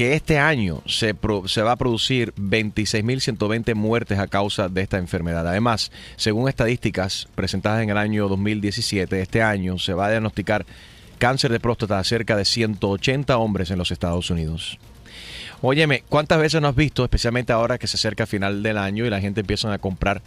que 0.00 0.14
este 0.14 0.38
año 0.38 0.82
se, 0.86 1.12
va 1.12 1.72
a 1.72 1.76
producir 1.76 2.32
26.120 2.36 3.74
muertes 3.74 4.18
a 4.18 4.28
causa 4.28 4.70
de 4.70 4.80
esta 4.80 4.96
enfermedad. 4.96 5.46
Además, 5.46 5.92
según 6.16 6.48
estadísticas 6.48 7.28
presentadas 7.34 7.82
en 7.82 7.90
el 7.90 7.98
año 7.98 8.26
2017, 8.26 9.20
este 9.20 9.42
año 9.42 9.78
se 9.78 9.92
va 9.92 10.06
a 10.06 10.10
diagnosticar 10.10 10.64
cáncer 11.18 11.52
de 11.52 11.60
próstata 11.60 11.98
a 11.98 12.04
cerca 12.04 12.34
de 12.34 12.46
180 12.46 13.36
hombres 13.36 13.70
en 13.70 13.76
los 13.76 13.90
Estados 13.90 14.30
Unidos. 14.30 14.78
Óyeme, 15.60 16.02
¿cuántas 16.08 16.40
veces 16.40 16.62
no 16.62 16.68
has 16.68 16.76
visto, 16.76 17.04
especialmente 17.04 17.52
ahora 17.52 17.76
que 17.76 17.86
se 17.86 17.98
acerca 17.98 18.22
el 18.22 18.28
final 18.28 18.62
del 18.62 18.78
año 18.78 19.04
y 19.04 19.10
la 19.10 19.20
gente 19.20 19.42
empieza 19.42 19.70
a 19.70 19.76
comprar 19.76 20.22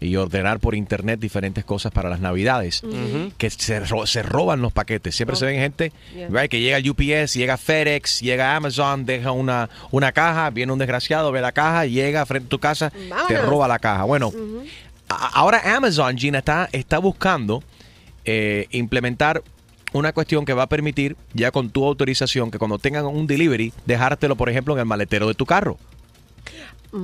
y 0.00 0.16
ordenar 0.16 0.60
por 0.60 0.74
internet 0.74 1.18
diferentes 1.20 1.64
cosas 1.64 1.92
para 1.92 2.10
las 2.10 2.20
navidades? 2.20 2.82
Que 3.38 3.48
se, 3.50 3.80
ro- 3.80 4.06
se 4.06 4.22
roban 4.22 4.60
los 4.60 4.72
paquetes. 4.72 5.14
Siempre 5.16 5.36
se 5.36 5.46
ven 5.46 5.56
gente 5.60 5.92
Yeah. 6.14 6.48
que 6.48 6.60
llega 6.60 6.76
el 6.78 6.90
UPS, 6.90 7.34
llega 7.34 7.56
FedEx, 7.56 8.20
llega 8.20 8.54
Amazon, 8.56 9.06
deja 9.06 9.30
una, 9.32 9.70
una 9.90 10.12
caja, 10.12 10.50
viene 10.50 10.72
un 10.72 10.78
desgraciado, 10.78 11.32
ve 11.32 11.40
la 11.40 11.52
caja, 11.52 11.86
llega 11.86 12.24
frente 12.26 12.46
a 12.46 12.50
tu 12.50 12.58
casa, 12.58 12.92
te 13.28 13.40
roba 13.40 13.66
la 13.68 13.78
caja. 13.78 14.04
Bueno, 14.04 14.30
ahora 15.08 15.76
Amazon, 15.76 16.16
Gina, 16.18 16.38
está, 16.38 16.68
está 16.72 16.98
buscando 16.98 17.62
eh, 18.24 18.66
implementar 18.70 19.42
una 19.92 20.12
cuestión 20.12 20.44
que 20.44 20.54
va 20.54 20.64
a 20.64 20.68
permitir, 20.68 21.16
ya 21.34 21.50
con 21.52 21.70
tu 21.70 21.84
autorización, 21.86 22.50
que 22.50 22.58
cuando 22.58 22.78
tengan 22.78 23.06
un 23.06 23.26
delivery, 23.26 23.72
dejártelo, 23.86 24.34
por 24.34 24.48
ejemplo, 24.50 24.74
en 24.74 24.80
el 24.80 24.86
maletero 24.86 25.28
de 25.28 25.34
tu 25.34 25.46
carro 25.46 25.78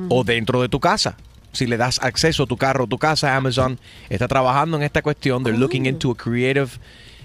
o 0.09 0.23
dentro 0.25 0.61
de 0.63 0.69
tu 0.69 0.81
casa. 0.81 1.17
Si 1.53 1.67
le 1.67 1.77
das 1.77 1.99
acceso 2.03 2.45
a 2.45 2.47
tu 2.47 2.57
carro 2.57 2.85
o 2.85 2.87
tu 2.87 2.99
casa, 2.99 3.37
Amazon 3.37 3.79
está 4.09 4.29
trabajando 4.29 4.77
en 4.77 4.83
esta 4.85 5.03
cuestión. 5.03 5.43
They're 5.43 5.59
looking 5.59 5.87
into 5.87 6.11
a 6.13 6.15
creative, 6.17 6.79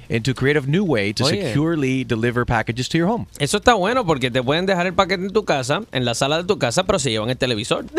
into 0.09 0.31
a 0.31 0.33
creative 0.33 0.67
new 0.67 0.83
way 0.83 1.13
to 1.13 1.25
Oye. 1.25 1.47
securely 1.47 2.03
deliver 2.03 2.45
packages 2.45 2.89
to 2.89 2.97
your 2.97 3.07
home. 3.09 3.27
Eso 3.39 3.57
está 3.57 3.73
bueno 3.75 4.05
porque 4.05 4.31
te 4.31 4.41
pueden 4.41 4.65
dejar 4.65 4.87
el 4.87 4.93
paquete 4.93 5.23
en 5.25 5.31
tu 5.33 5.45
casa, 5.45 5.81
en 5.91 6.05
la 6.05 6.15
sala 6.15 6.37
de 6.37 6.43
tu 6.45 6.57
casa, 6.57 6.83
pero 6.85 6.97
se 6.99 7.11
llevan 7.11 7.29
el 7.29 7.37
televisor. 7.37 7.85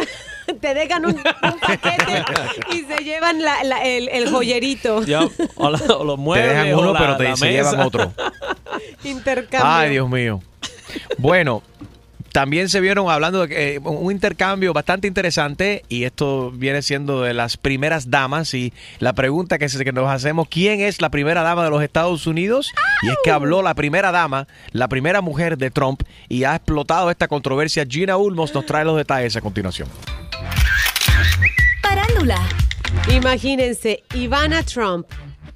Te 0.61 0.75
dejan 0.75 1.05
un, 1.05 1.15
un 1.17 1.61
paquete 1.61 2.25
y 2.73 2.83
se 2.85 3.03
llevan 3.05 3.43
la- 3.43 3.63
la- 3.65 3.85
el, 3.85 4.09
el 4.09 4.31
joyerito. 4.31 4.99
O, 5.57 5.71
la- 5.71 5.79
o 5.79 6.05
los 6.05 6.17
Te 6.17 6.23
muebles. 6.23 6.49
dejan 6.51 6.75
uno, 6.75 6.93
la- 6.93 6.99
pero 7.01 7.17
te 7.17 7.37
se 7.37 7.51
llevan 7.51 7.81
otro. 7.81 8.13
Intercambio. 9.05 9.69
Ay, 9.69 9.91
Dios 9.91 10.09
mío. 10.09 10.41
Bueno, 11.19 11.63
también 12.37 12.69
se 12.69 12.83
vieron 12.83 13.09
hablando 13.09 13.47
de 13.47 13.77
eh, 13.77 13.79
un 13.79 14.13
intercambio 14.13 14.75
bastante 14.75 15.09
interesante 15.09 15.87
y 15.89 16.05
esto 16.05 16.51
viene 16.51 16.83
siendo 16.83 17.23
de 17.23 17.33
las 17.33 17.57
primeras 17.57 18.11
damas 18.11 18.53
y 18.53 18.75
la 18.99 19.15
pregunta 19.15 19.57
que, 19.57 19.71
se- 19.71 19.83
que 19.83 19.91
nos 19.93 20.11
hacemos, 20.11 20.47
¿quién 20.51 20.83
es 20.83 21.01
la 21.01 21.09
primera 21.09 21.43
dama 21.43 21.65
de 21.65 21.71
los 21.71 21.83
Estados 21.83 22.27
Unidos? 22.27 22.75
Y 23.01 23.09
es 23.09 23.17
que 23.25 23.31
habló 23.31 23.63
la 23.63 23.73
primera 23.73 24.13
dama, 24.13 24.49
la 24.73 24.87
primera 24.89 25.23
mujer 25.23 25.57
de 25.57 25.71
Trump 25.71 26.03
y 26.29 26.45
ha 26.45 26.55
explotado 26.57 27.11
esta 27.11 27.27
controversia. 27.27 27.87
Gina 27.89 28.19
Ulmos 28.19 28.53
nos 28.53 28.67
trae 28.67 28.85
los 28.85 28.99
detalles 28.99 29.35
a 29.37 29.41
continuación. 29.41 29.89
Parándula. 31.83 32.39
Imagínense, 33.15 34.03
Ivana 34.15 34.63
Trump, 34.63 35.07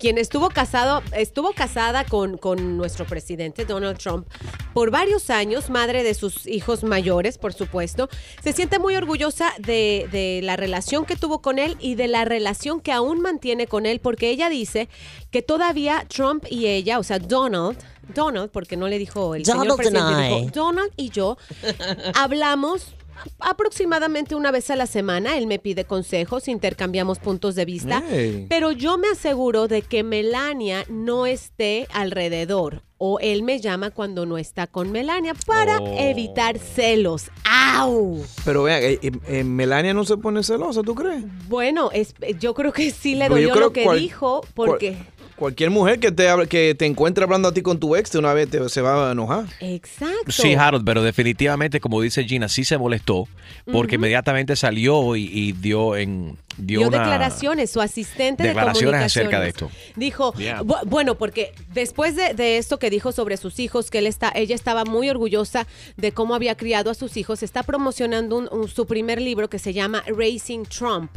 quien 0.01 0.19
estuvo 0.19 0.49
casado, 0.49 1.03
estuvo 1.13 1.53
casada 1.53 2.05
con, 2.05 2.39
con 2.39 2.77
nuestro 2.77 3.05
presidente 3.07 3.65
Donald 3.67 3.99
Trump 3.99 4.27
por 4.73 4.91
varios 4.91 5.31
años, 5.31 5.69
madre 5.71 6.03
de 6.03 6.15
sus 6.15 6.47
hijos 6.47 6.83
mayores, 6.83 7.39
por 7.39 7.53
supuesto, 7.53 8.09
se 8.43 8.53
siente 8.53 8.79
muy 8.79 8.97
orgullosa 8.97 9.53
de, 9.59 10.09
de 10.11 10.41
la 10.43 10.57
relación 10.57 11.05
que 11.05 11.17
tuvo 11.17 11.43
con 11.43 11.59
él 11.59 11.77
y 11.81 11.95
de 11.95 12.09
la 12.09 12.25
relación 12.25 12.81
que 12.81 12.93
aún 12.93 13.21
mantiene 13.21 13.67
con 13.67 13.85
él, 13.87 14.01
porque 14.01 14.31
ella 14.31 14.49
dice 14.49 14.89
que 15.31 15.43
todavía 15.43 16.07
Trump 16.09 16.45
y 16.49 16.67
ella, 16.67 16.99
o 16.99 17.03
sea, 17.03 17.19
Donald, 17.19 17.79
Donald, 18.15 18.51
porque 18.51 18.77
no 18.77 18.89
le 18.89 18.99
dijo 18.99 19.35
el 19.35 19.45
señor 19.45 19.69
Donald 19.69 19.77
presidente, 19.77 20.13
and 20.13 20.33
I. 20.33 20.41
dijo, 20.41 20.51
Donald 20.55 20.93
y 20.97 21.11
yo 21.11 21.37
hablamos 22.15 22.95
aproximadamente 23.40 24.35
una 24.35 24.50
vez 24.50 24.70
a 24.70 24.76
la 24.76 24.87
semana. 24.87 25.37
Él 25.37 25.46
me 25.46 25.59
pide 25.59 25.85
consejos, 25.85 26.48
intercambiamos 26.48 27.18
puntos 27.18 27.54
de 27.54 27.64
vista. 27.64 28.02
Pero 28.48 28.72
yo 28.72 28.98
me 28.98 29.09
aseguro 29.09 29.68
de 29.68 29.83
que 29.83 30.02
Melania 30.02 30.85
no 30.88 31.26
esté 31.26 31.87
alrededor. 31.92 32.83
O 33.02 33.18
él 33.18 33.42
me 33.42 33.61
llama 33.61 33.90
cuando 33.90 34.26
no 34.26 34.37
está 34.37 34.66
con 34.66 34.92
Melania 34.92 35.33
para 35.46 35.78
Oh. 35.78 35.96
evitar 35.98 36.59
celos. 36.59 37.30
¡Au! 37.44 38.22
Pero 38.44 38.64
vean, 38.64 38.83
eh, 38.83 38.98
eh, 39.02 39.11
eh, 39.26 39.44
Melania 39.44 39.94
no 39.94 40.04
se 40.04 40.18
pone 40.18 40.42
celosa, 40.42 40.83
¿tú 40.83 40.94
crees? 40.94 41.24
Bueno, 41.48 41.90
es- 41.92 42.14
yo 42.38 42.52
creo 42.52 42.72
que 42.72 42.90
sí 42.90 43.14
le 43.14 43.28
Porque 43.28 43.46
yo 43.46 43.54
lo 43.54 43.72
que 43.72 43.85
cual- 43.85 43.98
dijo 44.00 44.42
porque... 44.54 44.98
Cualquier 45.40 45.70
mujer 45.70 45.98
que 45.98 46.12
te, 46.12 46.29
hable- 46.29 46.46
que 46.46 46.74
te 46.76 46.85
encuentre 46.87 47.24
hablando 47.24 47.48
a 47.48 47.53
ti 47.53 47.62
con 47.62 47.81
tu 47.81 47.96
ex, 47.96 48.12
de 48.12 48.18
una 48.18 48.33
vez 48.35 48.48
te- 48.48 48.68
se 48.68 48.81
va 48.83 49.09
a 49.09 49.12
enojar. 49.12 49.46
Exacto. 49.61 50.31
Sí, 50.31 50.55
Harold, 50.55 50.85
pero 50.85 51.03
definitivamente, 51.03 51.81
como 51.81 52.00
dice 52.00 52.22
Gina, 52.24 52.48
sí 52.48 52.62
se 52.64 52.76
molestó 52.79 53.26
porque 53.72 53.94
inmediatamente 53.96 54.55
salió 54.55 55.16
y, 55.16 55.24
y 55.33 55.53
dio 55.53 55.96
en 55.96 56.37
dio, 56.59 56.81
dio 56.81 56.88
una- 56.88 56.98
declaraciones, 56.98 57.70
su 57.70 57.81
asistente 57.81 58.42
declaraciones 58.42 59.00
de 59.00 59.07
acerca 59.07 59.40
de 59.40 59.48
esto. 59.48 59.70
Dijo, 59.96 60.35
Yeah. 60.37 60.61
bu- 60.62 60.85
bueno, 60.87 61.14
porque 61.16 61.53
después 61.72 62.16
de, 62.16 62.35
de 62.35 62.59
esto 62.59 62.79
que 62.79 62.90
dijo 62.90 63.11
sobre 63.11 63.38
sus 63.38 63.59
hijos, 63.61 63.90
que 63.90 63.98
él 63.98 64.07
está, 64.07 64.31
ella 64.35 64.55
estaba 64.55 64.85
muy 64.85 65.09
orgullosa 65.09 65.66
de 65.96 66.12
cómo 66.12 66.35
había 66.35 66.55
criado 66.55 66.90
a 66.90 66.94
sus 66.94 67.16
hijos, 67.16 67.42
está 67.42 67.62
promocionando 67.62 68.37
un- 68.37 68.48
un- 68.53 68.68
su 68.68 68.87
primer 68.87 69.20
libro 69.22 69.48
que 69.48 69.59
se 69.59 69.72
llama 69.72 70.05
Racing 70.07 70.64
Trump. 70.64 71.11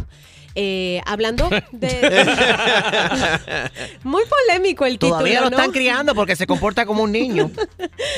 Eh, 0.55 1.01
hablando 1.05 1.49
de... 1.71 1.89
muy 4.03 4.23
polémico 4.25 4.85
el 4.85 4.93
título, 4.93 5.13
Todavía 5.17 5.41
lo 5.41 5.49
¿no? 5.49 5.57
están 5.57 5.71
criando 5.71 6.13
porque 6.15 6.35
se 6.35 6.45
comporta 6.47 6.85
como 6.85 7.03
un 7.03 7.11
niño. 7.11 7.49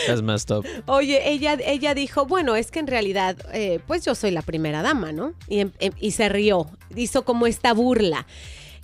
That's 0.07 0.21
messed 0.21 0.55
up. 0.55 0.65
Oye, 0.85 1.29
ella, 1.29 1.57
ella 1.65 1.93
dijo, 1.93 2.25
bueno, 2.25 2.55
es 2.55 2.71
que 2.71 2.79
en 2.79 2.87
realidad, 2.87 3.37
eh, 3.53 3.79
pues 3.87 4.03
yo 4.05 4.15
soy 4.15 4.31
la 4.31 4.41
primera 4.41 4.81
dama, 4.81 5.11
¿no? 5.11 5.33
Y, 5.47 5.59
em- 5.61 5.71
em- 5.79 5.93
y 5.99 6.11
se 6.11 6.27
rió, 6.29 6.67
hizo 6.95 7.23
como 7.23 7.47
esta 7.47 7.73
burla. 7.73 8.25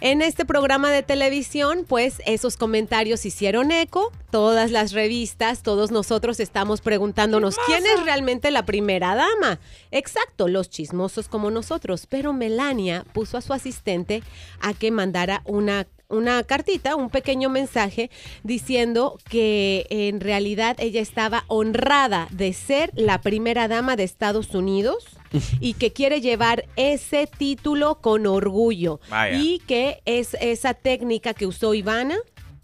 En 0.03 0.23
este 0.23 0.45
programa 0.45 0.89
de 0.89 1.03
televisión, 1.03 1.85
pues 1.87 2.23
esos 2.25 2.57
comentarios 2.57 3.23
hicieron 3.23 3.71
eco, 3.71 4.11
todas 4.31 4.71
las 4.71 4.93
revistas, 4.93 5.61
todos 5.61 5.91
nosotros 5.91 6.39
estamos 6.39 6.81
preguntándonos 6.81 7.55
quién 7.67 7.85
es 7.85 8.03
realmente 8.03 8.49
la 8.49 8.65
primera 8.65 9.13
dama. 9.13 9.59
Exacto, 9.91 10.47
los 10.47 10.71
chismosos 10.71 11.27
como 11.27 11.51
nosotros, 11.51 12.07
pero 12.07 12.33
Melania 12.33 13.05
puso 13.13 13.37
a 13.37 13.41
su 13.41 13.53
asistente 13.53 14.23
a 14.59 14.73
que 14.73 14.89
mandara 14.89 15.43
una 15.45 15.85
una 16.11 16.43
cartita, 16.43 16.95
un 16.95 17.09
pequeño 17.09 17.49
mensaje 17.49 18.09
diciendo 18.43 19.17
que 19.29 19.87
en 19.89 20.19
realidad 20.19 20.75
ella 20.79 21.01
estaba 21.01 21.45
honrada 21.47 22.27
de 22.31 22.53
ser 22.53 22.91
la 22.95 23.21
primera 23.21 23.67
dama 23.67 23.95
de 23.95 24.03
Estados 24.03 24.53
Unidos 24.53 25.05
y 25.59 25.73
que 25.73 25.91
quiere 25.93 26.21
llevar 26.21 26.65
ese 26.75 27.27
título 27.27 27.99
con 28.01 28.27
orgullo 28.27 28.99
Vaya. 29.09 29.37
y 29.37 29.59
que 29.59 30.01
es 30.05 30.35
esa 30.41 30.73
técnica 30.73 31.33
que 31.33 31.47
usó 31.47 31.73
Ivana 31.73 32.17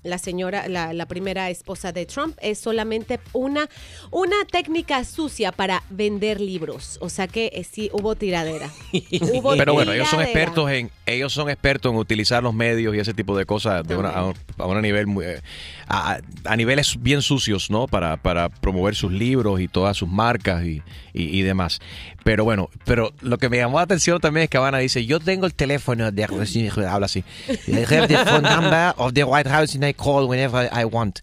la 0.07 0.17
señora, 0.17 0.67
la, 0.67 0.93
la 0.93 1.05
primera 1.05 1.49
esposa 1.49 1.91
de 1.91 2.05
Trump, 2.05 2.37
es 2.41 2.59
solamente 2.59 3.19
una, 3.33 3.69
una 4.11 4.35
técnica 4.51 5.03
sucia 5.03 5.51
para 5.51 5.83
vender 5.89 6.41
libros. 6.41 6.97
O 7.01 7.09
sea 7.09 7.27
que 7.27 7.51
eh, 7.53 7.63
sí 7.63 7.89
hubo 7.93 8.15
tiradera. 8.15 8.69
Hubo 9.21 9.55
Pero 9.57 9.73
bueno, 9.73 9.93
ellos 9.93 10.09
son 10.09 10.21
expertos 10.21 10.71
en 10.71 10.91
ellos 11.05 11.31
son 11.33 11.49
expertos 11.49 11.91
en 11.91 11.97
utilizar 11.97 12.43
los 12.43 12.53
medios 12.53 12.93
y 12.95 12.99
ese 12.99 13.13
tipo 13.13 13.37
de 13.37 13.45
cosas 13.45 13.87
de 13.87 13.95
una- 13.95 14.09
a, 14.09 14.25
un- 14.25 14.33
a 14.57 14.65
un 14.65 14.81
nivel 14.81 15.07
muy, 15.07 15.25
eh, 15.25 15.41
a, 15.87 16.19
a 16.43 16.55
niveles 16.57 17.01
bien 17.01 17.21
sucios, 17.21 17.69
¿no? 17.69 17.87
Para, 17.87 18.17
para 18.17 18.49
promover 18.49 18.95
sus 18.95 19.11
libros 19.11 19.61
y 19.61 19.67
todas 19.67 19.95
sus 19.95 20.09
marcas 20.09 20.65
y, 20.65 20.81
y- 21.13 21.39
y 21.39 21.41
demás. 21.43 21.79
Pero 22.27 22.43
bueno, 22.43 22.69
pero 22.83 23.13
lo 23.21 23.37
que 23.37 23.47
me 23.47 23.55
llamó 23.55 23.77
la 23.77 23.83
atención 23.83 24.19
también 24.19 24.43
es 24.43 24.49
que 24.49 24.57
Habana 24.57 24.79
dice, 24.79 25.05
yo 25.05 25.21
tengo 25.21 25.45
el 25.45 25.53
teléfono 25.53 26.11
de 26.11 26.25
habla 26.25 27.05
así. 27.05 27.23
I 27.67 27.85
have 27.89 28.09
the 28.09 28.17
phone 28.17 28.41
number 28.41 28.93
of 28.97 29.13
the 29.13 29.23
White 29.23 29.49
House 29.49 29.75
and 29.75 29.85
I 29.85 29.93
call 29.93 30.27
whenever 30.27 30.69
I 30.77 30.83
want. 30.83 31.19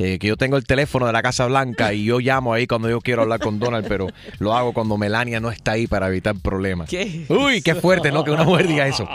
Eh, 0.00 0.18
que 0.18 0.26
yo 0.26 0.36
tengo 0.36 0.56
el 0.56 0.64
teléfono 0.64 1.06
de 1.06 1.12
la 1.12 1.22
Casa 1.22 1.46
Blanca 1.46 1.92
y 1.92 2.06
yo 2.06 2.18
llamo 2.18 2.54
ahí 2.54 2.66
cuando 2.66 2.90
yo 2.90 3.00
quiero 3.00 3.22
hablar 3.22 3.38
con 3.38 3.60
Donald, 3.60 3.86
pero 3.86 4.08
lo 4.40 4.52
hago 4.52 4.72
cuando 4.72 4.96
Melania 4.96 5.38
no 5.38 5.52
está 5.52 5.72
ahí 5.72 5.86
para 5.86 6.08
evitar 6.08 6.34
problemas. 6.34 6.90
¿Qué? 6.90 7.24
Uy, 7.28 7.62
qué 7.62 7.76
fuerte, 7.76 8.10
¿no? 8.10 8.24
Que 8.24 8.32
una 8.32 8.42
mujer 8.42 8.66
diga 8.66 8.88
eso. 8.88 9.08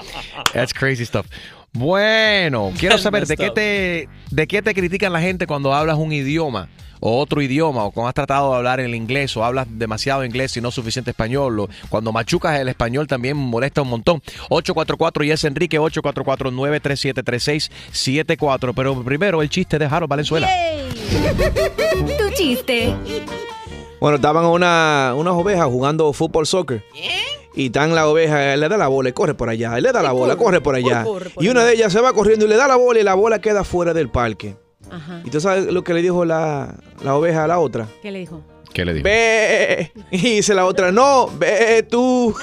That's 0.53 0.73
crazy 0.73 1.06
stuff. 1.06 1.25
Bueno, 1.73 2.71
quiero 2.77 2.97
saber 2.99 3.25
de 3.25 3.36
qué 3.36 3.49
te 3.49 4.09
de 4.29 4.47
qué 4.47 4.62
te 4.62 4.73
critican 4.75 5.12
la 5.12 5.21
gente 5.21 5.47
cuando 5.47 5.73
hablas 5.73 5.97
un 5.97 6.13
idioma 6.13 6.69
o 6.99 7.19
otro 7.19 7.41
idioma 7.41 7.83
o 7.83 7.91
cuando 7.91 8.07
has 8.07 8.13
tratado 8.13 8.51
de 8.51 8.57
hablar 8.57 8.79
el 8.79 8.93
inglés 8.95 9.36
o 9.36 9.43
hablas 9.43 9.67
demasiado 9.69 10.23
inglés 10.23 10.55
y 10.55 10.62
no 10.62 10.71
suficiente 10.71 11.09
español 11.09 11.59
o 11.59 11.69
cuando 11.89 12.13
machucas 12.13 12.59
el 12.59 12.69
español 12.69 13.07
también 13.07 13.36
molesta 13.36 13.81
un 13.81 13.89
montón. 13.89 14.21
844 14.49 15.23
y 15.23 15.31
es 15.31 15.43
Enrique 15.43 15.79
844 15.79 16.51
937 16.51 17.23
3674, 17.23 18.73
pero 18.73 19.03
primero 19.03 19.41
el 19.41 19.49
chiste 19.49 19.79
de 19.79 19.86
Harold 19.86 20.09
Valenzuela. 20.09 20.49
Tu 21.09 22.36
chiste. 22.36 22.95
Bueno, 23.99 24.15
estaban 24.15 24.45
una, 24.45 25.13
unas 25.15 25.33
ovejas 25.33 25.65
jugando 25.65 26.13
fútbol 26.13 26.45
soccer. 26.45 26.83
Y 27.55 27.69
tan 27.69 27.93
la 27.93 28.07
oveja, 28.07 28.53
él 28.53 28.61
le 28.61 28.69
da 28.69 28.77
la 28.77 28.87
bola 28.87 29.09
y 29.09 29.13
corre 29.13 29.35
por 29.35 29.49
allá. 29.49 29.77
Él 29.77 29.83
le 29.83 29.91
da 29.91 30.01
la 30.01 30.11
bola, 30.11 30.35
corre 30.35 30.61
por 30.61 30.75
allá. 30.75 31.05
Y 31.39 31.49
una 31.49 31.63
de 31.63 31.73
ellas 31.73 31.93
se 31.93 32.01
va 32.01 32.13
corriendo 32.13 32.45
y 32.45 32.49
le 32.49 32.55
da 32.55 32.67
la 32.67 32.75
bola 32.75 32.99
y 32.99 33.03
la 33.03 33.13
bola 33.13 33.39
queda 33.39 33.63
fuera 33.63 33.93
del 33.93 34.09
parque. 34.09 34.55
Ajá. 34.89 35.21
¿Y 35.23 35.29
tú 35.29 35.39
sabes 35.39 35.65
lo 35.71 35.83
que 35.83 35.93
le 35.93 36.01
dijo 36.01 36.25
la, 36.25 36.75
la 37.03 37.15
oveja 37.15 37.43
a 37.43 37.47
la 37.47 37.59
otra? 37.59 37.87
¿Qué 38.01 38.11
le 38.11 38.19
dijo? 38.19 38.41
¿Qué 38.73 38.86
le 38.86 38.93
dijo? 38.93 39.03
Ve. 39.03 39.91
Y 40.12 40.36
dice 40.36 40.55
la 40.55 40.65
otra, 40.65 40.91
no, 40.91 41.27
ve 41.38 41.86
tú. 41.89 42.36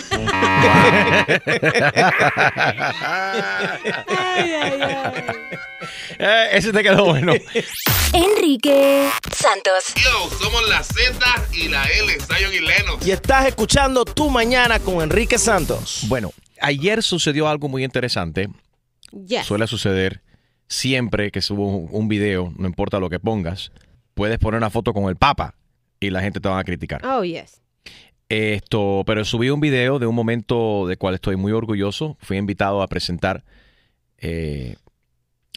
Eh, 6.23 6.49
ese 6.53 6.71
te 6.71 6.83
quedó 6.83 7.07
bueno. 7.07 7.33
Enrique 8.13 9.09
Santos. 9.35 9.95
Yo, 9.97 10.29
somos 10.39 10.69
la 10.69 10.83
Z 10.83 11.19
y 11.55 11.69
la 11.69 11.83
L, 11.85 12.13
Zion 12.21 12.53
y 12.53 12.59
Lennox. 12.59 13.07
Y 13.07 13.11
estás 13.11 13.47
escuchando 13.47 14.05
Tu 14.05 14.29
Mañana 14.29 14.81
con 14.81 15.01
Enrique 15.01 15.39
Santos. 15.39 16.05
Bueno, 16.09 16.33
ayer 16.61 17.03
sucedió 17.03 17.49
algo 17.49 17.69
muy 17.69 17.85
interesante. 17.85 18.51
Yes. 19.13 19.47
Suele 19.47 19.67
suceder 19.67 20.21
siempre 20.69 21.31
que 21.31 21.41
subo 21.41 21.65
un 21.69 22.09
video, 22.09 22.53
no 22.59 22.67
importa 22.67 23.01
lo 23.01 23.09
que 23.09 23.19
pongas, 23.19 23.73
puedes 24.13 24.39
poner 24.39 24.59
una 24.59 24.69
foto 24.69 24.93
con 24.93 25.09
el 25.09 25.17
Papa 25.17 25.55
y 26.01 26.11
la 26.11 26.23
gente 26.23 26.41
te 26.41 26.49
va 26.49 26.59
a 26.59 26.65
criticar. 26.65 27.05
Oh, 27.05 27.23
yes. 27.23 27.61
Esto, 28.29 29.03
pero 29.07 29.25
subí 29.25 29.51
un 29.51 29.61
video 29.61 29.99
de 29.99 30.07
un 30.07 30.15
momento 30.15 30.87
del 30.87 30.99
cual 30.99 31.15
estoy 31.15 31.37
muy 31.37 31.53
orgulloso. 31.53 32.17
Fui 32.21 32.37
invitado 32.37 32.81
a 32.81 32.89
presentar 32.89 33.45
eh, 34.19 34.77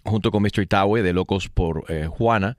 junto 0.04 0.32
con 0.32 0.44
Mr. 0.44 0.64
Itaue 0.64 1.02
de 1.02 1.14
Locos 1.14 1.50
por 1.50 1.86
eh, 1.90 2.08
Juana 2.08 2.58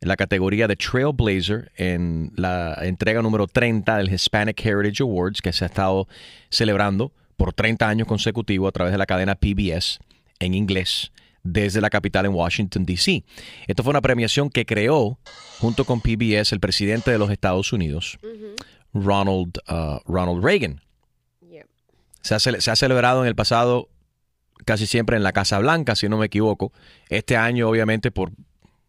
en 0.00 0.08
la 0.08 0.16
categoría 0.16 0.68
de 0.68 0.76
Trailblazer 0.76 1.72
en 1.76 2.32
la 2.36 2.78
entrega 2.82 3.22
número 3.22 3.46
30 3.46 3.96
del 3.96 4.12
Hispanic 4.12 4.64
Heritage 4.64 5.02
Awards 5.02 5.40
que 5.40 5.52
se 5.52 5.64
ha 5.64 5.68
estado 5.68 6.06
celebrando 6.50 7.12
por 7.36 7.52
30 7.52 7.88
años 7.88 8.06
consecutivos 8.06 8.68
a 8.68 8.72
través 8.72 8.92
de 8.92 8.98
la 8.98 9.06
cadena 9.06 9.34
PBS 9.34 9.98
en 10.38 10.54
inglés 10.54 11.12
desde 11.46 11.80
la 11.80 11.90
capital 11.90 12.26
en 12.26 12.34
Washington, 12.34 12.84
D.C. 12.84 13.24
Esto 13.66 13.82
fue 13.82 13.90
una 13.90 14.00
premiación 14.00 14.50
que 14.50 14.64
creó 14.66 15.18
junto 15.58 15.84
con 15.84 16.00
PBS 16.00 16.52
el 16.52 16.60
presidente 16.60 17.10
de 17.10 17.18
los 17.18 17.30
Estados 17.30 17.72
Unidos, 17.72 18.18
Ronald, 18.92 19.58
uh, 19.68 19.98
Ronald 20.10 20.44
Reagan. 20.44 20.80
Se 22.22 22.34
ha, 22.34 22.38
cele- 22.38 22.60
se 22.60 22.70
ha 22.70 22.76
celebrado 22.76 23.22
en 23.22 23.28
el 23.28 23.34
pasado 23.34 23.88
casi 24.64 24.86
siempre 24.86 25.16
en 25.16 25.22
la 25.22 25.32
Casa 25.32 25.58
Blanca, 25.58 25.94
si 25.94 26.08
no 26.08 26.16
me 26.18 26.26
equivoco. 26.26 26.72
Este 27.08 27.36
año, 27.36 27.68
obviamente, 27.68 28.10
por 28.10 28.32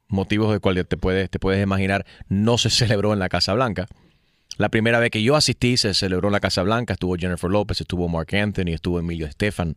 motivos 0.07 0.51
de 0.51 0.59
cuales 0.59 0.87
te 0.87 0.97
puedes, 0.97 1.29
te 1.29 1.37
puedes 1.39 1.61
imaginar, 1.61 2.05
no 2.29 2.57
se 2.57 2.69
celebró 2.71 3.13
en 3.13 3.19
la 3.19 3.29
Casa 3.29 3.53
Blanca. 3.53 3.85
La 4.57 4.69
primera 4.69 4.97
vez 4.99 5.11
que 5.11 5.21
yo 5.21 5.35
asistí 5.35 5.77
se 5.77 5.93
celebró 5.93 6.29
en 6.29 6.31
la 6.31 6.39
Casa 6.39 6.63
Blanca, 6.63 6.93
estuvo 6.93 7.15
Jennifer 7.15 7.49
López, 7.49 7.79
estuvo 7.81 8.07
Mark 8.07 8.33
Anthony, 8.35 8.69
estuvo 8.73 8.97
Emilio 8.97 9.27
Estefan, 9.27 9.75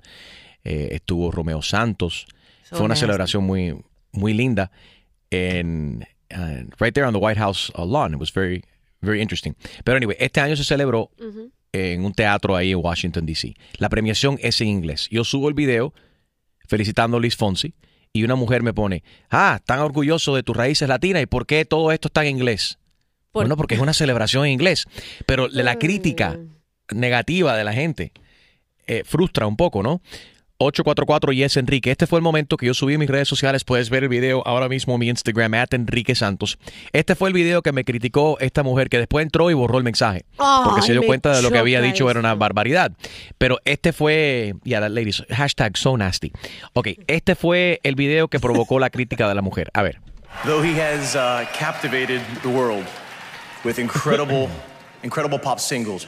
eh, 0.64 0.88
estuvo 0.92 1.30
Romeo 1.30 1.60
Santos. 1.60 2.24
So 2.70 2.76
Fue 2.76 2.86
una 2.86 2.96
celebración 2.96 3.44
muy, 3.44 3.76
muy 4.12 4.32
linda 4.32 4.70
en 5.30 6.06
uh, 6.32 6.70
right 6.78 6.94
there 6.94 7.06
on 7.06 7.12
the 7.12 7.18
White 7.18 7.38
House 7.38 7.72
uh, 7.76 7.84
lawn. 7.84 8.14
It 8.14 8.20
was 8.20 8.32
very, 8.32 8.64
very 9.00 9.20
interesting. 9.20 9.54
Pero 9.84 9.96
anyway, 9.96 10.16
este 10.18 10.40
año 10.40 10.56
se 10.56 10.64
celebró 10.64 11.10
en 11.72 12.04
un 12.04 12.12
teatro 12.12 12.56
ahí 12.56 12.72
en 12.72 12.78
Washington, 12.78 13.26
D.C. 13.26 13.54
La 13.78 13.88
premiación 13.88 14.38
es 14.40 14.60
en 14.60 14.68
inglés. 14.68 15.08
Yo 15.10 15.24
subo 15.24 15.48
el 15.48 15.54
video 15.54 15.92
felicitando 16.66 17.16
a 17.16 17.20
Luis 17.20 17.36
Fonsi 17.36 17.74
y 18.12 18.24
una 18.24 18.34
mujer 18.34 18.62
me 18.62 18.72
pone, 18.72 19.02
ah, 19.30 19.60
tan 19.64 19.80
orgulloso 19.80 20.34
de 20.34 20.42
tus 20.42 20.56
raíces 20.56 20.88
latinas 20.88 21.22
y 21.22 21.26
por 21.26 21.46
qué 21.46 21.64
todo 21.64 21.92
esto 21.92 22.08
está 22.08 22.24
en 22.24 22.36
inglés. 22.36 22.78
Bueno, 23.32 23.56
porque 23.56 23.76
es 23.76 23.80
una 23.80 23.92
celebración 23.92 24.44
en 24.46 24.52
inglés. 24.52 24.86
Pero 25.26 25.46
la 25.48 25.78
crítica 25.78 26.38
negativa 26.92 27.56
de 27.56 27.64
la 27.64 27.72
gente 27.72 28.12
eh, 28.86 29.04
frustra 29.04 29.46
un 29.46 29.56
poco, 29.56 29.82
¿no? 29.84 30.02
844 30.62 31.32
Yes 31.32 31.56
Enrique. 31.56 31.90
Este 31.90 32.06
fue 32.06 32.18
el 32.18 32.22
momento 32.22 32.58
que 32.58 32.66
yo 32.66 32.74
subí 32.74 32.92
en 32.92 33.00
mis 33.00 33.08
redes 33.08 33.26
sociales. 33.26 33.64
Puedes 33.64 33.88
ver 33.88 34.02
el 34.02 34.10
video 34.10 34.42
ahora 34.46 34.68
mismo 34.68 34.92
en 34.92 35.00
mi 35.00 35.08
Instagram, 35.08 35.54
at 35.54 35.72
Enrique 35.72 36.14
Santos. 36.14 36.58
Este 36.92 37.14
fue 37.14 37.28
el 37.30 37.34
video 37.34 37.62
que 37.62 37.72
me 37.72 37.82
criticó 37.82 38.38
esta 38.40 38.62
mujer 38.62 38.90
que 38.90 38.98
después 38.98 39.22
entró 39.22 39.50
y 39.50 39.54
borró 39.54 39.78
el 39.78 39.84
mensaje. 39.84 40.26
porque 40.36 40.82
se 40.82 40.92
dio 40.92 41.02
cuenta 41.02 41.34
de 41.34 41.40
lo 41.40 41.50
que 41.50 41.56
había 41.56 41.80
dicho 41.80 42.10
era 42.10 42.20
una 42.20 42.34
barbaridad. 42.34 42.92
Pero 43.38 43.58
este 43.64 43.94
fue, 43.94 44.54
yeah, 44.62 44.80
that 44.80 44.90
ladies, 44.90 45.24
hashtag 45.30 45.78
so 45.78 45.96
nasty. 45.96 46.30
Ok, 46.74 46.88
este 47.06 47.36
fue 47.36 47.80
el 47.82 47.94
video 47.94 48.28
que 48.28 48.38
provocó 48.38 48.78
la 48.78 48.90
crítica 48.90 49.26
de 49.30 49.34
la 49.34 49.42
mujer. 49.42 49.70
A 49.72 49.82
ver. 49.82 49.98
Though 50.44 50.62
he 50.62 50.78
has 50.78 51.16
uh, 51.16 51.46
captivated 51.58 52.20
the 52.42 52.50
world 52.50 52.84
with 53.64 53.78
incredible, 53.78 54.48
incredible 55.02 55.38
pop 55.38 55.58
singles 55.58 56.06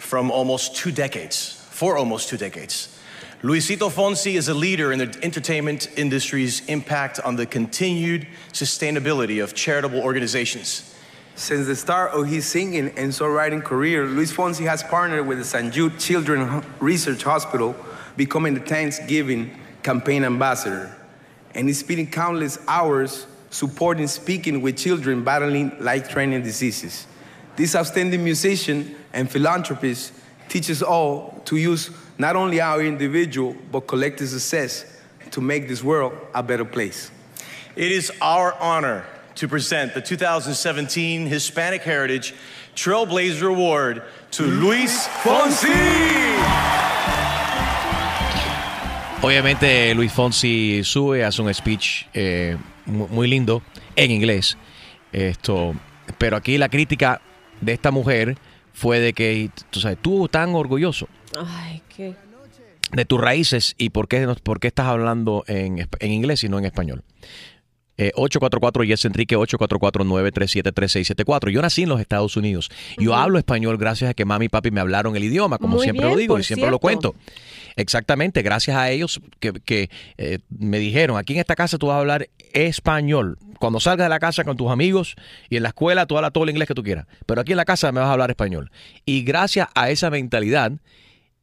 from 0.00 0.32
almost 0.32 0.74
two 0.74 0.90
decades, 0.90 1.64
for 1.70 1.96
almost 1.96 2.28
two 2.28 2.36
decades, 2.36 2.97
Luisito 3.42 3.88
Fonsi 3.88 4.34
is 4.34 4.48
a 4.48 4.54
leader 4.54 4.90
in 4.90 4.98
the 4.98 5.16
entertainment 5.22 5.88
industry's 5.96 6.66
impact 6.66 7.20
on 7.20 7.36
the 7.36 7.46
continued 7.46 8.26
sustainability 8.52 9.40
of 9.40 9.54
charitable 9.54 10.00
organizations. 10.00 10.92
Since 11.36 11.68
the 11.68 11.76
start 11.76 12.10
of 12.10 12.26
his 12.26 12.44
singing 12.44 12.88
and 12.98 13.12
songwriting 13.12 13.62
career, 13.62 14.06
Luis 14.06 14.32
Fonsi 14.32 14.66
has 14.66 14.82
partnered 14.82 15.24
with 15.24 15.38
the 15.38 15.44
St. 15.44 15.72
Jude 15.72 16.00
Children's 16.00 16.64
Research 16.80 17.22
Hospital, 17.22 17.76
becoming 18.16 18.54
the 18.54 18.60
Thanksgiving 18.60 19.56
campaign 19.84 20.24
ambassador. 20.24 20.92
And 21.54 21.68
he's 21.68 21.78
spending 21.78 22.08
countless 22.08 22.58
hours 22.66 23.28
supporting 23.50 24.08
speaking 24.08 24.62
with 24.62 24.76
children 24.76 25.22
battling 25.22 25.76
life-threatening 25.78 26.42
diseases. 26.42 27.06
This 27.54 27.76
outstanding 27.76 28.24
musician 28.24 28.96
and 29.12 29.30
philanthropist 29.30 30.12
teaches 30.48 30.82
all 30.82 31.40
to 31.44 31.56
use 31.56 31.90
not 32.18 32.36
only 32.36 32.60
our 32.60 32.82
individual 32.82 33.56
but 33.70 33.86
collective 33.86 34.28
success 34.28 34.84
to 35.30 35.40
make 35.40 35.68
this 35.68 35.82
world 35.82 36.12
a 36.34 36.42
better 36.42 36.64
place. 36.64 37.10
It 37.76 37.92
is 37.92 38.12
our 38.20 38.54
honor 38.60 39.04
to 39.36 39.46
present 39.46 39.94
the 39.94 40.00
2017 40.00 41.26
Hispanic 41.26 41.82
Heritage 41.82 42.34
Trailblazer 42.74 43.48
Award 43.48 44.02
to 44.32 44.42
Luis 44.42 45.06
Fonsi. 45.22 45.68
Obviamente 49.20 49.94
Luis 49.94 50.12
Fonsi 50.12 50.82
sube, 50.84 51.24
hace 51.24 51.42
un 51.42 51.52
speech 51.52 52.06
eh, 52.14 52.56
muy 52.86 53.28
lindo 53.28 53.62
en 53.96 54.10
inglés. 54.10 54.56
Esto, 55.12 55.74
pero 56.18 56.36
aquí 56.36 56.58
la 56.58 56.68
crítica 56.68 57.20
de 57.60 57.72
esta 57.72 57.90
mujer 57.90 58.36
fue 58.78 59.00
de 59.00 59.12
que 59.12 59.50
tú 59.70 59.80
sabes, 59.80 59.98
tú 60.00 60.28
tan 60.28 60.54
orgulloso 60.54 61.08
Ay, 61.36 61.82
qué. 61.94 62.14
de 62.92 63.04
tus 63.04 63.20
raíces 63.20 63.74
y 63.76 63.90
por 63.90 64.06
qué, 64.06 64.32
por 64.42 64.60
qué 64.60 64.68
estás 64.68 64.86
hablando 64.86 65.42
en, 65.48 65.88
en 65.98 66.10
inglés 66.12 66.44
y 66.44 66.48
no 66.48 66.58
en 66.60 66.64
español. 66.64 67.02
Eh, 67.98 68.12
844 68.14 68.84
Yes 68.84 69.04
Enrique 69.04 69.36
844-937-3674. 69.36 71.50
Yo 71.50 71.60
nací 71.60 71.82
en 71.82 71.88
los 71.88 72.00
Estados 72.00 72.36
Unidos. 72.36 72.70
Yo 72.96 73.16
hablo 73.16 73.38
español 73.38 73.76
gracias 73.76 74.10
a 74.10 74.14
que 74.14 74.24
mami 74.24 74.44
y 74.46 74.48
papi 74.48 74.70
me 74.70 74.80
hablaron 74.80 75.16
el 75.16 75.24
idioma, 75.24 75.58
como 75.58 75.76
Muy 75.76 75.84
siempre 75.84 76.08
lo 76.08 76.16
digo 76.16 76.38
y 76.38 76.44
siempre 76.44 76.70
lo 76.70 76.78
cuento. 76.78 77.16
Exactamente, 77.74 78.42
gracias 78.42 78.76
a 78.76 78.90
ellos 78.90 79.20
que, 79.40 79.52
que, 79.52 79.90
eh, 80.16 80.38
me 80.48 80.78
dijeron, 80.78 81.16
aquí 81.16 81.32
en 81.34 81.40
esta 81.40 81.56
casa 81.56 81.78
tú 81.78 81.88
vas 81.88 81.96
a 81.96 82.00
hablar 82.00 82.28
español. 82.52 83.38
Cuando 83.58 83.80
salgas 83.80 84.06
de 84.06 84.10
la 84.10 84.20
casa 84.20 84.44
con 84.44 84.56
tus 84.56 84.70
amigos 84.70 85.16
y 85.50 85.56
en 85.56 85.64
la 85.64 85.70
escuela 85.70 86.06
tú 86.06 86.16
hablas 86.16 86.32
todo 86.32 86.44
el 86.44 86.50
inglés 86.50 86.68
que 86.68 86.74
tú 86.74 86.82
quieras. 86.82 87.06
Pero 87.26 87.40
aquí 87.40 87.52
en 87.52 87.56
la 87.56 87.64
casa 87.64 87.90
me 87.92 88.00
vas 88.00 88.08
a 88.08 88.12
hablar 88.12 88.30
español. 88.30 88.70
Y 89.04 89.22
gracias 89.22 89.68
a 89.74 89.90
esa 89.90 90.10
mentalidad 90.10 90.72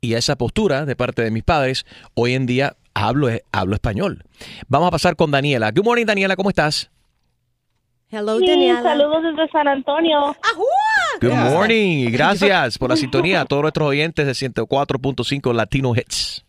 y 0.01 0.14
a 0.14 0.18
esa 0.18 0.38
postura 0.38 0.86
de 0.86 0.95
parte 0.95 1.22
de 1.22 1.32
mis 1.32 1.43
padres, 1.43 1.86
hoy 2.14 2.34
en 2.34 2.45
día 2.45 2.76
hablo, 2.96 3.28
hablo 3.52 3.76
español. 3.76 4.24
Vamos 4.68 4.88
a 4.88 4.91
pasar 4.91 5.16
con 5.16 5.30
Daniela. 5.30 5.70
Good 5.72 5.84
morning, 5.86 6.06
Daniela, 6.06 6.36
¿cómo 6.36 6.50
estás? 6.50 6.89
Hello, 8.10 8.39
Sí, 8.39 8.48
Daniela. 8.48 8.82
saludos 8.82 9.24
desde 9.24 9.48
San 9.52 9.68
Antonio. 9.68 10.36
Good 11.22 11.32
morning. 11.34 12.08
y 12.08 12.12
Gracias 12.12 12.78
por 12.78 12.89
la 12.89 12.96
sintonía 12.96 13.41
a 13.41 13.46
todos 13.46 13.62
nuestros 13.64 13.88
oyentes 13.89 14.26
de 14.26 14.32
104.5 14.34 15.54
Latino 15.54 15.93
Hits. 15.96 16.43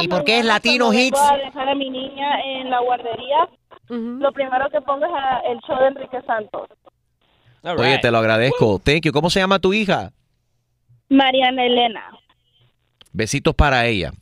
¿Y 0.00 0.08
por 0.08 0.24
qué 0.24 0.40
es 0.40 0.44
Latino 0.44 0.92
Hits? 0.92 1.12
vengo 1.12 1.28
a 1.32 1.36
dejar 1.38 1.68
a 1.68 1.74
mi 1.74 1.88
niña 1.90 2.40
en 2.44 2.70
la 2.70 2.80
guardería. 2.80 3.48
Lo 3.88 4.32
primero 4.32 4.68
que 4.70 4.80
pongo 4.80 5.06
es 5.06 5.12
a- 5.14 5.40
el 5.50 5.58
show 5.60 5.76
de 5.80 5.86
Enrique 5.88 6.18
Santos. 6.26 6.68
Oye, 7.62 7.98
te 7.98 8.10
lo 8.10 8.18
agradezco. 8.18 8.78
Thank 8.78 9.02
you. 9.06 9.12
¿Cómo 9.12 9.28
se 9.30 9.40
llama 9.40 9.58
tu 9.58 9.72
hija? 9.72 10.12
Mariana 11.08 11.64
Elena. 11.64 12.02
Besitos 13.12 13.54
para 13.54 13.86
ella. 13.86 14.12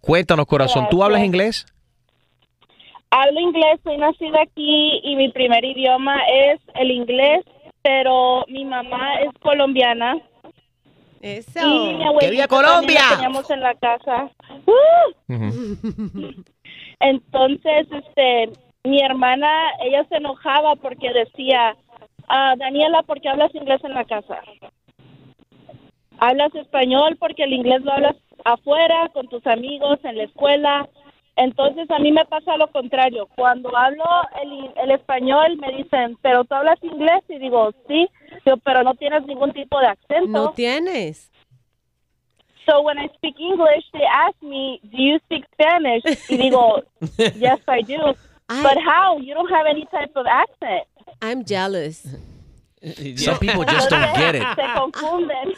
Cuéntanos, 0.00 0.46
corazón, 0.46 0.88
¿tú 0.90 1.02
hablas 1.04 1.22
inglés? 1.22 1.66
Hablo 3.10 3.40
inglés, 3.40 3.80
soy 3.82 3.98
nacida 3.98 4.42
aquí 4.42 5.00
y 5.02 5.16
mi 5.16 5.30
primer 5.30 5.64
idioma 5.64 6.16
es 6.32 6.60
el 6.74 6.90
inglés, 6.92 7.44
pero 7.82 8.44
mi 8.48 8.64
mamá 8.64 9.20
es 9.20 9.30
colombiana. 9.42 10.16
Eso. 11.20 11.60
Y 11.60 11.94
mi 11.94 12.04
abuelita 12.04 12.20
¡Que 12.20 12.30
viva 12.30 12.46
Colombia! 12.46 13.00
la 13.10 13.16
teníamos 13.16 13.50
en 13.50 13.60
la 13.60 13.74
casa. 13.74 14.30
¡Uh! 14.66 15.32
Entonces, 17.00 17.88
este, 17.90 18.50
mi 18.84 19.02
hermana, 19.02 19.48
ella 19.82 20.04
se 20.08 20.16
enojaba 20.16 20.76
porque 20.76 21.12
decía, 21.12 21.76
ah, 22.28 22.54
Daniela, 22.56 23.02
¿por 23.02 23.20
qué 23.20 23.28
hablas 23.28 23.54
inglés 23.54 23.82
en 23.84 23.94
la 23.94 24.04
casa? 24.04 24.40
Hablas 26.18 26.54
español 26.54 27.16
porque 27.18 27.44
el 27.44 27.52
inglés 27.54 27.82
lo 27.82 27.92
hablas 27.92 28.16
afuera, 28.44 29.08
con 29.12 29.28
tus 29.28 29.46
amigos, 29.46 29.98
en 30.04 30.16
la 30.18 30.24
escuela. 30.24 30.88
Entonces, 31.36 31.90
a 31.90 31.98
mí 31.98 32.12
me 32.12 32.24
pasa 32.24 32.56
lo 32.56 32.68
contrario. 32.68 33.28
Cuando 33.36 33.74
hablo 33.76 34.04
el, 34.42 34.70
el 34.76 34.90
español, 34.90 35.56
me 35.56 35.72
dicen, 35.76 36.18
¿pero 36.20 36.44
tú 36.44 36.54
hablas 36.54 36.82
inglés? 36.82 37.22
Y 37.28 37.38
digo, 37.38 37.72
sí, 37.88 38.08
Digo, 38.44 38.56
pero 38.58 38.82
no 38.82 38.94
tienes 38.94 39.24
ningún 39.26 39.52
tipo 39.52 39.80
de 39.80 39.86
acento. 39.86 40.26
No 40.28 40.52
tienes. 40.52 41.30
So 42.66 42.82
when 42.82 42.98
I 42.98 43.08
speak 43.16 43.36
English, 43.38 43.84
they 43.92 44.04
ask 44.04 44.40
me, 44.42 44.80
"Do 44.84 44.98
you 44.98 45.18
speak 45.24 45.44
Spanish?" 45.52 46.04
Y 46.28 46.36
digo, 46.36 46.82
"Yes, 47.36 47.58
I 47.66 47.82
do." 47.82 48.14
But 48.62 48.78
how? 48.84 49.18
You 49.18 49.34
don't 49.34 49.50
have 49.50 49.66
any 49.66 49.86
type 49.86 50.12
of 50.14 50.26
accent. 50.26 50.86
I'm 51.22 51.44
jealous. 51.44 52.06
Some 53.16 53.38
people 53.38 53.64
just 53.66 53.90
don't 53.90 54.12
get 54.16 54.34
it. 54.36 54.42
Se 54.56 54.62
confunden. 54.78 55.54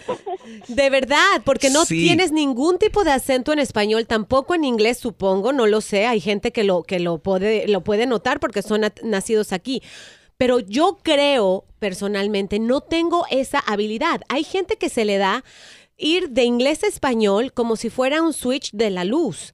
De 0.69 0.91
verdad, 0.91 1.41
porque 1.45 1.71
no 1.71 1.85
Sí. 1.85 2.03
tienes 2.05 2.33
ningún 2.33 2.79
tipo 2.79 3.05
de 3.05 3.13
acento 3.13 3.53
en 3.53 3.61
español, 3.61 4.07
tampoco 4.07 4.55
en 4.55 4.65
inglés, 4.65 4.99
supongo, 4.99 5.53
no 5.53 5.67
lo 5.67 5.81
sé. 5.81 6.07
Hay 6.07 6.21
gente 6.21 6.51
que 6.51 6.65
lo 6.65 6.83
que 6.83 6.99
lo 6.99 7.19
puede 7.19 7.69
lo 7.69 7.83
puede 7.85 8.07
notar 8.07 8.41
porque 8.41 8.63
son 8.63 8.83
nacidos 9.05 9.53
aquí. 9.53 9.83
Pero 10.37 10.59
yo 10.59 10.99
creo 11.03 11.65
personalmente 11.79 12.59
no 12.59 12.81
tengo 12.81 13.25
esa 13.31 13.61
habilidad. 13.61 14.23
Hay 14.29 14.43
gente 14.43 14.77
que 14.77 14.89
se 14.89 15.05
le 15.05 15.19
da 15.19 15.45
ir 15.97 16.31
de 16.31 16.43
inglés 16.43 16.83
a 16.83 16.89
español 16.89 17.53
como 17.53 17.77
si 17.77 17.89
fuera 17.91 18.21
un 18.23 18.33
switch 18.33 18.73
de 18.73 18.91
la 18.91 19.05
luz. 19.05 19.53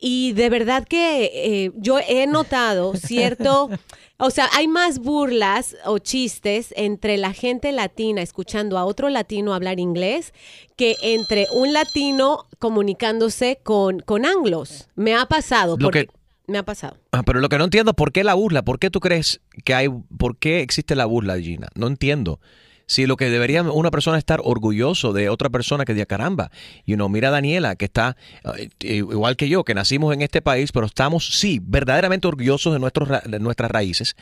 Y 0.00 0.32
de 0.32 0.50
verdad 0.50 0.84
que 0.88 1.30
eh, 1.32 1.72
yo 1.76 1.98
he 2.00 2.26
notado 2.26 2.94
cierto, 2.96 3.70
o 4.18 4.30
sea, 4.30 4.48
hay 4.52 4.68
más 4.68 4.98
burlas 5.00 5.76
o 5.84 5.98
chistes 5.98 6.72
entre 6.76 7.16
la 7.18 7.32
gente 7.32 7.72
latina 7.72 8.22
escuchando 8.22 8.78
a 8.78 8.84
otro 8.84 9.08
latino 9.10 9.54
hablar 9.54 9.80
inglés 9.80 10.32
que 10.76 10.94
entre 11.02 11.46
un 11.52 11.72
latino 11.72 12.46
comunicándose 12.58 13.58
con, 13.62 14.00
con 14.00 14.24
anglos. 14.24 14.88
Me 14.94 15.14
ha 15.14 15.26
pasado. 15.26 15.76
Lo 15.78 15.86
porque- 15.86 16.06
que- 16.06 16.12
Me 16.46 16.58
ha 16.58 16.62
pasado. 16.62 16.98
Ah, 17.12 17.22
pero 17.24 17.40
lo 17.40 17.48
que 17.48 17.56
no 17.58 17.64
entiendo, 17.64 17.94
¿por 17.94 18.12
qué 18.12 18.22
la 18.22 18.34
burla? 18.34 18.62
¿Por 18.62 18.78
qué 18.78 18.90
tú 18.90 19.00
crees 19.00 19.40
que 19.64 19.72
hay, 19.74 19.88
por 20.18 20.36
qué 20.36 20.60
existe 20.60 20.94
la 20.94 21.06
burla, 21.06 21.38
Gina? 21.38 21.68
No 21.74 21.86
entiendo. 21.86 22.38
Si 22.86 23.06
lo 23.06 23.16
que 23.16 23.30
debería 23.30 23.62
una 23.62 23.90
persona 23.90 24.18
estar 24.18 24.40
orgulloso 24.44 25.12
de 25.12 25.28
otra 25.28 25.48
persona 25.50 25.84
que 25.84 25.94
diga, 25.94 26.06
caramba, 26.06 26.50
you 26.86 26.96
know, 26.96 27.08
mira 27.08 27.28
a 27.28 27.30
Daniela, 27.30 27.76
que 27.76 27.86
está 27.86 28.16
eh, 28.58 28.68
igual 28.96 29.36
que 29.36 29.48
yo, 29.48 29.64
que 29.64 29.74
nacimos 29.74 30.12
en 30.14 30.22
este 30.22 30.42
país, 30.42 30.70
pero 30.72 30.86
estamos, 30.86 31.38
sí, 31.38 31.60
verdaderamente 31.62 32.28
orgullosos 32.28 32.72
de, 32.72 32.78
nuestros, 32.78 33.08
de 33.24 33.38
nuestras 33.40 33.70
raíces 33.70 34.16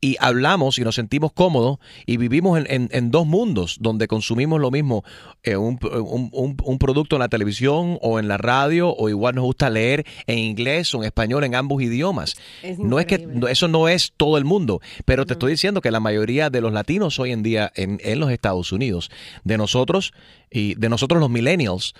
y 0.00 0.16
hablamos 0.20 0.78
y 0.78 0.82
nos 0.82 0.94
sentimos 0.96 1.32
cómodos 1.32 1.78
y 2.06 2.16
vivimos 2.18 2.58
en, 2.58 2.66
en- 2.68 2.88
en 2.92 3.10
dos 3.10 3.26
mundos 3.26 3.78
donde 3.80 4.08
consumimos 4.08 4.60
lo 4.60 4.70
mismo, 4.70 5.04
eh, 5.44 5.56
un, 5.56 5.78
un- 5.82 6.30
un- 6.32 6.56
un 6.64 6.78
producto 6.78 7.16
en 7.16 7.20
la 7.20 7.28
televisión 7.28 7.98
o 8.00 8.18
en 8.20 8.28
la 8.28 8.36
radio, 8.38 8.94
o 8.94 9.08
igual 9.08 9.34
nos 9.34 9.44
gusta 9.44 9.70
leer 9.70 10.04
en 10.26 10.38
inglés 10.38 10.94
o 10.94 10.98
en 10.98 11.04
español, 11.04 11.42
en 11.44 11.54
ambos 11.54 11.82
idiomas. 11.82 12.36
Es 12.62 12.78
no 12.78 13.00
es 13.00 13.06
que 13.06 13.18
no- 13.18 13.48
eso 13.48 13.66
no 13.68 13.88
es 13.88 14.12
todo 14.16 14.38
el 14.38 14.44
mundo, 14.44 14.80
pero 15.04 15.26
te 15.26 15.32
estoy 15.34 15.50
diciendo 15.52 15.80
que 15.80 15.90
la 15.90 16.00
mayoría 16.00 16.48
de 16.50 16.60
los 16.60 16.72
latinos 16.72 17.18
hoy 17.18 17.32
en 17.32 17.42
día 17.42 17.72
en, 17.74 17.98
en 18.04 18.20
los 18.20 18.30
Estados 18.30 18.70
Unidos, 18.72 19.10
de 19.42 19.58
nosotros 19.58 20.12
y 20.50 20.74
de 20.76 20.88
nosotros 20.88 21.18
los 21.20 21.30
millennials, 21.30 21.94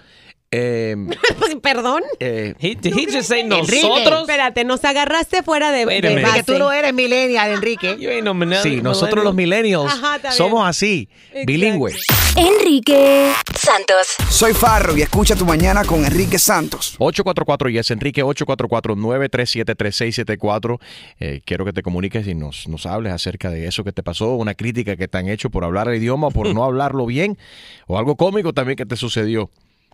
eh, 0.53 0.95
Perdón. 1.63 2.03
eh, 2.21 2.55
He, 2.61 2.77
he 2.83 3.07
just 3.13 3.29
say 3.29 3.41
Enrique, 3.41 3.83
nosotros. 3.83 4.21
Espérate, 4.21 4.65
nos 4.65 4.85
agarraste 4.85 5.43
fuera 5.43 5.73
de, 5.73 5.87
Wait 5.87 6.05
a 6.05 6.09
de 6.09 6.15
minute. 6.15 6.31
base. 6.31 6.45
Que 6.45 6.53
tú 6.53 6.59
no 6.59 6.71
eres 6.73 6.93
millennial, 6.95 7.51
Enrique. 7.53 7.97
You 7.99 8.11
ain't 8.11 8.25
no 8.25 8.35
millennial- 8.35 8.63
sí, 8.63 8.81
nosotros 8.83 9.25
los 9.25 9.35
millennials 9.35 9.91
Ajá, 9.93 10.17
está 10.17 10.29
bien. 10.29 10.39
somos 10.39 10.69
así, 10.69 11.09
bilingües. 11.47 12.05
Enrique 12.37 13.33
Santos. 13.55 14.07
Soy 14.31 14.55
Farro 14.55 14.97
y 14.97 15.03
escucha 15.03 15.37
tu 15.37 15.45
mañana 15.45 15.85
con 15.85 16.05
Enrique 16.05 16.39
Santos. 16.39 16.95
844 16.99 17.69
yes 17.71 17.91
Enrique 17.91 18.25
844-937-3674. 18.25 20.79
Eh, 21.21 21.41
quiero 21.45 21.65
que 21.65 21.73
te 21.73 21.83
comuniques 21.83 22.27
y 22.27 22.35
nos, 22.35 22.69
nos 22.69 22.87
hables 22.87 23.13
acerca 23.13 23.51
de 23.51 23.67
eso 23.67 23.85
que 23.85 23.93
te 23.93 24.03
pasó, 24.03 24.35
una 24.35 24.55
crítica 24.55 24.97
que 24.97 25.09
te 25.09 25.19
han 25.19 25.29
hecho 25.29 25.51
por 25.51 25.65
hablar 25.65 25.89
el 25.89 25.97
idioma 25.97 26.29
o 26.29 26.31
por 26.31 26.49
no 26.55 26.65
hablarlo 26.65 27.07
bien, 27.07 27.39
o 27.87 27.99
algo 27.99 28.17
cómico 28.17 28.53
también 28.53 28.77
que 28.77 28.87
te 28.87 28.97
sucedió 28.97 29.51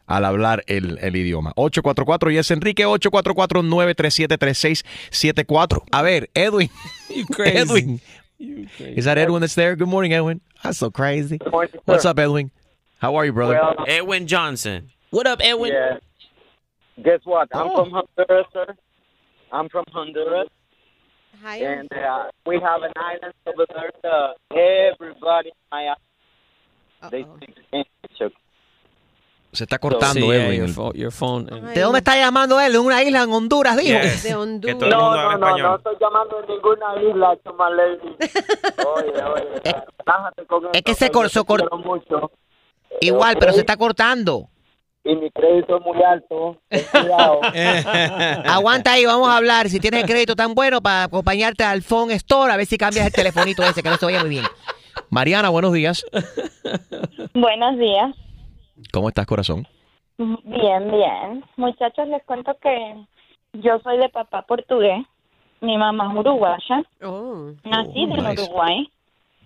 al 0.08 0.24
hablar 0.24 0.64
el, 0.66 0.98
el 1.00 1.14
idioma. 1.16 1.52
844 1.56 2.30
yes 2.32 2.50
Enrique 2.50 2.84
844-937-3674. 2.86 5.82
A 5.92 6.02
ver, 6.02 6.28
Edwin. 6.34 6.70
crazy. 7.32 7.56
Edwin. 7.58 8.00
Is 8.78 9.04
that 9.04 9.18
Edwin 9.18 9.40
that's 9.40 9.54
there? 9.54 9.76
Good 9.76 9.88
morning, 9.88 10.12
Edwin. 10.12 10.40
That's 10.62 10.78
so 10.78 10.90
crazy. 10.90 11.38
What's 11.84 12.04
up, 12.04 12.18
Edwin? 12.18 12.50
How 12.98 13.14
are 13.16 13.24
you, 13.24 13.32
brother? 13.32 13.60
Edwin 13.86 14.26
Johnson. 14.26 14.90
What 15.10 15.26
up, 15.26 15.40
Edwin? 15.42 15.72
Yeah. 15.72 15.98
Guess 17.02 17.20
what? 17.24 17.48
I'm 17.54 17.68
Oh. 17.68 17.84
from 17.84 17.90
Honduras, 17.92 18.46
sir. 18.52 18.74
I'm 19.52 19.68
from 19.68 19.84
Honduras. 19.92 20.48
Hi. 21.42 21.58
And 21.58 21.88
uh, 21.92 22.24
we 22.46 22.58
have 22.60 22.82
an 22.82 22.92
island 22.96 23.32
over 23.46 23.64
there. 23.74 23.92
Uh, 24.04 24.32
everybody 24.50 25.50
in 25.50 25.54
my 25.70 25.94
island, 27.02 27.12
they 27.12 27.24
speak 27.36 27.56
English. 27.72 27.88
Se 29.52 29.64
está 29.64 29.78
cortando, 29.78 30.20
Sí, 30.26 30.30
Edwin. 30.30 30.58
your 30.60 30.68
phone- 30.68 30.92
your 30.94 31.10
phone, 31.12 31.48
eh. 31.48 31.60
¿De 31.74 31.80
dónde 31.80 31.98
está 31.98 32.16
llamando 32.16 32.60
él? 32.60 32.70
De 32.72 32.78
una 32.78 33.02
isla 33.02 33.22
en 33.22 33.32
Honduras, 33.32 33.76
dijo. 33.78 33.98
Yes. 33.98 34.22
De 34.22 34.34
Honduras. 34.34 34.76
No, 34.78 34.88
no, 34.88 35.38
no, 35.38 35.56
no 35.58 35.76
estoy 35.76 35.96
llamando 36.00 36.40
de 36.42 36.46
ninguna 36.48 37.02
isla, 37.10 37.38
Chuma 37.44 37.70
Lady. 37.70 37.98
Oye, 38.96 39.22
oye, 39.24 39.62
relájate 40.04 40.46
con 40.46 40.64
Es 40.72 40.82
que 40.82 40.94
se 40.94 41.10
cor- 41.10 41.24
yo 41.24 41.28
se 41.30 41.40
te 41.40 41.46
cor- 41.46 41.60
quiero 41.60 41.78
mucho. 41.78 42.30
Igual, 43.00 43.36
pero 43.40 43.52
se 43.52 43.60
está 43.60 43.76
cortando. 43.76 44.48
Y 45.04 45.16
mi 45.16 45.30
crédito 45.30 45.78
es 45.78 45.82
muy 45.82 46.02
alto. 46.02 46.60
cuidado. 46.92 47.40
Aguanta 48.44 48.92
ahí, 48.92 49.06
vamos 49.06 49.28
a 49.30 49.36
hablar. 49.38 49.70
Si 49.70 49.80
tienes 49.80 50.02
el 50.02 50.06
crédito 50.08 50.36
tan 50.36 50.54
bueno 50.54 50.82
para 50.82 51.04
acompañarte 51.04 51.64
al 51.64 51.82
Phone 51.82 52.10
Store, 52.10 52.52
a 52.52 52.56
ver 52.58 52.66
si 52.66 52.76
cambias 52.76 53.06
el 53.06 53.12
telefonito 53.12 53.62
ese, 53.62 53.82
que 53.82 53.88
no 53.88 53.96
se 53.96 54.04
oye 54.04 54.20
muy 54.20 54.28
bien. 54.28 54.44
Mariana, 55.08 55.48
buenos 55.48 55.72
días. 55.72 56.04
Buenos 57.32 57.78
días. 57.78 58.14
¿Cómo 58.92 59.08
estás, 59.08 59.26
corazón? 59.26 59.66
Bien, 60.18 60.90
bien. 60.90 61.44
Muchachos, 61.56 62.08
les 62.08 62.22
cuento 62.24 62.56
que 62.60 62.96
yo 63.52 63.78
soy 63.80 63.98
de 63.98 64.08
papá 64.08 64.42
portugués. 64.42 65.04
Mi 65.60 65.76
mamá 65.76 66.10
es 66.12 66.18
uruguaya. 66.18 66.82
Oh. 67.02 67.52
Nací 67.64 68.02
en 68.02 68.10
nice. 68.10 68.42
Uruguay. 68.42 68.90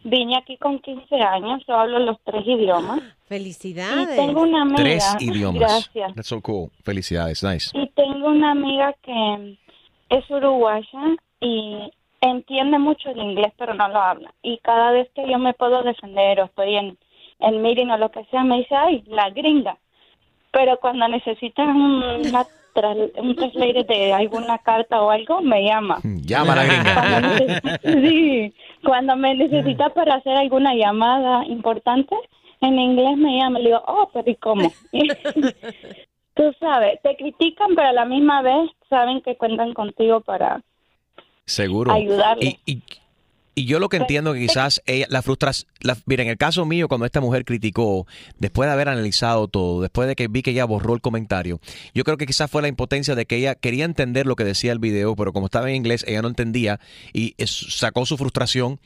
Vine 0.05 0.37
aquí 0.37 0.57
con 0.57 0.79
15 0.81 1.15
años. 1.17 1.63
Yo 1.67 1.75
hablo 1.75 1.99
los 1.99 2.19
tres 2.25 2.47
idiomas. 2.47 3.01
Felicidades. 3.27 4.15
Y 4.15 4.17
tengo 4.17 4.43
una 4.43 4.63
amiga. 4.63 4.77
Tres 4.77 5.17
idiomas. 5.21 5.61
Gracias. 5.61 6.15
That's 6.15 6.29
so 6.29 6.41
cool. 6.41 6.71
Felicidades, 6.83 7.43
nice. 7.43 7.71
Y 7.79 7.89
tengo 7.91 8.29
una 8.29 8.51
amiga 8.51 8.95
que 9.03 9.59
es 10.09 10.31
uruguaya 10.31 11.17
y 11.41 11.91
entiende 12.21 12.79
mucho 12.79 13.11
el 13.11 13.19
inglés, 13.19 13.53
pero 13.57 13.75
no 13.75 13.89
lo 13.89 14.01
habla. 14.01 14.35
Y 14.43 14.59
cada 14.59 14.91
vez 14.93 15.09
que 15.15 15.29
yo 15.29 15.39
me 15.39 15.55
puedo 15.55 15.83
defender 15.83 16.41
o 16.41 16.45
estoy 16.45 16.77
en, 16.77 16.99
en 17.43 17.63
meeting 17.63 17.89
o 17.91 17.97
lo 17.99 18.11
que 18.11 18.25
sea, 18.27 18.45
me 18.45 18.59
dice, 18.59 18.75
ay, 18.75 19.03
la 19.07 19.31
gringa. 19.31 19.77
Pero 20.51 20.79
cuando 20.81 21.09
necesitan 21.09 21.71
una 21.81 22.45
tras- 22.75 23.11
un 23.19 23.35
translator 23.37 23.87
de 23.87 24.13
alguna 24.13 24.59
carta 24.59 25.03
o 25.03 25.11
algo, 25.11 25.41
me 25.43 25.65
llama. 25.65 25.99
Llama 26.03 26.53
a 26.53 26.57
la 26.57 26.65
gringa. 26.65 27.79
Sí, 27.83 28.55
cuando 28.85 29.17
me 29.17 29.35
necesita 29.35 29.91
para 29.91 30.15
hacer 30.17 30.37
alguna 30.37 30.75
llamada 30.75 31.45
importante, 31.47 32.15
en 32.61 32.79
inglés 32.79 33.17
me 33.17 33.39
llama 33.39 33.59
le 33.59 33.67
digo, 33.71 33.83
oh, 33.87 34.09
pero 34.13 34.31
¿y 34.31 34.35
cómo? 34.37 34.73
Tú 36.35 36.45
sabes, 36.59 37.01
te 37.03 37.15
critican, 37.17 37.75
pero 37.75 37.89
a 37.89 37.93
la 37.93 38.05
misma 38.07 38.41
vez 38.43 38.71
saben 38.89 39.21
que 39.21 39.37
cuentan 39.37 39.75
contigo 39.75 40.21
para 40.21 40.63
Seguro. 41.45 41.93
ayudarle. 41.93 42.59
Y, 42.65 42.73
y- 42.73 42.83
y 43.55 43.67
yo 43.67 43.79
lo 43.79 43.89
que 43.89 43.99
entiendo 43.99 44.33
que 44.33 44.41
quizás 44.41 44.83
ella, 44.87 45.07
la 45.11 45.21
frustración, 45.21 45.71
la, 45.81 45.97
mira, 46.07 46.23
en 46.23 46.31
el 46.31 46.39
caso 46.39 46.65
mío, 46.65 46.89
cuando 46.89 47.05
esta 47.05 47.21
mujer 47.21 47.45
criticó, 47.45 48.07
después 48.39 48.67
de 48.69 48.73
haber 48.73 48.89
analizado 48.89 49.49
todo, 49.49 49.83
después 49.83 50.09
de 50.09 50.15
que 50.15 50.29
vi 50.29 50.43
que 50.43 50.53
ella 50.53 50.65
borró 50.65 50.95
el 50.95 51.01
comentario, 51.01 51.61
yo 51.95 52.05
creo 52.05 52.17
que 52.17 52.27
quizás 52.27 52.51
fue 52.51 52.63
la 52.63 52.69
impotencia 52.69 53.15
de 53.15 53.27
que 53.27 53.37
ella 53.37 53.55
quería 53.55 53.85
entender 53.85 54.27
lo 54.27 54.37
que 54.37 54.45
decía 54.45 54.73
el 54.73 54.79
video, 54.79 55.15
pero 55.17 55.33
como 55.33 55.47
estaba 55.47 55.69
en 55.69 55.77
inglés, 55.77 56.05
ella 56.09 56.23
no 56.23 56.29
entendía 56.29 56.81
y 57.13 57.35
sacó 57.45 58.07
su 58.07 58.17
frustración 58.17 58.81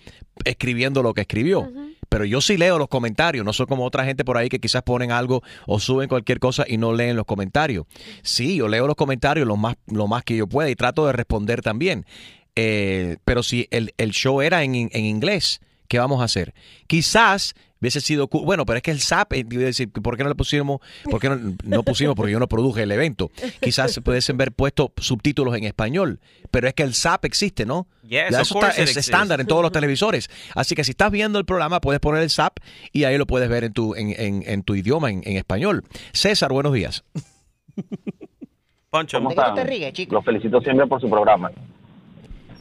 escribiendo 0.44 1.02
lo 1.02 1.14
que 1.14 1.22
escribió. 1.22 1.70
Pero 2.08 2.24
yo 2.24 2.40
sí 2.40 2.56
leo 2.56 2.78
los 2.78 2.88
comentarios, 2.88 3.44
no 3.44 3.52
soy 3.52 3.66
como 3.66 3.84
otra 3.84 4.04
gente 4.04 4.24
por 4.24 4.36
ahí 4.36 4.48
que 4.48 4.60
quizás 4.60 4.82
ponen 4.82 5.10
algo 5.10 5.42
o 5.66 5.80
suben 5.80 6.08
cualquier 6.08 6.38
cosa 6.38 6.64
y 6.66 6.76
no 6.76 6.92
leen 6.92 7.16
los 7.16 7.24
comentarios. 7.24 7.86
Sí, 8.22 8.56
yo 8.56 8.68
leo 8.68 8.86
los 8.86 8.96
comentarios 8.96 9.46
lo 9.46 9.56
más, 9.56 9.76
lo 9.86 10.06
más 10.06 10.22
que 10.24 10.36
yo 10.36 10.46
pueda 10.46 10.70
y 10.70 10.76
trato 10.76 11.06
de 11.06 11.12
responder 11.12 11.62
también. 11.62 12.06
Eh, 12.56 13.16
pero 13.24 13.42
si 13.42 13.68
el, 13.70 13.92
el 13.98 14.10
show 14.10 14.40
era 14.40 14.62
en, 14.64 14.74
en 14.74 15.04
inglés, 15.04 15.60
¿qué 15.88 15.98
vamos 15.98 16.20
a 16.20 16.24
hacer? 16.24 16.54
Quizás 16.86 17.54
hubiese 17.80 18.00
sido. 18.00 18.26
Bueno, 18.28 18.64
pero 18.64 18.78
es 18.78 18.82
que 18.82 18.90
el 18.90 19.00
SAP, 19.00 19.34
eh, 19.34 19.44
iba 19.50 19.62
a 19.62 19.66
decir, 19.66 19.90
¿por 19.92 20.16
qué 20.16 20.22
no 20.22 20.30
le 20.30 20.34
pusimos? 20.34 20.80
¿Por 21.04 21.20
qué 21.20 21.28
no, 21.28 21.54
no 21.64 21.82
pusimos? 21.82 22.14
Porque 22.16 22.32
yo 22.32 22.38
no 22.40 22.48
produje 22.48 22.82
el 22.84 22.90
evento. 22.92 23.30
Quizás 23.60 23.92
se 23.92 24.00
pudiesen 24.00 24.38
ver 24.38 24.52
puesto 24.52 24.92
subtítulos 24.96 25.54
en 25.56 25.64
español, 25.64 26.18
pero 26.50 26.66
es 26.66 26.72
que 26.74 26.82
el 26.82 26.94
SAP 26.94 27.26
existe, 27.26 27.66
¿no? 27.66 27.86
Yes, 28.08 28.30
Eso 28.30 28.40
está, 28.54 28.70
es 28.82 28.96
estándar 28.96 29.40
en 29.40 29.46
todos 29.46 29.62
los 29.62 29.70
televisores. 29.72 30.30
Así 30.54 30.74
que 30.74 30.82
si 30.84 30.92
estás 30.92 31.10
viendo 31.10 31.38
el 31.38 31.44
programa, 31.44 31.80
puedes 31.82 32.00
poner 32.00 32.22
el 32.22 32.30
SAP 32.30 32.58
y 32.92 33.04
ahí 33.04 33.18
lo 33.18 33.26
puedes 33.26 33.48
ver 33.50 33.64
en 33.64 33.72
tu, 33.74 33.94
en, 33.94 34.14
en- 34.18 34.42
en 34.46 34.62
tu 34.62 34.74
idioma, 34.74 35.10
en, 35.10 35.20
en 35.26 35.36
español. 35.36 35.84
César, 36.12 36.50
buenos 36.52 36.72
días. 36.72 37.04
Poncho, 38.90 39.18
¿Cómo 39.18 39.30
están? 39.30 39.54
Los 40.10 40.24
felicito 40.24 40.60
siempre 40.62 40.86
por 40.86 41.00
su 41.00 41.10
programa. 41.10 41.50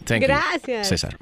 Thank 0.05 0.21
you. 0.21 0.27
Gracias. 0.27 0.87
César. 0.87 1.17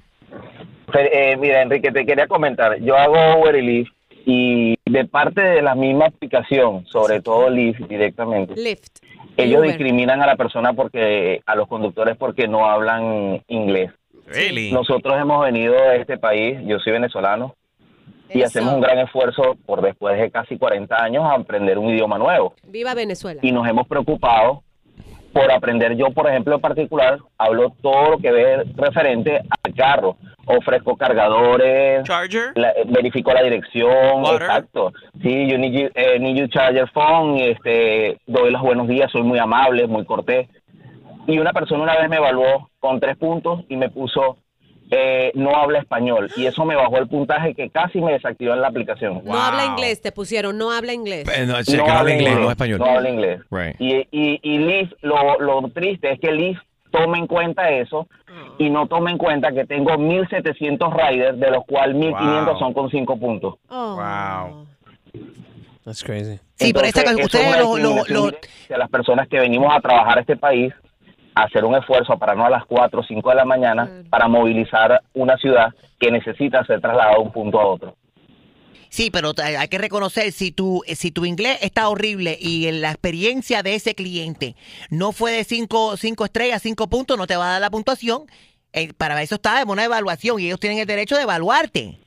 Eh, 0.93 1.35
mira, 1.37 1.61
Enrique, 1.61 1.91
te 1.91 2.05
quería 2.05 2.27
comentar. 2.27 2.79
Yo 2.79 2.95
hago 2.95 3.41
Uber 3.41 3.55
y 3.55 3.61
Lyft 3.61 3.91
y 4.25 4.75
de 4.85 5.05
parte 5.05 5.41
de 5.41 5.61
la 5.61 5.75
misma 5.75 6.05
aplicación, 6.05 6.85
sobre 6.87 7.21
todo 7.21 7.49
Lyft 7.49 7.81
directamente, 7.87 8.53
Lyft. 8.55 8.99
ellos 9.37 9.59
Uber. 9.59 9.69
discriminan 9.69 10.21
a 10.21 10.27
la 10.27 10.35
persona 10.35 10.73
porque 10.73 11.41
a 11.45 11.55
los 11.55 11.67
conductores 11.67 12.15
porque 12.17 12.47
no 12.47 12.65
hablan 12.69 13.43
inglés. 13.47 13.91
Really? 14.27 14.71
Nosotros 14.71 15.19
hemos 15.19 15.43
venido 15.43 15.75
a 15.77 15.95
este 15.95 16.17
país, 16.17 16.57
yo 16.65 16.79
soy 16.79 16.93
venezolano, 16.93 17.55
y 18.29 18.41
hacemos 18.41 18.73
un 18.73 18.81
gran 18.81 18.99
esfuerzo 18.99 19.57
por 19.65 19.81
después 19.81 20.17
de 20.19 20.31
casi 20.31 20.57
40 20.57 20.95
años 20.95 21.23
a 21.25 21.33
aprender 21.33 21.77
un 21.77 21.89
idioma 21.89 22.17
nuevo. 22.17 22.53
Viva 22.63 22.93
Venezuela. 22.93 23.41
Y 23.43 23.51
nos 23.51 23.67
hemos 23.67 23.87
preocupado 23.87 24.63
por 25.33 25.51
aprender. 25.51 25.95
Yo, 25.95 26.07
por 26.11 26.27
ejemplo, 26.29 26.55
en 26.55 26.61
particular, 26.61 27.17
hablo 27.37 27.73
todo 27.81 28.11
lo 28.11 28.17
que 28.19 28.31
ve 28.31 28.63
referente 28.75 29.41
al 29.63 29.73
carro. 29.73 30.15
Ofrezco 30.45 30.95
cargadores, 30.97 32.05
la- 32.55 32.71
eh, 32.71 32.83
verifico 32.85 33.33
la 33.33 33.41
dirección, 33.43 34.21
Water. 34.23 34.41
exacto. 34.41 34.91
Sí, 35.21 35.47
yo 35.49 35.57
need 35.57 35.71
you, 35.73 35.89
eh, 35.95 36.19
need 36.19 36.35
you 36.35 36.47
charger 36.47 36.87
phone, 36.91 37.39
este, 37.39 38.17
doy 38.27 38.51
los 38.51 38.61
buenos 38.61 38.87
días, 38.87 39.09
soy 39.11 39.23
muy 39.23 39.39
amable, 39.39 39.87
muy 39.87 40.05
cortés. 40.05 40.47
Y 41.27 41.39
una 41.39 41.53
persona 41.53 41.83
una 41.83 41.95
vez 41.97 42.09
me 42.09 42.17
evaluó 42.17 42.69
con 42.79 42.99
tres 42.99 43.15
puntos 43.17 43.61
y 43.69 43.77
me 43.77 43.89
puso 43.89 44.37
eh, 44.95 45.31
no 45.35 45.55
habla 45.55 45.79
español. 45.79 46.29
Y 46.37 46.45
eso 46.45 46.63
me 46.65 46.75
bajó 46.75 46.97
el 46.97 47.07
puntaje 47.07 47.55
que 47.55 47.69
casi 47.69 47.99
me 47.99 48.13
desactivó 48.13 48.53
en 48.53 48.61
la 48.61 48.67
aplicación. 48.67 49.21
No 49.23 49.41
habla 49.41 49.65
inglés, 49.65 50.01
te 50.01 50.11
pusieron, 50.11 50.57
no 50.57 50.71
habla 50.71 50.93
inglés. 50.93 51.27
Eh, 51.35 51.45
no, 51.47 51.53
no 51.53 51.91
habla 51.91 52.13
inglés, 52.13 52.37
no 52.39 52.49
español. 52.51 52.79
No 52.79 52.85
habla 52.85 53.09
inglés. 53.09 53.41
Right. 53.49 53.75
Y, 53.79 54.07
y, 54.11 54.39
y 54.43 54.57
Lyft, 54.59 54.93
lo, 55.01 55.39
lo 55.39 55.61
triste 55.69 56.11
es 56.11 56.19
que 56.19 56.31
Lyft 56.31 56.61
toma 56.91 57.17
en 57.17 57.25
cuenta 57.25 57.69
eso 57.71 58.07
y 58.59 58.69
no 58.69 58.87
toma 58.87 59.09
en 59.09 59.17
cuenta 59.17 59.51
que 59.51 59.65
tengo 59.65 59.91
1.700 59.93 60.93
riders, 61.09 61.39
de 61.39 61.49
los 61.49 61.65
cuales 61.65 61.95
1.500 61.95 62.45
Wow. 62.45 62.59
son 62.59 62.73
con 62.73 62.89
5 62.91 63.17
puntos. 63.19 63.55
Oh. 63.69 64.65
That's 65.85 66.03
crazy. 66.03 66.39
Sí, 66.55 66.71
pero 66.71 66.85
esta- 66.85 67.01
Entonces, 67.01 67.25
eso 67.33 67.37
ustedes 67.39 67.59
lo- 67.59 67.77
lo- 68.07 68.29
lo- 68.29 68.77
las 68.77 68.89
personas 68.89 69.27
que 69.27 69.39
venimos 69.39 69.73
a 69.75 69.81
trabajar 69.81 70.17
a 70.19 70.21
este 70.21 70.37
país, 70.37 70.73
hacer 71.35 71.65
un 71.65 71.75
esfuerzo 71.75 72.17
para 72.17 72.35
no 72.35 72.45
a 72.45 72.49
las 72.49 72.65
4 72.65 72.99
o 72.99 73.03
5 73.03 73.29
de 73.29 73.35
la 73.35 73.45
mañana, 73.45 74.03
para 74.09 74.27
movilizar 74.27 75.01
una 75.13 75.37
ciudad 75.37 75.73
que 75.99 76.11
necesita 76.11 76.63
ser 76.65 76.81
trasladada 76.81 77.15
de 77.15 77.21
un 77.21 77.31
punto 77.31 77.59
a 77.59 77.65
otro. 77.65 77.95
Sí, 78.89 79.09
pero 79.09 79.31
hay 79.43 79.67
que 79.69 79.79
reconocer, 79.79 80.31
si 80.31 80.51
tu, 80.51 80.83
si 80.85 81.11
tu 81.11 81.25
inglés 81.25 81.57
está 81.63 81.89
horrible 81.89 82.37
y 82.39 82.67
en 82.67 82.81
la 82.81 82.91
experiencia 82.91 83.63
de 83.63 83.73
ese 83.73 83.95
cliente 83.95 84.55
no 84.91 85.13
fue 85.13 85.31
de 85.31 85.43
cinco, 85.43 85.97
cinco 85.97 86.25
estrellas, 86.25 86.61
cinco 86.61 86.87
puntos, 86.87 87.17
no 87.17 87.25
te 87.25 87.35
va 87.35 87.47
a 87.47 87.51
dar 87.53 87.61
la 87.61 87.71
puntuación. 87.71 88.27
Eh, 88.71 88.93
para 88.95 89.19
eso 89.23 89.35
está 89.35 89.61
en 89.61 89.69
una 89.69 89.83
evaluación 89.83 90.39
y 90.39 90.45
ellos 90.45 90.59
tienen 90.59 90.77
el 90.77 90.85
derecho 90.85 91.15
de 91.15 91.23
evaluarte. 91.23 91.97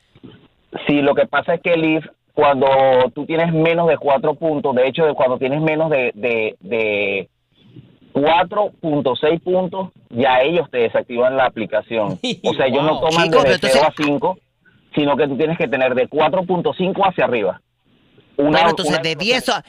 Sí, 0.86 1.02
lo 1.02 1.16
que 1.16 1.26
pasa 1.26 1.54
es 1.54 1.60
que 1.60 1.76
Leaf, 1.76 2.04
cuando 2.34 2.68
tú 3.14 3.26
tienes 3.26 3.52
menos 3.52 3.88
de 3.88 3.96
cuatro 3.96 4.34
puntos, 4.34 4.72
de 4.76 4.86
hecho, 4.86 5.06
de 5.06 5.14
cuando 5.14 5.38
tienes 5.38 5.60
menos 5.62 5.90
de, 5.90 6.12
de, 6.14 6.54
de 6.60 7.28
4.6 8.16 9.40
puntos, 9.42 9.90
ya 10.10 10.40
ellos 10.40 10.68
te 10.70 10.78
desactivan 10.78 11.36
la 11.36 11.44
aplicación. 11.46 12.18
O 12.44 12.54
sea, 12.54 12.66
ellos 12.66 12.82
no 12.84 12.98
toman 13.00 13.24
Chico, 13.26 13.42
de 13.42 13.58
pero 13.58 13.72
0 13.74 13.86
a 13.88 13.94
5, 14.04 14.38
sino 14.94 15.16
que 15.16 15.28
tú 15.28 15.36
tienes 15.36 15.58
que 15.58 15.68
tener 15.68 15.94
de 15.94 16.08
4.5 16.08 16.94
hacia 17.08 17.24
arriba. 17.24 17.60
Una- 18.38 18.50
bueno, 18.50 18.70
entonces 18.70 18.94
una- 18.94 19.02
de 19.02 19.16
10 19.16 19.48
horas... 19.50 19.64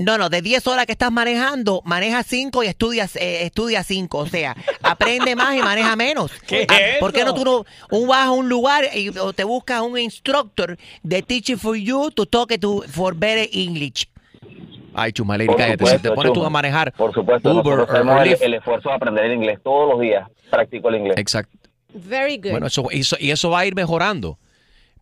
No, 0.00 0.16
no, 0.16 0.28
de 0.28 0.42
10 0.42 0.64
horas 0.68 0.86
que 0.86 0.92
estás 0.92 1.10
manejando, 1.10 1.82
maneja 1.84 2.22
5 2.22 2.62
y 2.62 2.68
estudias 2.68 3.16
eh, 3.16 3.42
estudia 3.44 3.82
5. 3.82 4.16
O 4.18 4.26
sea, 4.26 4.56
aprende 4.80 5.34
más 5.34 5.56
y 5.56 5.58
maneja 5.58 5.96
menos. 5.96 6.30
¿Qué 6.46 6.66
Ah, 6.68 6.76
es 6.78 6.98
¿Por 6.98 7.12
qué 7.12 7.24
no 7.24 7.34
tú 7.34 7.44
no 7.44 7.64
un 7.90 8.06
vas 8.06 8.26
a 8.28 8.30
un 8.30 8.48
lugar 8.48 8.84
y 8.94 9.08
o 9.18 9.32
te 9.32 9.42
buscas 9.42 9.82
un 9.82 9.98
instructor 9.98 10.78
de 11.02 11.22
Teaching 11.22 11.58
for 11.58 11.76
You 11.76 12.12
to 12.12 12.26
talk 12.26 12.56
to 12.60 12.82
for 12.88 13.12
better 13.16 13.48
English? 13.52 14.06
Ay, 15.00 15.12
Chumaleri, 15.12 15.46
Por 15.46 15.56
cállate. 15.56 15.76
Si 15.78 15.84
te 15.84 15.96
supuesto, 15.96 16.14
pones 16.14 16.32
tú 16.32 16.40
Chuma. 16.40 16.46
a 16.46 16.50
manejar 16.50 16.92
Por 16.92 17.12
supuesto, 17.14 17.50
Uber 17.54 17.78
o- 17.80 18.22
el, 18.22 18.36
el 18.42 18.54
esfuerzo 18.54 18.88
de 18.88 18.94
aprender 18.94 19.24
el 19.26 19.32
inglés 19.34 19.58
todos 19.62 19.90
los 19.92 20.00
días. 20.00 20.28
Practico 20.50 20.88
el 20.88 20.96
inglés. 20.96 21.14
Exacto. 21.18 21.56
Very 21.94 22.36
good. 22.38 22.50
Bueno, 22.50 22.66
eso, 22.66 22.84
eso- 22.90 23.16
y 23.20 23.30
eso 23.30 23.50
va 23.50 23.60
a 23.60 23.66
ir 23.66 23.74
mejorando. 23.74 24.38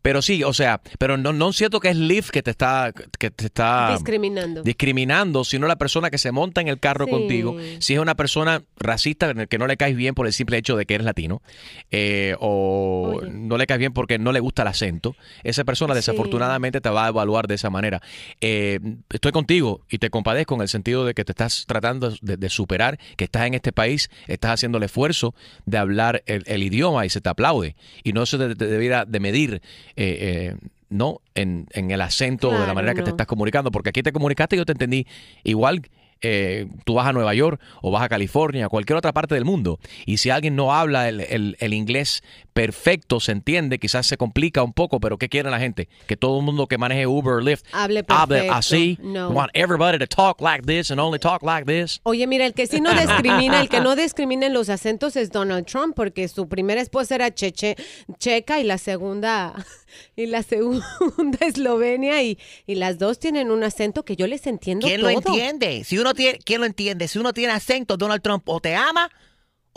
Pero 0.06 0.22
sí, 0.22 0.44
o 0.44 0.52
sea, 0.52 0.80
pero 1.00 1.16
no, 1.16 1.32
no 1.32 1.52
siento 1.52 1.80
que 1.80 1.88
es 1.88 1.96
Lyft 1.96 2.30
que 2.30 2.40
te 2.40 2.52
está, 2.52 2.92
que 3.18 3.28
te 3.32 3.46
está 3.46 3.90
Discriminando. 3.90 4.62
discriminando, 4.62 5.42
sino 5.42 5.66
la 5.66 5.74
persona 5.74 6.10
que 6.10 6.18
se 6.18 6.30
monta 6.30 6.60
en 6.60 6.68
el 6.68 6.78
carro 6.78 7.06
Sí. 7.06 7.10
contigo. 7.10 7.56
Si 7.80 7.94
es 7.94 7.98
una 7.98 8.14
persona 8.14 8.62
racista 8.78 9.30
en 9.30 9.40
el 9.40 9.48
que 9.48 9.58
no 9.58 9.66
le 9.66 9.76
caes 9.76 9.96
bien 9.96 10.14
por 10.14 10.28
el 10.28 10.32
simple 10.32 10.58
hecho 10.58 10.76
de 10.76 10.86
que 10.86 10.94
eres 10.94 11.04
latino, 11.04 11.42
eh, 11.90 12.36
o 12.38 13.20
no 13.28 13.58
le 13.58 13.66
caes 13.66 13.80
bien 13.80 13.92
porque 13.92 14.16
no 14.20 14.30
le 14.30 14.38
gusta 14.38 14.62
el 14.62 14.68
acento, 14.68 15.16
esa 15.42 15.64
persona 15.64 15.92
Sí. 15.94 15.98
desafortunadamente 15.98 16.80
te 16.80 16.88
va 16.88 17.06
a 17.06 17.08
evaluar 17.08 17.48
de 17.48 17.56
esa 17.56 17.70
manera. 17.70 18.00
Eh, 18.40 18.78
estoy 19.10 19.32
contigo 19.32 19.80
y 19.90 19.98
te 19.98 20.10
compadezco 20.10 20.54
en 20.54 20.60
el 20.60 20.68
sentido 20.68 21.04
de 21.04 21.14
que 21.14 21.24
te 21.24 21.32
estás 21.32 21.64
tratando 21.66 22.12
de, 22.20 22.36
de 22.36 22.48
superar, 22.48 22.96
que 23.16 23.24
estás 23.24 23.44
en 23.48 23.54
este 23.54 23.72
país, 23.72 24.08
estás 24.28 24.52
haciendo 24.52 24.78
el 24.78 24.84
esfuerzo 24.84 25.34
de 25.64 25.78
hablar 25.78 26.22
el, 26.26 26.44
el 26.46 26.62
idioma 26.62 27.04
y 27.04 27.10
se 27.10 27.20
te 27.20 27.28
aplaude. 27.28 27.74
Y 28.04 28.12
no 28.12 28.24
se 28.24 28.38
te, 28.38 28.54
te 28.54 28.68
debiera 28.68 29.04
de 29.04 29.18
medir. 29.18 29.62
Eh, 29.96 30.52
eh, 30.52 30.56
no 30.88 31.20
en, 31.34 31.66
en 31.72 31.90
el 31.90 32.00
acento 32.00 32.48
o 32.48 32.52
de 32.52 32.58
la 32.60 32.64
Claro, 32.66 32.74
manera 32.76 32.94
que 32.94 33.02
te 33.02 33.10
estás 33.10 33.26
comunicando, 33.26 33.70
porque 33.70 33.90
aquí 33.90 34.02
te 34.02 34.12
comunicaste 34.12 34.56
y 34.56 34.58
yo 34.58 34.64
te 34.66 34.72
entendí 34.72 35.06
igual. 35.44 35.82
eh, 36.22 36.66
tú 36.84 36.94
vas 36.94 37.06
a 37.06 37.12
Nueva 37.12 37.34
York 37.34 37.60
o 37.82 37.90
vas 37.90 38.02
a 38.02 38.08
California, 38.08 38.66
a 38.66 38.68
cualquier 38.70 38.96
otra 38.96 39.12
parte 39.12 39.34
del 39.34 39.44
mundo, 39.44 39.78
y 40.06 40.16
si 40.16 40.30
alguien 40.30 40.56
no 40.56 40.72
habla 40.72 41.08
el, 41.10 41.20
el- 41.20 41.56
el 41.60 41.74
inglés 41.74 42.22
perfecto, 42.56 43.20
se 43.20 43.32
entiende, 43.32 43.78
quizás 43.78 44.06
se 44.06 44.16
complica 44.16 44.62
un 44.62 44.72
poco, 44.72 44.98
pero 44.98 45.18
¿qué 45.18 45.28
quiere 45.28 45.50
la 45.50 45.58
gente? 45.58 45.90
Que 46.06 46.16
todo 46.16 46.38
el 46.38 46.42
mundo 46.42 46.66
que 46.66 46.78
maneje 46.78 47.06
Uber 47.06 47.34
o 47.34 47.40
Lyft 47.40 47.66
Hable 47.70 48.48
así. 48.48 48.98
No. 49.02 49.28
Want 49.28 49.50
everybody 49.52 49.98
to 49.98 50.06
talk 50.06 50.40
like 50.40 50.64
this 50.64 50.90
and 50.90 50.98
only 50.98 51.18
talk 51.18 51.42
like 51.42 51.66
this. 51.66 52.00
Oye, 52.04 52.26
mira, 52.26 52.46
el 52.46 52.54
que 52.54 52.66
sí 52.66 52.80
no 52.80 52.94
discrimina, 52.94 53.60
el 53.60 53.68
que 53.68 53.80
no 53.80 53.94
discrimina 53.96 54.46
en 54.46 54.54
los 54.54 54.70
acentos 54.70 55.16
es 55.16 55.30
Donald 55.30 55.66
Trump, 55.66 55.94
porque 55.94 56.28
su 56.28 56.48
primera 56.48 56.80
esposa 56.80 57.16
era 57.16 57.34
cheche, 57.34 57.76
checa 58.18 58.58
y 58.58 58.64
la 58.64 58.78
segunda 58.78 59.54
y 60.16 60.24
la 60.24 60.42
segunda 60.42 60.86
eslovenia 61.40 62.22
y, 62.22 62.38
y 62.66 62.76
las 62.76 62.96
dos 62.96 63.18
tienen 63.18 63.50
un 63.50 63.64
acento 63.64 64.02
que 64.02 64.16
yo 64.16 64.26
les 64.26 64.46
entiendo 64.46 64.86
¿Quién 64.86 65.02
todo. 65.02 65.10
lo 65.10 65.18
entiende? 65.18 65.84
Si 65.84 65.98
uno 65.98 66.14
tiene, 66.14 66.38
¿quién 66.38 66.60
lo 66.60 66.66
entiende? 66.66 67.06
Si 67.06 67.18
uno 67.18 67.34
tiene 67.34 67.52
acento, 67.52 67.98
Donald 67.98 68.22
Trump 68.22 68.48
o 68.48 68.60
te 68.60 68.74
ama 68.74 69.10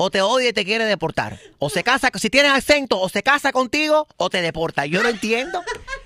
o 0.02 0.10
te 0.10 0.22
odia 0.22 0.50
y 0.50 0.54
te 0.54 0.64
quiere 0.64 0.86
deportar. 0.86 1.38
O 1.60 1.70
se 1.70 1.84
casa, 1.84 2.10
si 2.16 2.30
tienes 2.30 2.54
acento, 2.54 2.97
o 3.02 3.10
se 3.10 3.22
casa 3.22 3.52
contigo 3.52 4.08
o 4.16 4.30
te 4.30 4.41
deporta. 4.41 4.86
Yo 4.86 5.04
no 5.04 5.10
entiendo. 5.10 5.62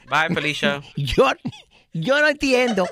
Bye, 0.09 0.33
Felicia. 0.33 0.81
Yo, 0.95 1.25
yo 1.93 2.19
no 2.19 2.27
entiendo. 2.27 2.87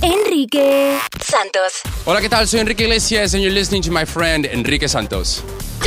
Enrique 0.00 0.98
Santos. 1.22 1.82
Hola, 2.06 2.22
¿qué 2.22 2.30
tal? 2.30 2.48
Soy 2.48 2.60
Enrique 2.60 2.84
Iglesias 2.84 3.34
and 3.34 3.42
you're 3.42 3.54
listening 3.54 3.82
to 3.82 3.90
my 3.92 4.06
friend 4.06 4.46
Enrique 4.46 4.88
Santos. 4.88 5.44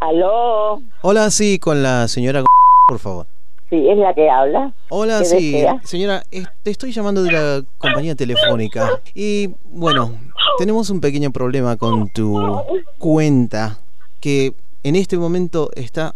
Aló, 0.00 0.82
Hola, 1.02 1.30
sí, 1.30 1.60
con 1.60 1.84
la 1.84 2.08
señora, 2.08 2.42
por 2.88 2.98
favor. 2.98 3.35
Sí, 3.70 3.88
es 3.88 3.98
la 3.98 4.14
que 4.14 4.28
habla. 4.28 4.72
Hola, 4.88 5.18
¿Qué 5.20 5.24
sí, 5.24 5.52
desea? 5.52 5.80
señora, 5.84 6.22
te 6.62 6.70
estoy 6.70 6.92
llamando 6.92 7.22
de 7.22 7.32
la 7.32 7.62
compañía 7.78 8.14
telefónica 8.14 9.00
y 9.14 9.50
bueno, 9.64 10.12
tenemos 10.58 10.90
un 10.90 11.00
pequeño 11.00 11.30
problema 11.30 11.76
con 11.76 12.08
tu 12.08 12.60
cuenta 12.98 13.78
que 14.20 14.54
en 14.82 14.96
este 14.96 15.16
momento 15.18 15.70
está, 15.74 16.14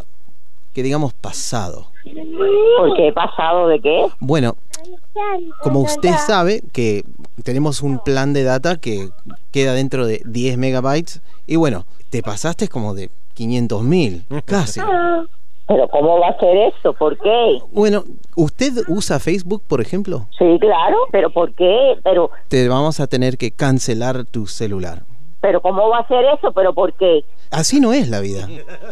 que 0.73 0.83
digamos, 0.83 1.13
pasado. 1.13 1.89
¿Por 2.79 2.97
qué? 2.97 3.13
¿Pasado 3.13 3.69
de 3.69 3.81
qué? 3.81 4.07
Bueno, 4.21 4.57
como 5.63 5.81
usted 5.81 6.15
sabe 6.27 6.63
que 6.73 7.05
tenemos 7.45 7.83
un 7.83 7.99
plan 7.99 8.33
de 8.33 8.45
data 8.45 8.77
que 8.77 9.11
queda 9.51 9.75
dentro 9.75 10.07
de 10.07 10.23
10 10.25 10.57
megabytes 10.57 11.21
y 11.47 11.57
bueno, 11.57 11.85
te 12.11 12.23
pasaste 12.23 12.69
como 12.69 12.95
de 12.95 13.11
500 13.35 13.83
mil, 13.83 14.25
casi. 14.45 14.81
¿Pero 15.71 15.87
cómo 15.89 16.19
va 16.19 16.31
a 16.31 16.39
ser 16.41 16.57
eso? 16.57 16.93
¿Por 16.95 17.17
qué? 17.17 17.59
Bueno, 17.71 18.03
¿usted 18.35 18.73
usa 18.89 19.21
Facebook, 19.21 19.63
por 19.69 19.81
ejemplo? 19.81 20.27
Sí, 20.37 20.45
claro, 20.59 20.97
pero 21.13 21.31
¿por 21.31 21.55
qué? 21.55 21.95
Pero, 22.03 22.29
Te 22.49 22.69
vamos 22.69 22.99
a 22.99 23.07
tener 23.07 23.39
que 23.39 23.53
cancelar 23.53 24.25
tu 24.25 24.49
celular. 24.49 25.05
pero 25.41 25.63
¿cómo 25.63 25.89
va 25.89 25.99
a 26.01 26.09
ser 26.09 26.25
eso? 26.37 26.51
¿Pero 26.53 26.75
por 26.75 26.93
qué? 26.95 27.25
Así 27.53 27.79
no 27.79 27.93
es 27.93 28.09
la 28.09 28.19
vida. 28.19 28.49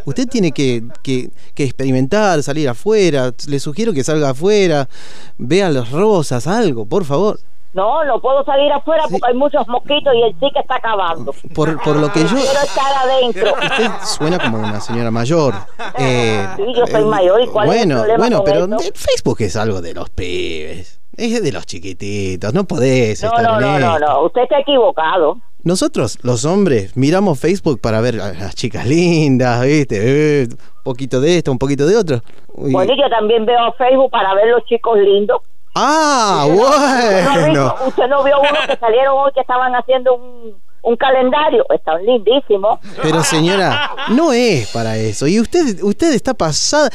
Usted 0.06 0.28
tiene 0.28 0.52
que, 0.52 0.84
que- 1.02 1.30
que 1.56 1.64
experimentar, 1.64 2.42
salir 2.44 2.68
afuera. 2.68 3.32
Le 3.48 3.58
sugiero 3.58 3.92
que 3.92 4.04
salga 4.04 4.30
afuera, 4.30 4.88
vea 5.36 5.70
las 5.70 5.90
rosas, 5.90 6.46
algo, 6.46 6.86
por 6.86 7.04
favor. 7.04 7.40
No, 7.78 8.04
no 8.04 8.20
puedo 8.20 8.44
salir 8.44 8.72
afuera 8.72 9.04
porque 9.08 9.28
hay 9.28 9.34
muchos 9.34 9.66
mosquitos 9.68 10.12
y 10.12 10.22
el 10.22 10.32
sí 10.40 10.46
que 10.52 10.58
está 10.58 10.74
acabando. 10.76 11.32
Por, 11.54 11.80
por 11.80 11.94
lo 11.96 12.10
que 12.12 12.22
yo... 12.22 12.28
Quiero 12.34 12.60
estar 12.64 12.92
adentro. 13.04 13.52
Usted 13.52 13.90
suena 14.04 14.38
como 14.40 14.58
una 14.58 14.80
señora 14.80 15.12
mayor. 15.12 15.54
Eh, 15.96 16.44
Sí, 16.56 16.64
yo 16.76 16.86
soy 16.88 17.02
eh, 17.02 17.04
mayor. 17.04 17.40
¿Y 17.40 17.46
cuál 17.46 17.68
es 17.68 17.74
el 17.74 17.78
bueno, 17.86 17.94
problema 18.02 18.18
bueno, 18.18 18.42
pero 18.44 18.66
Facebook 18.94 19.36
es 19.42 19.54
algo 19.54 19.80
de 19.80 19.94
los 19.94 20.10
pibes. 20.10 21.00
Es 21.16 21.40
de 21.42 21.52
los 21.52 21.66
chiquititos, 21.66 22.52
no 22.52 22.64
podés 22.64 23.22
No, 23.22 23.28
estar 23.28 23.42
no, 23.44 23.54
en 23.54 23.60
no, 23.60 23.78
no, 23.78 23.94
esto. 23.96 24.06
no. 24.06 24.22
Usted 24.26 24.42
está 24.42 24.58
equivocado. 24.58 25.36
Nosotros, 25.62 26.18
los 26.22 26.44
hombres, 26.44 26.96
miramos 26.96 27.38
Facebook 27.38 27.80
para 27.80 28.00
ver 28.00 28.20
a 28.20 28.32
las 28.32 28.54
chicas 28.56 28.86
lindas, 28.86 29.62
¿viste? 29.64 30.42
Eh, 30.42 30.48
un 30.50 30.82
poquito 30.84 31.20
de 31.20 31.38
esto, 31.38 31.52
un 31.52 31.58
poquito 31.58 31.86
de 31.86 31.96
otro. 31.96 32.22
Bueno, 32.54 32.92
yo 32.96 33.08
también 33.10 33.46
veo 33.46 33.72
Facebook 33.78 34.10
para 34.10 34.34
ver 34.34 34.48
los 34.48 34.64
chicos 34.64 34.98
lindos. 34.98 35.42
Ah, 35.80 36.44
¿Usted 36.46 37.24
no 37.24 37.30
ha 37.30 37.38
bueno. 37.38 37.74
¿Usted 37.86 38.08
no 38.08 38.24
vio 38.24 38.40
uno 38.40 38.58
que 38.66 38.76
salieron 38.76 39.14
hoy 39.16 39.32
que 39.32 39.40
estaban 39.40 39.74
haciendo 39.76 40.14
un, 40.14 40.60
un 40.82 40.96
calendario? 40.96 41.64
Están 41.74 42.04
lindísimos. 42.04 42.78
Pero 43.02 43.22
señora, 43.22 43.90
no 44.10 44.32
es 44.32 44.70
para 44.72 44.96
eso. 44.96 45.26
Y 45.26 45.40
usted, 45.40 45.82
usted 45.82 46.12
está 46.14 46.34
pasada. 46.34 46.90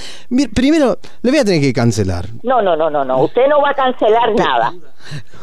Primero, 0.53 0.97
le 1.21 1.31
voy 1.31 1.39
a 1.39 1.45
tener 1.45 1.61
que 1.61 1.73
cancelar. 1.73 2.25
No, 2.43 2.61
no, 2.61 2.75
no, 2.75 2.89
no, 2.89 3.03
no. 3.05 3.23
Usted 3.23 3.47
no 3.47 3.61
va 3.61 3.69
a 3.71 3.73
cancelar 3.73 4.33
nada. 4.35 4.73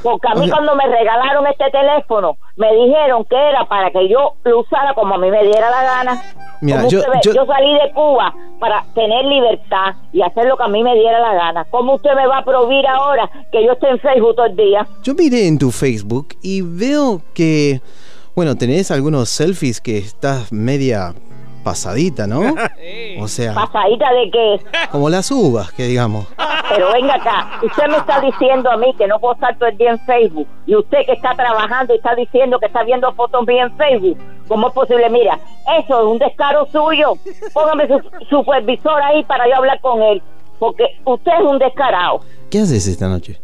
Porque 0.03 0.27
a 0.29 0.35
mí 0.35 0.43
Oiga. 0.43 0.55
cuando 0.57 0.75
me 0.75 0.87
regalaron 0.87 1.47
este 1.47 1.71
teléfono, 1.71 2.39
me 2.57 2.73
dijeron 2.75 3.25
que 3.29 3.37
era 3.37 3.67
para 3.67 3.91
que 3.91 4.09
yo 4.09 4.33
lo 4.45 4.61
usara 4.61 4.95
como 4.95 5.15
a 5.15 5.19
mí 5.19 5.31
me 5.31 5.43
diera 5.45 5.71
la 5.71 5.83
gana. 5.83 6.23
Mira, 6.63 6.87
yo- 6.89 7.03
yo 7.23 7.47
salí 7.47 7.73
de 7.75 7.93
Cuba 7.95 8.35
para 8.59 8.85
tener 8.95 9.25
libertad 9.27 9.95
y 10.13 10.23
hacer 10.23 10.47
lo 10.47 10.57
que 10.57 10.63
a 10.65 10.69
mí 10.69 10.83
me 10.83 10.95
diera 10.95 11.19
la 11.21 11.35
gana. 11.35 11.65
¿Cómo 11.71 11.95
usted 11.95 12.15
me 12.15 12.27
va 12.27 12.39
a 12.39 12.45
prohibir 12.45 12.87
ahora 12.87 13.31
que 13.53 13.65
yo 13.65 13.73
esté 13.73 13.89
en 13.91 13.99
Facebook 13.99 14.37
todo 14.37 14.47
el 14.47 14.57
día? 14.57 14.87
Yo 15.03 15.15
miré 15.15 15.47
en 15.47 15.59
tu 15.59 15.71
Facebook 15.71 16.29
y 16.43 16.63
veo 16.63 17.21
que, 17.35 17.81
bueno, 18.41 18.57
tenés 18.57 18.91
algunos 18.91 19.29
selfies 19.29 19.83
que 19.83 19.99
estás 19.99 20.51
media 20.51 21.15
pasadita, 21.63 22.27
¿no? 22.27 22.41
O 23.21 23.29
sea, 23.29 23.53
¿Pasadita 23.53 24.11
de 24.15 24.31
qué? 24.31 24.61
como 24.91 25.11
las 25.11 25.31
uvas, 25.31 25.71
que 25.73 25.83
digamos. 25.83 26.27
Pero 26.71 26.91
venga 26.91 27.17
acá, 27.17 27.61
usted 27.63 27.87
me 27.89 27.99
está 27.99 28.19
diciendo 28.23 28.71
a 28.71 28.79
mí 28.79 28.95
que 28.97 29.07
no 29.07 29.21
puedo 29.21 29.35
estar 29.35 29.59
todo 29.59 29.69
el 29.69 29.77
día 29.77 29.91
en 29.91 29.99
Facebook 30.07 30.49
y 30.65 30.75
usted 30.75 31.05
que 31.05 31.13
está 31.13 31.35
trabajando 31.35 31.93
y 31.93 31.99
está 31.99 32.15
diciendo 32.15 32.59
que 32.59 32.65
está 32.65 32.83
viendo 32.83 33.13
fotos 33.13 33.47
mías 33.47 33.71
en 33.73 33.77
Facebook, 33.77 34.19
¿cómo 34.49 34.69
es 34.69 34.73
posible? 34.73 35.11
Mira, 35.11 35.39
eso 35.79 36.01
es 36.01 36.07
un 36.07 36.19
descaro 36.19 36.67
suyo. 36.73 37.19
Póngame 37.53 37.89
su 37.89 38.01
supervisor 38.31 39.03
ahí 39.03 39.23
para 39.25 39.47
yo 39.51 39.57
hablar 39.57 39.79
con 39.83 40.01
él, 40.01 40.23
porque 40.59 40.85
usted 41.05 41.33
es 41.41 41.47
un 41.47 41.59
descarado. 41.59 42.23
¿Qué 42.51 42.61
haces 42.61 42.87
esta 42.87 43.07
noche? 43.07 43.39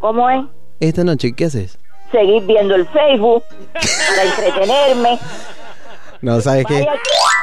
¿Cómo 0.00 0.30
es? 0.30 0.44
Esta 0.78 1.02
noche, 1.02 1.32
¿qué 1.34 1.46
haces? 1.46 1.80
Seguir 2.10 2.42
viendo 2.44 2.74
el 2.74 2.86
Facebook 2.88 3.44
para 3.80 4.22
entretenerme. 4.24 5.18
No, 6.22 6.40
¿sabes 6.40 6.64
qué? 6.66 6.86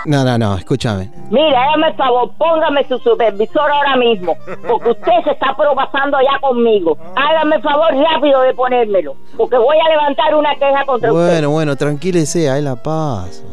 No, 0.06 0.24
no, 0.24 0.38
no, 0.38 0.58
escúchame. 0.58 1.10
Mira, 1.30 1.64
hágame 1.64 1.88
el 1.88 1.96
favor, 1.96 2.32
póngame 2.38 2.86
su 2.88 2.98
supervisor 3.00 3.72
ahora 3.72 3.96
mismo, 3.96 4.36
porque 4.68 4.92
usted 4.92 5.12
se 5.24 5.32
está 5.32 5.56
probando 5.56 6.18
ya 6.22 6.40
conmigo. 6.40 6.98
Hágame 7.16 7.58
el 7.58 7.62
favor 7.62 7.94
rápido 7.96 8.42
de 8.42 8.54
ponérmelo, 8.54 9.16
porque 9.38 9.58
voy 9.58 9.78
a 9.78 9.90
levantar 9.90 10.36
una 10.36 10.56
queja 10.56 10.86
contra 10.86 11.14
usted. 11.14 11.26
Bueno, 11.26 11.50
bueno, 11.52 11.76
tranquilese, 11.76 12.50
ahí 12.50 12.62
la 12.62 12.76
paso. 12.76 13.44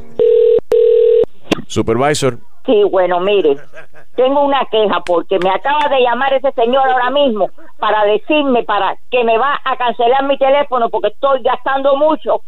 Supervisor. 1.66 2.38
Sí, 2.66 2.82
bueno, 2.90 3.20
mire, 3.20 3.56
tengo 4.20 4.44
una 4.44 4.66
queja 4.70 5.00
porque 5.06 5.38
me 5.38 5.48
acaba 5.48 5.88
de 5.88 6.02
llamar 6.02 6.34
ese 6.34 6.52
señor 6.52 6.86
ahora 6.86 7.10
mismo 7.10 7.48
para 7.78 8.04
decirme 8.04 8.64
para 8.64 8.94
que 9.10 9.24
me 9.24 9.38
va 9.38 9.58
a 9.64 9.76
cancelar 9.76 10.24
mi 10.24 10.36
teléfono 10.36 10.90
porque 10.90 11.08
estoy 11.08 11.42
gastando 11.42 11.96
mucho 11.96 12.42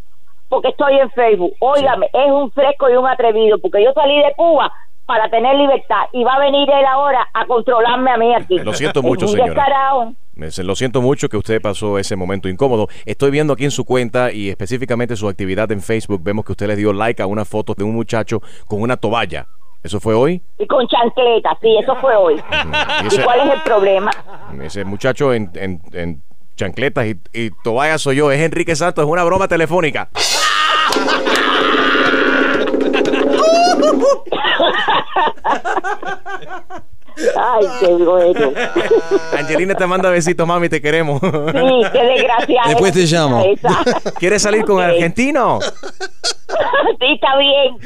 porque 0.50 0.68
estoy 0.68 0.98
en 0.98 1.10
Facebook. 1.12 1.54
Óigame, 1.60 2.10
es 2.12 2.30
un 2.30 2.50
fresco 2.50 2.90
y 2.90 2.96
un 2.96 3.06
atrevido 3.06 3.58
porque 3.58 3.82
yo 3.82 3.92
salí 3.94 4.18
de 4.18 4.34
Cuba 4.36 4.70
para 5.06 5.30
tener 5.30 5.56
libertad 5.56 6.02
y 6.12 6.22
va 6.24 6.34
a 6.34 6.40
venir 6.40 6.68
él 6.68 6.84
ahora 6.84 7.26
a 7.32 7.46
controlarme 7.46 8.10
a 8.10 8.16
mí 8.18 8.34
aquí. 8.34 8.58
Lo 8.58 8.74
siento 8.74 9.02
mucho, 9.02 9.26
señora. 9.26 9.64
Lo 10.34 10.74
siento 10.74 11.00
mucho 11.00 11.30
que 11.30 11.38
usted 11.38 11.62
pasó 11.62 11.98
ese 11.98 12.16
momento 12.16 12.50
incómodo. 12.50 12.88
Estoy 13.06 13.30
viendo 13.30 13.54
aquí 13.54 13.64
en 13.64 13.70
su 13.70 13.86
cuenta 13.86 14.30
y 14.30 14.50
específicamente 14.50 15.16
su 15.16 15.26
actividad 15.26 15.72
en 15.72 15.80
Facebook. 15.80 16.22
Vemos 16.22 16.44
que 16.44 16.52
usted 16.52 16.66
le 16.66 16.76
dio 16.76 16.92
like 16.92 17.22
a 17.22 17.26
una 17.26 17.46
foto 17.46 17.72
de 17.74 17.84
un 17.84 17.94
muchacho 17.94 18.42
con 18.66 18.82
una 18.82 18.98
toalla. 18.98 19.46
¿Eso 19.82 19.98
fue 20.00 20.14
hoy? 20.14 20.42
Y 20.58 20.66
con 20.66 20.86
chancleta, 20.86 21.56
sí, 21.60 21.76
eso 21.82 21.96
fue 21.96 22.14
hoy. 22.14 22.34
Y 22.34 23.14
¿Y 23.14 23.18
cuál 23.22 23.40
es 23.48 23.54
el 23.54 23.60
problema? 23.62 24.10
ese 24.62 24.84
muchacho 24.84 25.32
en, 25.34 25.50
en- 25.54 25.80
en 25.92 26.22
chancletas 26.56 27.06
y, 27.06 27.16
y 27.32 27.50
toalla 27.64 27.98
soy 27.98 28.16
yo. 28.16 28.30
Es 28.30 28.40
Enrique 28.40 28.76
Santos. 28.76 29.04
Es 29.04 29.10
una 29.10 29.24
broma 29.24 29.48
telefónica. 29.48 30.08
Ay, 37.36 37.66
qué 37.80 37.86
bueno. 37.86 38.52
Angelina 39.38 39.74
te 39.74 39.86
manda 39.86 40.10
besitos, 40.10 40.46
mami, 40.46 40.68
te 40.68 40.80
queremos. 40.80 41.20
Sí, 41.20 41.28
qué 41.92 42.02
desgraciada. 42.04 42.68
Después 42.68 42.92
te 42.92 43.00
llamo. 43.06 43.44
Esa. 43.44 43.84
¿Quieres 44.18 44.42
salir 44.42 44.64
con 44.64 44.76
Ok. 44.76 44.82
argentino? 44.82 45.58
Sí, 45.60 47.14
está 47.14 47.36
bien. 47.38 47.76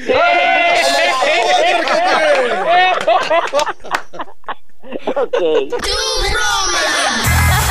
ok. 5.16 5.42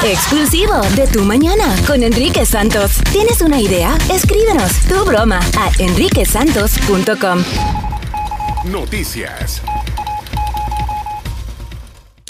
Exclusivo 0.03 0.73
de 0.95 1.07
Tu 1.07 1.23
Mañana 1.23 1.75
con 1.87 2.03
Enrique 2.03 2.45
Santos. 2.45 3.01
¿Tienes 3.11 3.41
una 3.41 3.59
idea? 3.59 3.95
Escríbenos 4.11 4.71
tu 4.87 5.03
broma 5.05 5.39
a 5.57 5.69
enriquesantos.com. 5.81 7.43
Noticias. 8.65 9.61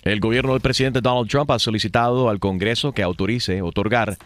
El 0.05 0.19
gobierno 0.19 0.51
del 0.51 0.61
presidente 0.61 1.01
Donald 1.01 1.27
Trump 1.27 1.49
ha 1.49 1.57
solicitado 1.57 2.29
al 2.29 2.39
Congreso 2.39 2.91
que 2.91 3.01
autorice 3.01 3.63
otorgar 3.63 4.17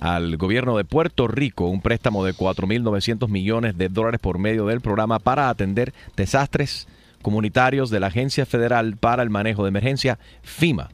al 0.00 0.36
gobierno 0.36 0.76
de 0.76 0.84
Puerto 0.84 1.28
Rico 1.28 1.68
un 1.68 1.80
préstamo 1.80 2.24
de 2.24 2.34
4.900 2.34 3.28
millones 3.28 3.78
de 3.78 3.88
dólares 3.88 4.18
por 4.18 4.40
medio 4.40 4.66
del 4.66 4.80
programa 4.80 5.20
para 5.20 5.48
atender 5.48 5.94
desastres 6.16 6.88
comunitarios 7.22 7.88
de 7.90 8.00
la 8.00 8.08
Agencia 8.08 8.46
Federal 8.46 8.96
para 8.96 9.22
el 9.22 9.30
Manejo 9.30 9.62
de 9.62 9.68
Emergencia, 9.68 10.18
FIMA. 10.42 10.88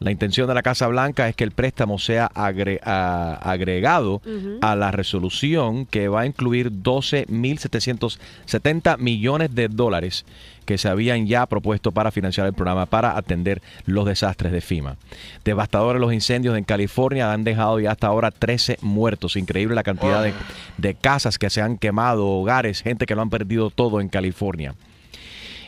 La 0.00 0.12
intención 0.12 0.46
de 0.46 0.54
la 0.54 0.62
Casa 0.62 0.86
Blanca 0.86 1.28
es 1.28 1.34
que 1.34 1.42
el 1.42 1.50
préstamo 1.50 1.98
sea 1.98 2.30
agre- 2.34 2.78
a- 2.84 3.34
agregado 3.42 4.22
a 4.60 4.76
la 4.76 4.92
resolución 4.92 5.86
que 5.86 6.06
va 6.06 6.20
a 6.20 6.26
incluir 6.26 6.70
12.770 6.70 8.98
millones 8.98 9.54
de 9.54 9.68
dólares 9.68 10.24
que 10.64 10.78
se 10.78 10.88
habían 10.88 11.26
ya 11.26 11.46
propuesto 11.46 11.92
para 11.92 12.10
financiar 12.10 12.46
el 12.46 12.52
programa 12.52 12.86
para 12.86 13.16
atender 13.16 13.62
los 13.86 14.04
desastres 14.06 14.52
de 14.52 14.60
FIMA. 14.60 14.96
Devastadores 15.44 16.00
los 16.00 16.12
incendios 16.12 16.56
en 16.58 16.64
California 16.64 17.32
han 17.32 17.42
dejado 17.42 17.80
ya 17.80 17.92
hasta 17.92 18.06
ahora 18.06 18.30
13 18.30 18.78
muertos. 18.82 19.36
Increíble 19.36 19.74
la 19.74 19.82
cantidad 19.82 20.22
de, 20.22 20.34
de 20.76 20.94
casas 20.94 21.38
que 21.38 21.48
se 21.50 21.62
han 21.62 21.78
quemado, 21.78 22.26
hogares, 22.26 22.82
gente 22.82 23.06
que 23.06 23.14
lo 23.14 23.22
han 23.22 23.30
perdido 23.30 23.70
todo 23.70 24.00
en 24.00 24.08
California. 24.10 24.74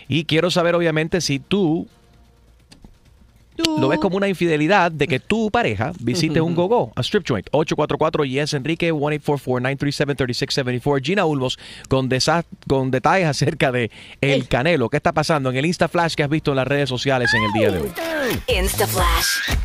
Y 0.07 0.25
quiero 0.25 0.51
saber 0.51 0.75
obviamente 0.75 1.21
si 1.23 1.39
tú 1.39 1.89
lo 3.79 3.89
ves 3.89 3.99
como 4.01 4.17
una 4.17 4.29
infidelidad 4.29 4.91
de 4.93 5.07
que 5.09 5.21
tu 5.21 5.51
pareja 5.51 5.93
visite 6.01 6.41
un 6.41 6.55
gogo, 6.55 6.93
a 6.97 7.01
strip 7.03 7.25
joint. 7.27 7.47
844 7.53 8.25
yes 8.25 8.55
Enrique 8.55 8.93
1-844-937-3674. 8.93 11.05
Gina 11.05 11.25
Ulmos 11.25 11.59
con, 11.89 12.09
desa- 12.09 12.45
con 12.69 12.91
detalles 12.91 13.29
acerca 13.29 13.73
de 13.73 13.91
el 14.21 14.49
canelo. 14.49 14.89
¿Qué 14.89 14.97
está 14.97 15.13
pasando 15.13 15.51
en 15.51 15.57
el 15.57 15.67
Insta 15.67 15.89
Flash 15.89 16.15
que 16.15 16.23
has 16.23 16.31
visto 16.31 16.53
en 16.53 16.57
las 16.57 16.69
redes 16.69 16.89
sociales 16.89 17.33
en 17.35 17.43
el 17.45 17.53
día 17.53 17.71
de 17.71 17.81
hoy? 17.83 17.91
Insta 18.49 18.87
Flash. 18.87 19.57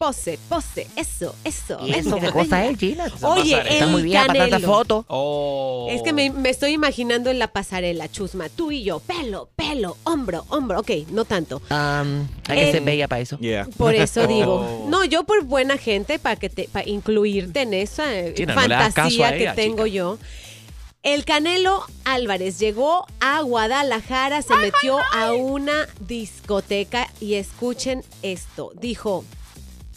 Pose, 0.00 0.38
pose, 0.48 0.86
eso, 0.96 1.34
eso. 1.44 1.78
¿Y 1.86 1.90
eso 1.92 2.16
qué 2.18 2.30
cosa 2.30 2.64
es, 2.64 2.78
Gina? 2.78 3.04
Oye. 3.20 3.54
Está 3.60 3.84
el 3.84 3.90
muy 3.90 4.02
bien 4.02 4.26
para 4.26 4.48
tanta 4.48 4.58
foto. 4.58 5.04
Es 5.90 6.00
que 6.00 6.14
me, 6.14 6.30
me 6.30 6.48
estoy 6.48 6.70
imaginando 6.72 7.28
en 7.28 7.38
la 7.38 7.48
pasarela, 7.48 8.08
Chusma, 8.10 8.48
tú 8.48 8.72
y 8.72 8.82
yo, 8.82 9.00
pelo, 9.00 9.50
pelo, 9.56 9.98
hombro, 10.04 10.46
hombro. 10.48 10.80
Ok, 10.80 10.90
no 11.10 11.26
tanto. 11.26 11.58
Um, 11.70 12.26
hay 12.48 12.58
que 12.60 12.68
Eh, 12.70 12.72
ser 12.72 12.80
bella 12.82 13.08
para 13.08 13.20
eso. 13.20 13.38
Por 13.76 13.94
eso 13.94 14.26
digo, 14.26 14.66
Oh. 14.84 14.86
no, 14.88 15.04
yo 15.04 15.24
por 15.24 15.44
buena 15.44 15.76
gente, 15.76 16.18
para 16.18 16.36
que 16.36 16.48
te, 16.48 16.66
para 16.72 16.88
incluirte 16.88 17.60
en 17.60 17.74
esa 17.74 18.10
eh, 18.18 18.34
no 18.46 18.54
fantasía 18.54 19.36
que 19.36 19.50
tengo 19.54 19.84
yo. 19.86 20.16
El 21.02 21.26
Canelo 21.26 21.84
Álvarez 22.04 22.58
llegó 22.58 23.04
a 23.20 23.42
Guadalajara, 23.42 24.40
se 24.40 24.56
metió 24.56 24.98
a 25.12 25.32
una 25.34 25.86
discoteca 26.00 27.06
y 27.20 27.34
escuchen 27.34 28.02
esto. 28.22 28.72
Dijo, 28.80 29.26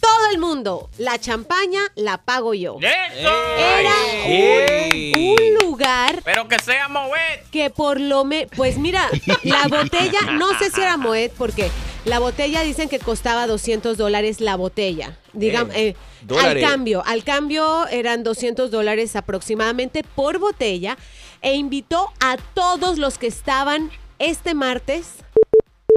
todo 0.04 0.30
el 0.32 0.38
mundo, 0.38 0.90
la 0.98 1.18
champaña 1.18 1.80
la 1.94 2.18
pago 2.18 2.52
yo. 2.52 2.76
Era 2.80 3.94
un, 4.26 5.38
un 5.38 5.54
lugar 5.62 6.20
Pero 6.24 6.46
que 6.46 6.58
sea 6.58 6.88
Moet. 6.88 7.50
que 7.50 7.70
por 7.70 7.98
lo 8.00 8.24
me 8.24 8.46
pues 8.54 8.76
mira 8.76 9.08
la 9.42 9.66
botella 9.68 10.20
no 10.32 10.58
sé 10.58 10.70
si 10.70 10.80
era 10.82 10.96
Moet 10.98 11.30
porque 11.38 11.70
la 12.04 12.18
botella 12.18 12.60
dicen 12.60 12.90
que 12.90 12.98
costaba 12.98 13.46
200 13.46 13.96
dólares 13.96 14.40
la 14.42 14.56
botella. 14.56 15.16
Digamos 15.32 15.74
Eh, 15.74 15.96
al 16.38 16.60
cambio 16.60 17.02
al 17.06 17.24
cambio 17.24 17.86
eran 17.88 18.22
200 18.24 18.70
dólares 18.70 19.16
aproximadamente 19.16 20.04
por 20.14 20.38
botella 20.38 20.98
e 21.40 21.54
invitó 21.54 22.12
a 22.20 22.36
todos 22.54 22.98
los 22.98 23.16
que 23.16 23.26
estaban 23.26 23.90
este 24.18 24.52
martes 24.54 25.14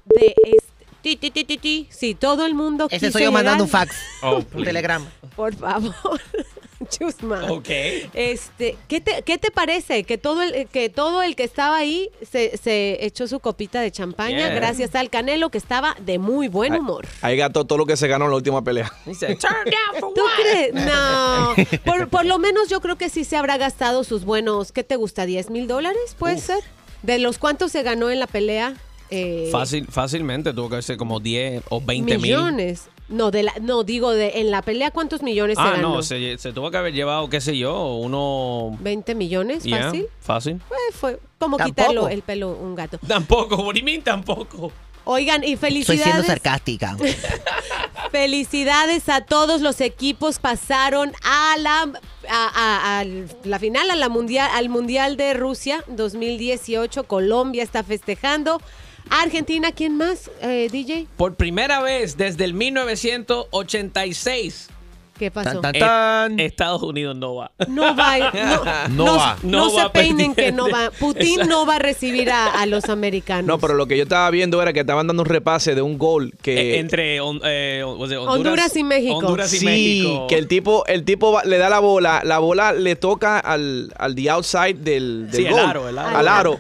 de 0.06 0.34
este 0.46 0.77
ti, 1.16 1.32
ti, 1.32 1.32
ti, 1.32 1.44
ti, 1.46 1.58
ti. 1.58 1.88
sí 1.90 2.16
todo 2.16 2.46
el 2.46 2.54
mundo 2.54 2.88
Ese 2.90 3.08
quiso 3.08 3.14
soy 3.14 3.24
yo 3.24 3.32
mandando 3.32 3.64
un 3.64 3.70
fax. 3.70 3.96
Oh, 4.22 4.44
un 4.54 4.64
telegrama. 4.64 5.10
por 5.36 5.56
favor 5.56 5.94
Chusma. 6.90 7.52
Ok. 7.52 7.70
Este, 8.14 8.78
¿qué 8.88 9.02
te, 9.02 9.24
qué 9.24 9.40
te 9.40 9.50
parece? 9.50 10.04
Que 10.04 10.20
todo 10.20 10.44
el 10.44 10.68
que 10.68 10.90
todo 10.90 11.24
el 11.24 11.36
que 11.36 11.44
estaba 11.44 11.76
ahí 11.76 12.12
se, 12.30 12.56
se 12.58 13.04
echó 13.04 13.28
su 13.28 13.40
copita 13.40 13.82
de 13.82 13.92
champaña 13.92 14.38
Yeah. 14.38 14.54
gracias 14.54 14.94
al 14.94 15.10
Canelo 15.10 15.50
que 15.50 15.58
estaba 15.58 15.96
de 16.00 16.20
muy 16.20 16.48
buen 16.48 16.76
humor. 16.76 17.08
Ahí 17.22 17.36
gastó 17.36 17.66
todo 17.66 17.80
lo 17.80 17.86
que 17.88 17.98
se 17.98 18.08
ganó 18.08 18.26
en 18.26 18.32
la 18.32 18.38
última 18.38 18.64
pelea. 18.64 18.92
¿Tú 19.06 20.24
crees? 20.40 20.74
No. 20.74 21.56
Por, 21.86 22.10
por 22.10 22.26
lo 22.26 22.38
menos 22.40 22.70
yo 22.70 22.80
creo 22.82 22.98
que 22.98 23.10
sí 23.10 23.24
se 23.24 23.36
habrá 23.38 23.58
gastado 23.58 24.04
sus 24.04 24.24
buenos, 24.26 24.72
¿qué 24.72 24.84
te 24.84 24.96
gusta? 24.98 25.26
¿10 25.26 25.50
mil 25.50 25.68
dólares? 25.68 26.16
¿Puede 26.20 26.38
ser? 26.38 26.60
¿De 27.02 27.18
los 27.20 27.38
cuántos 27.40 27.72
se 27.72 27.82
ganó 27.84 28.10
en 28.12 28.20
la 28.20 28.28
pelea? 28.28 28.76
Eh, 29.10 29.50
Fácil, 29.52 29.88
fácilmente 29.90 30.54
tuvo 30.54 30.70
que 30.70 30.82
ser 30.82 30.98
como 30.98 31.20
10 31.20 31.64
o 31.70 31.80
20 31.82 32.14
mil. 32.18 32.22
millones. 32.22 32.90
No, 33.10 33.32
de 33.32 33.44
la, 33.44 33.54
no, 33.62 33.84
digo, 33.84 34.12
de 34.12 34.42
en 34.42 34.52
la 34.52 34.62
pelea, 34.62 34.92
¿cuántos 34.92 35.22
millones 35.22 35.56
se 35.58 35.62
Ah, 35.64 35.72
ganó? 35.72 35.96
no, 35.96 36.04
se, 36.04 36.38
se 36.38 36.52
tuvo 36.52 36.70
que 36.72 36.78
haber 36.78 36.94
llevado, 36.94 37.30
qué 37.30 37.40
sé 37.40 37.58
yo, 37.58 37.96
uno... 37.96 38.78
¿20 38.84 39.16
millones? 39.16 39.64
Yeah, 39.64 39.84
¿Fácil? 39.86 40.06
fácil. 40.20 40.62
Pues 40.68 40.80
fue 40.92 41.20
como 41.40 41.56
Tampoco. 41.56 41.76
quitarlo 41.76 42.10
el 42.10 42.22
pelo 42.22 42.50
a 42.50 42.54
un 42.62 42.76
gato. 42.76 42.98
Tampoco, 43.08 43.72
mean 43.82 44.02
tampoco? 44.02 44.74
Oigan, 45.06 45.42
y 45.46 45.54
Estoy 45.54 45.70
felicidades. 45.70 46.04
siendo 46.04 46.24
sarcástica. 46.24 46.98
Felicidades 48.12 49.10
a 49.10 49.22
todos 49.22 49.62
los 49.62 49.80
equipos 49.82 50.40
pasaron 50.40 51.14
a 51.24 51.56
la 51.60 51.82
a, 52.30 52.48
a- 52.56 53.00
a 53.00 53.06
la 53.46 53.60
final 53.60 53.90
a 53.90 53.96
la 53.96 54.10
mundial 54.10 54.50
al 54.54 54.68
mundial 54.70 55.16
de 55.18 55.34
Rusia 55.34 55.84
2018. 55.88 57.04
Colombia 57.06 57.64
está 57.64 57.84
festejando. 57.84 58.62
Argentina, 59.10 59.72
¿quién 59.72 59.98
más? 59.98 60.30
Eh, 60.42 60.70
DJ, 60.72 61.08
Por 61.18 61.34
primera 61.36 61.82
vez 61.82 62.16
desde 62.18 62.46
el 62.46 62.54
1986. 62.54 64.70
¿qué 65.18 65.32
pasó? 65.32 65.62
Eh, 65.74 66.36
Estados 66.46 66.84
Unidos 66.84 67.16
no 67.16 67.34
va. 67.34 67.50
No 67.68 67.96
va, 67.96 68.20
no, 68.20 68.64
No 68.96 69.06
no- 69.06 69.16
va. 69.18 69.36
no 69.42 69.58
No 69.64 69.70
se 69.72 69.78
va 69.78 69.92
peinen 69.92 70.36
que 70.36 70.52
no 70.52 70.70
va. 70.70 70.92
Putin 70.92 71.40
Exacto. 71.40 71.50
no 71.50 71.66
va 71.66 71.78
a 71.78 71.80
recibir 71.80 72.30
a, 72.30 72.52
a 72.62 72.68
los 72.68 72.88
americanos. 72.90 73.48
No, 73.48 73.58
pero 73.58 73.74
lo 73.74 73.88
que 73.88 73.98
yo 73.98 74.04
estaba 74.04 74.30
viendo 74.30 74.62
era 74.62 74.74
que 74.74 74.82
estaban 74.82 75.08
dando 75.08 75.24
un 75.24 75.28
repase 75.30 75.74
de 75.74 75.82
un 75.82 75.98
gol 75.98 76.36
que... 76.44 76.76
Eh, 76.76 76.80
Entre 76.80 77.16
eh, 77.18 77.84
was 77.84 78.12
it 78.12 78.18
Honduras 78.20 78.76
y 78.76 78.84
México. 78.84 79.18
Honduras 79.18 79.52
y 79.56 79.58
sí, 79.58 79.66
México. 79.66 80.28
que 80.28 80.38
el 80.38 80.48
tipo, 80.48 80.86
el 80.86 81.04
tipo 81.04 81.32
va- 81.32 81.44
le 81.46 81.58
da 81.58 81.72
la 81.72 81.80
bola, 81.80 82.22
la 82.24 82.38
bola 82.38 82.74
le 82.74 82.96
toca 82.96 83.40
al, 83.40 83.92
al 83.98 84.14
the 84.14 84.30
outside 84.30 84.76
del, 84.76 85.32
del 85.32 85.36
Sí, 85.36 85.46
el 85.48 85.52
gol, 85.54 85.62
aro, 85.62 85.90
el 85.90 85.98
aro. 85.98 86.16
al 86.18 86.28
aro, 86.28 86.60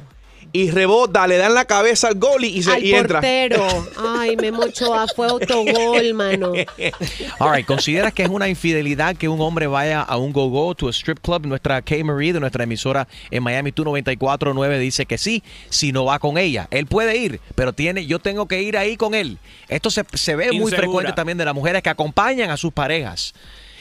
y 0.54 0.72
rebota, 0.72 1.28
le 1.28 1.38
dan 1.38 1.54
la 1.54 1.66
cabeza 1.66 2.08
al 2.08 2.16
gol 2.16 2.43
y, 2.45 2.64
se 2.64 2.72
Al 2.72 2.84
y 2.84 2.93
entra. 2.93 3.20
portero. 3.20 3.68
Ay, 3.98 4.36
Memo 4.38 4.64
Ochoa, 4.64 5.06
fue 5.16 5.28
autogol, 5.28 6.14
mano. 6.14 6.54
All 7.39 7.56
right, 7.56 7.66
¿consideras 7.66 8.14
que 8.14 8.24
es 8.24 8.30
una 8.30 8.48
infidelidad 8.48 9.16
que 9.16 9.28
un 9.28 9.41
hombre 9.41 9.68
vaya 9.68 10.02
a 10.02 10.18
un 10.18 10.32
go-go, 10.34 10.74
to 10.76 10.88
a 10.88 10.91
strip 10.91 11.20
club? 11.20 11.45
Nuestra 11.45 11.82
K. 11.82 12.04
Marie 12.04 12.34
de 12.34 12.39
nuestra 12.39 12.64
emisora 12.64 13.08
en 13.30 13.43
Miami, 13.43 13.72
tu 13.72 13.84
94.9 13.84 14.80
dice 14.80 15.06
que 15.06 15.18
sí, 15.18 15.43
si 15.70 15.91
no 15.91 16.06
va 16.06 16.20
con 16.20 16.38
ella. 16.38 16.68
Él 16.72 16.86
puede 16.88 17.18
ir, 17.18 17.39
pero 17.56 17.74
tiene, 17.74 18.06
yo 18.06 18.20
tengo 18.20 18.48
que 18.48 18.62
ir 18.62 18.78
ahí 18.78 18.98
con 18.98 19.14
él. 19.14 19.38
Esto 19.70 19.89
se, 19.89 20.06
se 20.14 20.36
ve 20.36 20.52
muy 20.54 20.72
frecuente 20.72 21.14
también 21.14 21.38
de 21.38 21.45
las 21.45 21.56
mujeres 21.56 21.84
que 21.84 21.89
acompañan 21.89 22.50
a 22.50 22.58
sus 22.58 22.74
parejas. 22.74 23.34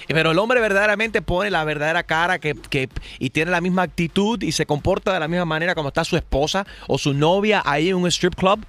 Pero 0.08 0.30
el 0.30 0.38
hombre 0.38 0.60
verdaderamente 0.60 1.22
pone 1.22 1.50
la 1.50 1.64
verdadera 1.64 2.02
cara 2.04 2.38
que, 2.38 2.54
que- 2.54 2.88
y 3.18 3.30
tiene 3.30 3.50
la 3.50 3.60
misma 3.60 3.82
actitud 3.82 4.42
y 4.42 4.52
se 4.52 4.66
comporta 4.66 5.12
de 5.12 5.20
la 5.20 5.28
misma 5.28 5.44
manera 5.44 5.74
como 5.74 5.88
está 5.88 6.04
su 6.04 6.16
esposa 6.16 6.66
o 6.86 6.98
su 6.98 7.14
novia 7.14 7.62
ahí 7.64 7.88
en 7.88 7.96
un 7.96 8.06
strip 8.08 8.34
club. 8.34 8.64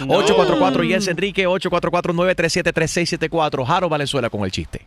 No. 0.00 0.14
844 0.16 0.82
Yes 0.84 1.08
Enrique 1.08 1.46
844-937-3674. 1.46 3.64
Jaro 3.66 3.88
Valenzuela 3.88 4.30
con 4.30 4.44
el 4.44 4.50
chiste. 4.50 4.86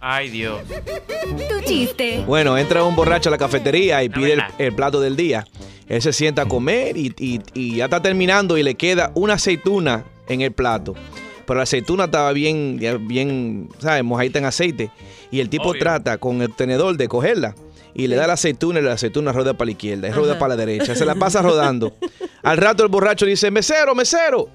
Ay, 0.00 0.30
Dios. 0.30 0.60
Tu 0.68 1.60
chiste. 1.64 2.24
Bueno, 2.26 2.58
entra 2.58 2.82
un 2.82 2.96
borracho 2.96 3.28
a 3.28 3.32
la 3.32 3.38
cafetería 3.38 4.02
y 4.02 4.08
pide 4.08 4.32
el, 4.34 4.42
el 4.58 4.74
plato 4.74 5.00
del 5.00 5.16
día. 5.16 5.46
Él 5.88 6.02
se 6.02 6.12
sienta 6.12 6.42
a 6.42 6.46
comer 6.46 6.96
y, 6.96 7.14
y- 7.18 7.40
y 7.54 7.76
ya 7.76 7.84
está 7.84 8.02
terminando 8.02 8.58
y 8.58 8.62
le 8.62 8.74
queda 8.74 9.12
una 9.14 9.34
aceituna 9.34 10.04
en 10.28 10.40
el 10.40 10.52
plato. 10.52 10.94
Pero 11.46 11.56
la 11.58 11.62
aceituna 11.64 12.04
estaba 12.04 12.32
bien, 12.32 12.78
bien, 13.06 13.68
¿sabes? 13.78 14.04
Mojadita 14.04 14.38
en 14.38 14.44
aceite. 14.44 14.90
Y 15.30 15.40
el 15.40 15.48
tipo 15.48 15.70
Obvio. 15.70 15.80
trata 15.80 16.18
con 16.18 16.42
el 16.42 16.54
tenedor 16.54 16.96
de 16.96 17.08
cogerla. 17.08 17.54
Y 17.94 18.06
le 18.06 18.16
da 18.16 18.26
la 18.26 18.34
aceituna 18.34 18.80
y 18.80 18.82
la 18.82 18.92
aceituna 18.92 19.32
rueda 19.32 19.52
para 19.52 19.66
la 19.66 19.72
izquierda 19.72 20.08
y 20.08 20.12
rueda 20.12 20.38
para 20.38 20.50
la 20.50 20.56
derecha. 20.64 20.94
Se 20.94 21.04
la 21.04 21.14
pasa 21.14 21.42
rodando. 21.42 21.92
Al 22.42 22.56
rato 22.56 22.82
el 22.82 22.88
borracho 22.88 23.26
dice, 23.26 23.50
mesero, 23.50 23.94
mesero. 23.94 24.48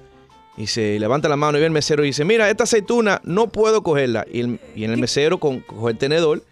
Y 0.56 0.66
se 0.66 0.98
levanta 0.98 1.28
la 1.28 1.36
mano 1.36 1.56
y 1.56 1.60
ve 1.60 1.66
el 1.66 1.72
mesero 1.72 2.02
y 2.02 2.08
dice, 2.08 2.24
mira, 2.24 2.50
esta 2.50 2.64
aceituna 2.64 3.20
no 3.22 3.46
puedo 3.46 3.82
cogerla. 3.84 4.26
Y, 4.32 4.40
el, 4.40 4.60
y 4.74 4.82
en 4.84 4.90
el 4.90 4.98
mesero 4.98 5.38
con, 5.38 5.60
coge 5.60 5.92
el 5.92 5.98
tenedor, 5.98 6.42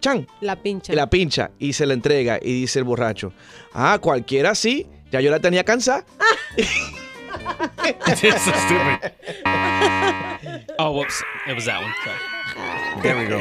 chan, 0.00 0.28
La 0.40 0.54
pincha. 0.62 0.92
y 0.92 0.96
la 0.96 1.10
pincha 1.10 1.50
y 1.58 1.72
se 1.72 1.84
la 1.84 1.94
entrega. 1.94 2.38
Y 2.40 2.60
dice 2.60 2.78
el 2.78 2.84
borracho, 2.84 3.32
ah, 3.72 3.98
cualquiera 4.00 4.54
sí, 4.54 4.86
ya 5.10 5.20
yo 5.20 5.32
la 5.32 5.40
tenía 5.40 5.64
cansada. 5.64 6.04
Oh, 10.78 10.90
whoops. 10.92 11.22
It 11.46 11.54
was 11.54 11.64
that 11.66 11.82
one. 11.82 11.92
Sorry. 12.04 12.16
There 13.02 13.16
we 13.16 13.26
go. 13.26 13.40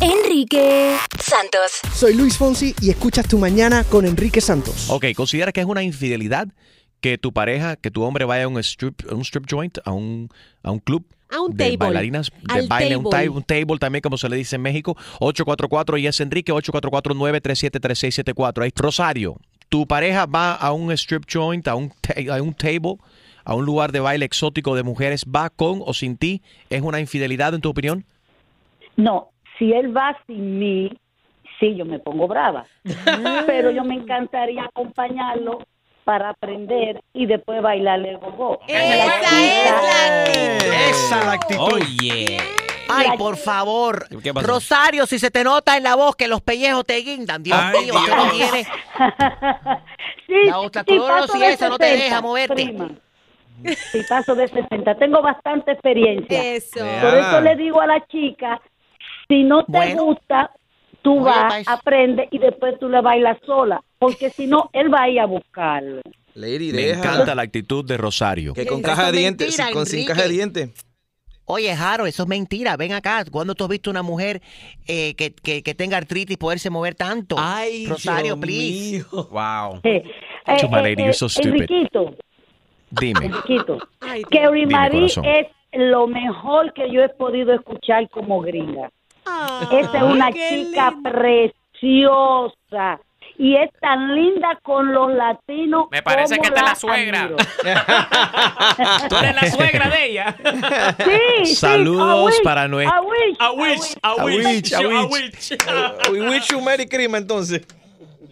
Enrique 0.00 0.96
Santos. 1.20 1.80
Soy 1.94 2.14
Luis 2.14 2.36
Fonsi 2.36 2.74
y 2.80 2.90
escuchas 2.90 3.26
Tu 3.28 3.38
Mañana 3.38 3.84
con 3.84 4.06
Enrique 4.06 4.40
Santos. 4.40 4.88
Ok, 4.90 5.06
¿considera 5.14 5.52
que 5.52 5.60
es 5.60 5.66
una 5.66 5.82
infidelidad 5.82 6.48
que 7.00 7.18
tu 7.18 7.32
pareja, 7.32 7.76
que 7.76 7.90
tu 7.90 8.02
hombre 8.02 8.24
vaya 8.24 8.44
a 8.44 8.48
un 8.48 8.58
strip, 8.58 9.00
a 9.10 9.14
un 9.14 9.22
strip 9.22 9.46
joint, 9.48 9.78
a 9.84 9.92
un, 9.92 10.28
a 10.62 10.70
un 10.70 10.80
club? 10.80 11.04
A 11.32 11.40
un 11.40 11.56
de 11.56 11.64
table. 11.64 11.76
bailarinas, 11.76 12.30
de 12.42 12.60
Al 12.60 12.66
baile, 12.66 12.96
un, 12.96 13.08
table. 13.08 13.26
ta- 13.26 13.30
un 13.32 13.42
table 13.44 13.78
también, 13.78 14.02
como 14.02 14.18
se 14.18 14.28
le 14.28 14.34
dice 14.36 14.56
en 14.56 14.62
México. 14.62 14.96
844 15.20 15.96
y 15.98 16.06
es 16.08 16.18
Enrique, 16.20 16.52
844-937-3674. 16.52 18.64
Ahí, 18.64 18.72
Rosario, 18.74 19.36
tu 19.70 19.86
pareja 19.86 20.26
va 20.26 20.54
a 20.54 20.72
un 20.72 20.92
strip 20.92 21.24
joint, 21.26 21.66
a 21.66 21.74
un, 21.76 21.90
a 22.30 22.42
un 22.42 22.52
table, 22.52 22.96
a 23.44 23.54
un 23.54 23.64
lugar 23.64 23.92
de 23.92 24.00
baile 24.00 24.26
exótico 24.26 24.74
de 24.74 24.82
mujeres, 24.82 25.24
va 25.24 25.48
con 25.48 25.80
o 25.86 25.94
sin 25.94 26.18
ti, 26.18 26.42
¿es 26.68 26.82
una 26.82 27.00
infidelidad 27.00 27.54
en 27.54 27.62
tu 27.62 27.70
opinión? 27.70 28.04
No, 28.96 29.30
si 29.58 29.72
él 29.72 29.96
va 29.96 30.18
sin 30.26 30.58
mí, 30.58 30.92
sí, 31.58 31.76
yo 31.76 31.86
me 31.86 31.98
pongo 32.00 32.26
brava. 32.28 32.66
Pero 33.46 33.70
yo 33.70 33.84
me 33.84 33.94
encantaría 33.94 34.64
acompañarlo 34.64 35.66
para 36.04 36.30
aprender 36.30 37.00
y 37.14 37.26
después 37.26 37.62
bailarle 37.62 38.10
el 38.10 38.18
gogo. 38.18 38.58
Esa 38.66 38.90
es 40.90 41.10
la 41.10 41.32
actitud. 41.32 41.60
Oh, 41.60 41.78
yeah. 42.02 42.42
Ay, 42.92 43.18
por 43.18 43.36
favor. 43.36 44.06
¿Qué 44.22 44.32
pasó? 44.34 44.46
Rosario, 44.46 45.06
si 45.06 45.18
se 45.18 45.30
te 45.30 45.44
nota 45.44 45.76
en 45.76 45.82
la 45.84 45.94
voz 45.96 46.16
que 46.16 46.28
los 46.28 46.40
pellejos 46.40 46.84
te 46.84 46.96
guindan, 46.96 47.42
Dios 47.42 47.58
Ay, 47.60 47.84
mío, 47.84 47.94
usted 47.94 48.16
no 48.16 48.24
Dios. 48.32 48.50
tiene 48.50 48.66
Sí, 50.26 50.34
la 50.46 51.26
sí, 51.26 51.42
esa 51.44 51.68
no 51.68 51.78
te 51.78 51.86
60, 51.86 52.04
deja 52.04 52.20
moverte. 52.20 52.54
prima. 52.54 52.90
Sí, 53.92 54.02
paso 54.08 54.34
de 54.34 54.48
60. 54.48 54.94
Tengo 54.96 55.20
bastante 55.22 55.72
experiencia. 55.72 56.54
Eso. 56.54 56.80
Por 56.80 57.14
eso 57.14 57.40
le 57.40 57.56
digo 57.56 57.80
a 57.80 57.86
la 57.86 58.06
chica, 58.06 58.60
si 59.28 59.42
no 59.42 59.64
te 59.64 59.72
Bueno. 59.72 60.04
gusta, 60.04 60.50
tú 61.02 61.14
Oye, 61.16 61.24
vas, 61.24 61.52
Pais. 61.52 61.68
aprende 61.68 62.28
y 62.30 62.38
después 62.38 62.78
tú 62.78 62.88
le 62.88 63.00
bailas 63.00 63.38
sola. 63.44 63.82
Porque 63.98 64.32
si 64.36 64.46
no, 64.46 64.70
él 64.72 64.92
va 64.92 65.02
a 65.02 65.08
ir 65.08 65.20
a 65.20 65.26
buscarlo. 65.26 66.00
Lady, 66.34 66.72
Me 66.72 66.82
deja. 66.82 67.00
encanta 67.00 67.34
la 67.34 67.42
actitud 67.42 67.84
de 67.84 67.96
Rosario. 67.96 68.54
Que 68.54 68.66
con 68.66 68.80
caja 68.82 69.02
de 69.04 69.08
es 69.10 69.16
dientes, 69.18 69.60
con 69.72 69.84
sin 69.84 70.06
caja 70.06 70.22
de 70.22 70.28
dientes. 70.28 70.70
Oye, 71.50 71.74
Jaro, 71.74 72.06
eso 72.06 72.22
es 72.22 72.28
mentira. 72.28 72.76
Ven 72.76 72.92
acá. 72.92 73.24
¿Cuándo 73.30 73.54
tú 73.56 73.64
has 73.64 73.70
visto 73.70 73.90
una 73.90 74.02
mujer 74.02 74.40
eh, 74.86 75.14
que, 75.14 75.32
que, 75.34 75.62
que 75.62 75.74
tenga 75.74 75.96
artritis 75.96 76.36
poderse 76.36 76.70
mover 76.70 76.94
tanto? 76.94 77.34
Ay, 77.38 77.86
Rosario, 77.86 78.36
Dios 78.36 78.38
please. 78.38 79.04
mío. 79.12 79.28
Wow. 79.30 79.80
Eh, 79.82 80.04
lady, 80.82 81.02
you're 81.02 81.12
so 81.12 81.28
stupid. 81.28 81.62
Enriquito, 81.62 82.14
Dime. 82.90 83.26
Enriquito, 83.26 83.78
Ay, 84.00 84.22
que. 84.30 84.66
Marie 84.66 85.00
corazón. 85.00 85.24
es 85.24 85.46
lo 85.72 86.06
mejor 86.06 86.72
que 86.72 86.90
yo 86.92 87.02
he 87.02 87.08
podido 87.08 87.52
escuchar 87.52 88.08
como 88.10 88.40
gringa. 88.40 88.90
Ah, 89.26 89.68
Esa 89.72 89.96
es 89.98 90.02
una 90.02 90.32
chica 90.32 90.90
lindo. 90.92 91.10
preciosa 91.10 93.00
y 93.38 93.56
es 93.56 93.70
tan 93.80 94.14
linda 94.14 94.58
con 94.62 94.92
los 94.92 95.12
latinos. 95.14 95.86
Me 95.90 96.02
parece 96.02 96.36
como 96.36 96.42
que 96.42 96.48
esta 96.48 96.60
es 96.60 96.66
la 96.68 96.74
suegra. 96.74 97.30
Tú 99.08 99.16
eres 99.16 99.34
la 99.34 99.50
suegra 99.50 99.88
de 99.88 100.06
ella. 100.06 100.36
Sí, 101.44 101.54
Saludos 101.54 102.34
para 102.42 102.68
nue- 102.68 102.84
I 102.84 102.88
wish, 103.06 103.36
I 103.40 103.50
wish, 103.56 103.96
I 104.02 104.20
I 104.20 104.24
wish, 104.24 104.72
I 104.72 104.86
wish. 104.86 105.50
wish. 105.50 106.10
We 106.10 106.28
wish 106.28 106.48
you 106.50 106.60
Merry 106.60 106.86
Christmas 106.86 107.22
entonces. 107.22 107.62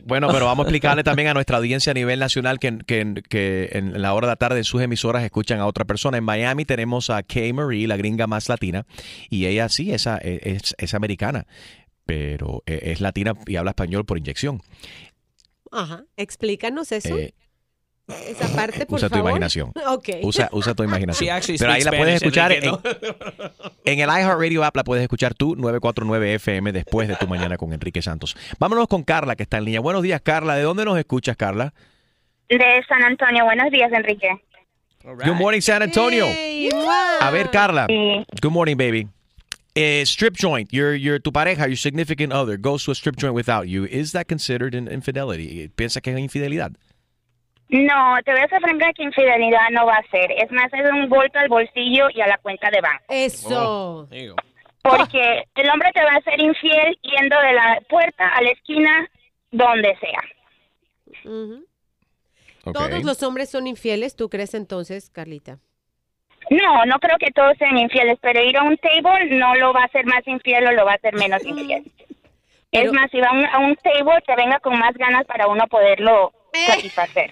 Bueno, 0.04 0.28
pero 0.32 0.46
vamos 0.46 0.64
a 0.64 0.68
explicarle 0.68 1.04
también 1.04 1.28
a 1.28 1.34
nuestra 1.34 1.58
audiencia 1.58 1.90
a 1.90 1.94
nivel 1.94 2.18
nacional 2.18 2.58
que, 2.58 2.78
que- 2.86 3.22
que 3.28 3.68
en 3.72 4.00
la 4.00 4.14
hora 4.14 4.26
de 4.26 4.32
la 4.32 4.36
tarde 4.36 4.56
en 4.58 4.64
sus 4.64 4.80
emisoras 4.80 5.22
escuchan 5.22 5.60
a 5.60 5.66
otra 5.66 5.84
persona. 5.84 6.16
En 6.16 6.24
Miami 6.24 6.64
tenemos 6.64 7.10
a 7.10 7.22
Kay 7.22 7.52
Marie, 7.52 7.86
la 7.86 7.96
gringa 7.98 8.26
más 8.26 8.48
latina, 8.48 8.86
y 9.28 9.44
ella 9.46 9.68
sí 9.68 9.92
esa, 9.92 10.16
es, 10.18 10.74
es 10.78 10.94
americana, 10.94 11.46
pero 12.08 12.62
eh, 12.64 12.80
es 12.84 13.02
latina 13.02 13.34
y 13.46 13.56
habla 13.56 13.72
español 13.72 14.06
por 14.06 14.16
inyección. 14.16 14.62
Ajá. 15.70 16.04
Explícanos 16.16 16.90
eso. 16.90 17.14
Eh, 17.18 17.34
Esa 18.26 18.48
parte, 18.56 18.86
por 18.86 18.96
usa 18.96 19.10
tu 19.10 19.18
imaginación. 19.18 19.74
Usa, 20.22 20.48
usa 20.52 20.74
tu 20.74 20.84
imaginación. 20.84 21.28
actually 21.28 21.58
Pero 21.58 21.72
ahí 21.72 21.82
la 21.82 21.90
puedes 21.90 22.14
escuchar 22.14 22.52
en, 22.52 22.64
el 23.84 24.08
iHeartRadio 24.08 24.64
app, 24.64 24.74
la 24.74 24.84
puedes 24.84 25.02
escuchar 25.02 25.34
tú, 25.34 25.54
949 25.54 26.36
FM, 26.36 26.72
después 26.72 27.08
de 27.08 27.16
tu 27.16 27.28
mañana 27.28 27.58
con 27.58 27.74
Enrique 27.74 28.00
Santos. 28.00 28.34
Vámonos 28.58 28.88
con 28.88 29.02
Carla, 29.02 29.36
que 29.36 29.42
está 29.42 29.58
en 29.58 29.66
línea. 29.66 29.80
Buenos 29.80 30.02
días, 30.02 30.22
Carla. 30.22 30.56
¿De 30.56 30.62
dónde 30.62 30.86
nos 30.86 30.96
escuchas, 30.96 31.36
Carla? 31.36 31.74
De 32.48 32.82
San 32.88 33.04
Antonio. 33.04 33.44
Buenos 33.44 33.70
días, 33.70 33.92
Enrique. 33.92 34.30
Good 35.04 35.34
morning, 35.34 35.60
San 35.60 35.82
Antonio. 35.82 36.24
Hey, 36.26 36.70
wow. 36.72 37.20
A 37.20 37.30
ver, 37.30 37.50
Carla. 37.50 37.84
Sí. 37.86 38.24
Good 38.40 38.50
morning, 38.50 38.76
baby. 38.78 39.06
Eh, 39.80 40.04
strip 40.06 40.36
joint. 40.36 40.72
Your, 40.72 40.92
your, 40.96 41.20
tu 41.20 41.30
pareja, 41.30 41.68
your 41.68 41.76
significant 41.76 42.32
other, 42.32 42.56
goes 42.56 42.84
to 42.84 42.90
a 42.90 42.96
strip 42.96 43.14
joint 43.14 43.34
without 43.34 43.68
you. 43.68 43.84
Is 43.84 44.10
that 44.10 44.26
considered 44.26 44.74
an 44.74 44.88
infidelity? 44.88 45.68
¿Piensa 45.68 46.00
que 46.02 46.10
es 46.10 46.18
infidelidad? 46.18 46.72
No, 47.68 48.16
te 48.24 48.32
voy 48.32 48.40
a 48.40 48.44
hacer 48.44 48.60
franca 48.60 48.92
que 48.96 49.04
infidelidad 49.04 49.70
no 49.70 49.86
va 49.86 49.94
a 49.94 50.10
ser. 50.10 50.32
Es 50.32 50.50
más, 50.50 50.66
es 50.72 50.90
un 50.90 51.08
golpe 51.08 51.38
al 51.38 51.48
bolsillo 51.48 52.08
y 52.12 52.20
a 52.20 52.26
la 52.26 52.38
cuenta 52.38 52.70
de 52.70 52.80
banco. 52.80 53.04
Eso. 53.08 54.08
Go. 54.10 54.36
Porque 54.82 55.44
el 55.54 55.70
hombre 55.70 55.90
te 55.94 56.02
va 56.02 56.10
a 56.10 56.22
ser 56.22 56.40
infiel 56.40 56.98
yendo 57.02 57.36
de 57.40 57.52
la 57.52 57.80
puerta 57.88 58.30
a 58.30 58.42
la 58.42 58.50
esquina, 58.50 59.08
donde 59.52 59.96
sea. 60.00 61.24
Ujú. 61.24 61.64
Ok. 62.64 62.74
Todos 62.74 63.04
los 63.04 63.22
hombres 63.22 63.48
son 63.48 63.68
infieles, 63.68 64.16
¿tú 64.16 64.28
crees 64.28 64.54
entonces, 64.54 65.08
Carlita? 65.10 65.60
No, 66.50 66.84
no 66.86 66.98
creo 66.98 67.16
que 67.18 67.30
todos 67.32 67.56
sean 67.58 67.76
infieles, 67.78 68.18
pero 68.22 68.42
ir 68.42 68.56
a 68.56 68.62
un 68.62 68.76
table 68.78 69.26
no 69.36 69.54
lo 69.56 69.72
va 69.72 69.82
a 69.82 69.84
hacer 69.84 70.06
más 70.06 70.26
infiel 70.26 70.66
o 70.66 70.72
lo 70.72 70.84
va 70.84 70.92
a 70.92 70.96
hacer 70.96 71.14
menos 71.14 71.44
infiel. 71.44 71.84
Pero- 72.70 72.84
es 72.86 72.92
más, 72.92 73.10
si 73.10 73.18
va 73.18 73.28
a 73.28 73.32
un, 73.32 73.46
a 73.46 73.58
un 73.60 73.76
table, 73.76 74.22
que 74.26 74.34
venga 74.36 74.58
con 74.60 74.78
más 74.78 74.92
ganas 74.94 75.24
para 75.24 75.46
uno 75.48 75.66
poderlo 75.68 76.32
Eh. 76.52 76.66
satisfacer. 76.66 77.30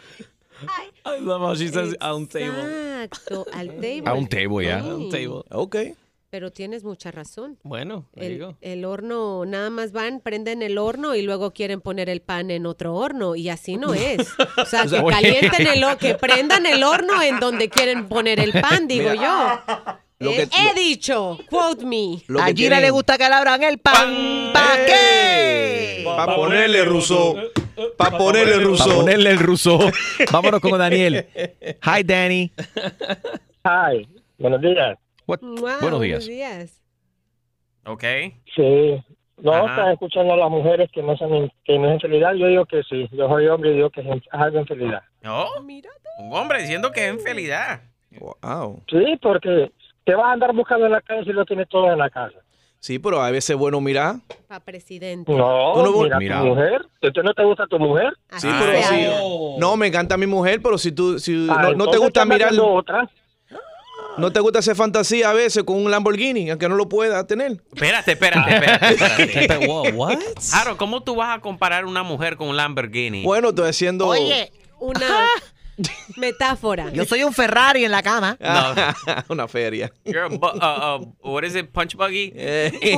I 1.04 1.20
love 1.20 1.42
how 1.42 1.54
she 1.54 1.68
says 1.68 1.94
a 2.00 2.14
un 2.14 2.26
table. 2.26 3.02
Exacto, 3.04 3.44
al 3.52 3.68
table. 3.68 4.02
A 4.06 4.14
un 4.14 4.26
table, 4.26 4.64
ya. 4.64 4.78
A 4.78 4.84
un 4.96 5.10
table. 5.10 5.42
Ok. 5.50 5.76
Pero 6.36 6.52
tienes 6.52 6.84
mucha 6.84 7.10
razón. 7.10 7.56
Bueno, 7.62 8.10
El, 8.14 8.84
horno, 8.84 9.46
nada 9.46 9.70
más 9.70 9.92
van, 9.92 10.20
prenden 10.20 10.60
el 10.60 10.76
horno 10.76 11.14
y 11.14 11.22
luego 11.22 11.54
quieren 11.54 11.80
poner 11.80 12.10
el 12.10 12.20
pan 12.20 12.50
en 12.50 12.66
otro 12.66 12.94
horno 12.94 13.36
y 13.36 13.48
así 13.48 13.78
no 13.78 13.94
es. 13.94 14.34
O 14.58 14.66
sea, 14.66 14.82
que 14.90 15.02
calienten 15.02 15.66
el 15.66 15.82
horno, 15.82 15.96
que 15.96 16.14
prendan 16.16 16.66
el 16.66 16.84
horno 16.84 17.22
en 17.22 17.40
donde 17.40 17.70
quieren 17.70 18.06
poner 18.06 18.38
el 18.38 18.52
pan, 18.52 18.86
digo 18.86 19.14
yo. 19.14 19.60
Lo 20.18 20.30
Eh, 20.30 20.46
que- 20.46 20.58
he 20.68 20.74
dicho, 20.78 21.38
quote 21.48 21.86
me. 21.86 22.22
Lo 22.26 22.42
A 22.42 22.48
Gina 22.48 22.80
le 22.80 22.90
gusta 22.90 23.16
que 23.16 23.26
le 23.26 23.34
abran 23.34 23.62
el 23.62 23.78
pan. 23.78 24.50
¿Para 24.52 24.84
qué? 24.84 26.02
Pa' 26.04 26.36
ponerle 26.36 26.84
ruso. 26.84 27.34
Pa' 27.96 28.10
ponerle 28.18 28.52
Para 28.56 28.64
ruso. 28.66 28.94
ponerle 28.94 29.30
el 29.30 29.38
ruso. 29.38 29.78
Vámonos 30.30 30.60
con 30.60 30.78
Daniel. 30.78 31.28
Hi, 31.82 32.02
Danny. 32.04 32.52
Hi, 33.64 34.06
buenos 34.36 34.60
días. 34.60 34.98
What- 35.26 35.40
Wow, 35.42 35.80
Buenos 35.80 36.00
días. 36.00 36.26
días. 36.26 36.82
Ok. 37.84 38.02
Sí, 38.54 39.02
no, 39.38 39.52
Ajá. 39.52 39.66
estás 39.70 39.92
escuchando 39.92 40.32
a 40.32 40.36
las 40.36 40.50
mujeres 40.50 40.90
que 40.92 41.02
no 41.02 41.16
son 41.16 41.50
que 41.64 41.78
no 41.78 41.88
es 41.88 41.94
infidelidad. 41.94 42.34
Yo 42.34 42.46
digo 42.46 42.64
que 42.66 42.82
sí. 42.84 43.08
Yo 43.12 43.28
soy 43.28 43.46
hombre 43.48 43.70
y 43.72 43.74
digo 43.74 43.90
que 43.90 44.00
es 44.00 44.06
algo 44.30 44.60
infidelidad. 44.60 45.02
No. 45.22 45.46
Un 46.18 46.32
hombre 46.32 46.60
diciendo 46.62 46.90
que 46.92 47.06
es 47.08 47.14
infidelidad. 47.14 47.80
Wow. 48.18 48.82
Sí, 48.88 49.18
porque 49.20 49.70
te 50.04 50.14
vas 50.14 50.26
a 50.26 50.32
andar 50.32 50.54
buscando 50.54 50.86
en 50.86 50.92
la 50.92 51.00
calle 51.00 51.24
si 51.24 51.32
lo 51.32 51.44
tienes 51.44 51.68
todo 51.68 51.90
en 51.92 51.98
la 51.98 52.08
casa. 52.08 52.38
Sí, 52.78 52.98
pero 53.00 53.20
a 53.20 53.30
veces 53.30 53.50
es 53.50 53.56
bueno 53.56 53.80
mirar. 53.80 54.16
Pa' 54.46 54.60
presidente. 54.60 55.32
No, 55.32 55.72
Tú 55.74 55.82
no- 55.82 56.02
mira, 56.02 56.18
Mira. 56.18 56.40
tu 56.40 56.46
mujer. 56.46 56.82
¿A 57.02 57.10
ti 57.10 57.20
no 57.24 57.34
te 57.34 57.44
gusta 57.44 57.66
tu 57.66 57.78
mujer? 57.80 58.12
Sí, 58.36 58.46
Así 58.46 58.48
pero 58.60 58.82
sí. 58.82 59.56
No, 59.58 59.76
me 59.76 59.88
encanta 59.88 60.16
mi 60.16 60.26
mujer, 60.26 60.60
pero 60.62 60.78
si 60.78 60.92
tú 60.92 61.18
si 61.18 61.48
Ah, 61.50 61.62
no, 61.70 61.72
no 61.72 61.90
te 61.90 61.98
gusta 61.98 62.24
mirar, 62.24 62.52
otra. 62.60 63.10
No 64.18 64.32
te 64.32 64.40
gusta 64.40 64.58
hacer 64.60 64.76
fantasía 64.76 65.30
a 65.30 65.32
veces 65.34 65.62
con 65.64 65.76
un 65.76 65.90
Lamborghini, 65.90 66.50
aunque 66.50 66.68
no 66.68 66.74
lo 66.76 66.88
pueda 66.88 67.26
tener. 67.26 67.60
Espérate, 67.74 68.12
espérate, 68.12 68.54
espérate. 68.54 69.22
espérate. 69.24 69.66
Whoa, 69.68 69.90
what? 69.94 70.18
Claro, 70.50 70.76
¿cómo 70.76 71.02
tú 71.02 71.14
vas 71.16 71.36
a 71.36 71.40
comparar 71.40 71.84
una 71.84 72.02
mujer 72.02 72.36
con 72.36 72.48
un 72.48 72.56
Lamborghini? 72.56 73.22
Bueno, 73.22 73.50
estoy 73.50 73.68
haciendo 73.68 74.06
Oye, 74.06 74.52
Una 74.78 75.26
metáfora. 76.16 76.90
yo 76.92 77.04
soy 77.04 77.22
un 77.24 77.32
Ferrari 77.32 77.84
en 77.84 77.90
la 77.90 78.02
cama. 78.02 78.36
una 79.28 79.46
feria. 79.48 79.92
You're 80.04 80.24
a 80.24 80.28
bu- 80.28 80.54
uh, 80.54 81.02
uh, 81.02 81.30
what 81.32 81.44
is 81.44 81.54
it, 81.54 81.70
punch 81.72 81.96
buggy? 81.96 82.32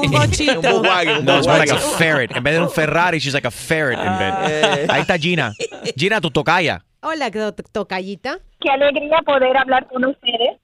Un 0.03 0.11
bochito. 0.11 0.61
Un 0.61 0.87
un 0.87 1.25
No, 1.25 1.39
it's 1.39 1.47
more 1.47 1.59
like 1.59 1.73
a 1.73 1.77
ferret. 1.79 2.31
En 2.37 2.43
vez 2.43 2.55
de 2.55 2.61
un 2.63 2.71
Ferrari, 2.71 3.19
she's 3.19 3.35
like 3.35 3.47
a 3.47 3.51
ferret 3.51 3.99
in 3.99 4.19
bed. 4.19 4.91
Ahí 4.91 5.01
está 5.01 5.19
Gina. 5.19 5.53
Gina, 5.97 6.21
tu 6.21 6.31
tocaya. 6.31 6.85
Hola, 7.01 7.31
to- 7.31 7.53
tocallita. 7.73 8.39
¿Qué 8.61 8.69
qué 8.69 8.71
alegría 8.71 9.19
poder 9.25 9.57
hablar 9.57 9.87
con 9.89 10.05
ustedes. 10.05 10.59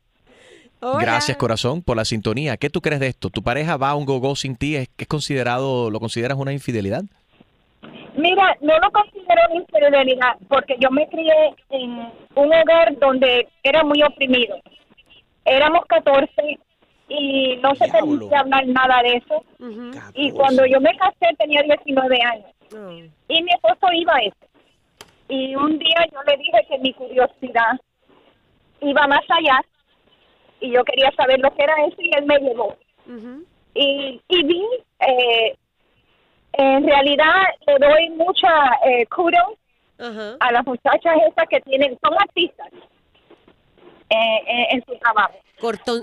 Gracias, 1.00 1.36
corazón, 1.36 1.82
por 1.82 1.96
la 1.96 2.04
sintonía. 2.04 2.56
¿Qué 2.56 2.70
tú 2.70 2.80
crees 2.80 3.00
de 3.00 3.08
esto? 3.08 3.30
¿Tu 3.30 3.42
pareja 3.42 3.76
va 3.76 3.90
a 3.90 3.94
un 3.94 4.04
go-go 4.04 4.36
sin 4.36 4.56
ti? 4.56 4.76
¿Es, 4.76 4.88
es 4.98 5.06
considerado, 5.06 5.90
lo 5.90 6.00
consideras 6.00 6.38
una 6.38 6.52
infidelidad? 6.52 7.02
Mira, 8.16 8.56
no 8.60 8.78
lo 8.78 8.90
considero 8.92 9.40
una 9.50 9.60
infidelidad 9.60 10.36
porque 10.48 10.76
yo 10.78 10.90
me 10.90 11.08
crié 11.08 11.32
en 11.70 11.90
un 11.90 12.52
hogar 12.52 12.96
donde 12.98 13.48
era 13.62 13.82
muy 13.82 14.02
oprimido. 14.02 14.56
Éramos 15.44 15.84
14 15.86 16.30
y 17.08 17.56
no 17.56 17.74
se 17.74 17.88
permitía 17.88 18.40
hablar 18.40 18.66
nada 18.66 19.02
de 19.02 19.16
eso. 19.16 19.44
Y 20.14 20.30
cuando 20.30 20.64
yo 20.66 20.80
me 20.80 20.96
casé 20.96 21.34
tenía 21.38 21.62
19 21.62 22.18
años. 22.22 22.50
Y 23.28 23.42
mi 23.42 23.50
esposo 23.52 23.92
iba 23.92 24.14
a 24.14 24.20
eso. 24.20 24.36
Y 25.28 25.54
un 25.56 25.78
día 25.78 26.06
yo 26.12 26.22
le 26.26 26.36
dije 26.36 26.66
que 26.68 26.78
mi 26.78 26.92
curiosidad 26.92 27.80
iba 28.80 29.06
más 29.06 29.24
allá 29.28 29.60
y 30.64 30.72
yo 30.72 30.82
quería 30.84 31.10
saber 31.16 31.38
lo 31.40 31.50
que 31.54 31.62
era 31.64 31.74
eso 31.86 31.96
y 31.98 32.10
él 32.16 32.24
me 32.26 32.38
llevó. 32.38 32.76
Y, 33.74 34.20
y 34.28 34.42
vi, 34.44 34.62
eh, 35.00 35.56
en 36.54 36.86
realidad 36.86 37.34
le 37.66 37.74
doy 37.86 38.10
mucha 38.10 38.48
eh, 38.86 39.04
kudos 39.06 39.58
a 40.40 40.52
las 40.52 40.64
muchachas 40.66 41.16
esas 41.30 41.46
que 41.48 41.60
tienen, 41.60 41.98
son 42.02 42.14
artistas 42.18 42.68
eh, 44.10 44.38
eh, 44.46 44.66
en 44.70 44.84
su 44.86 44.96
trabajo. 44.98 45.34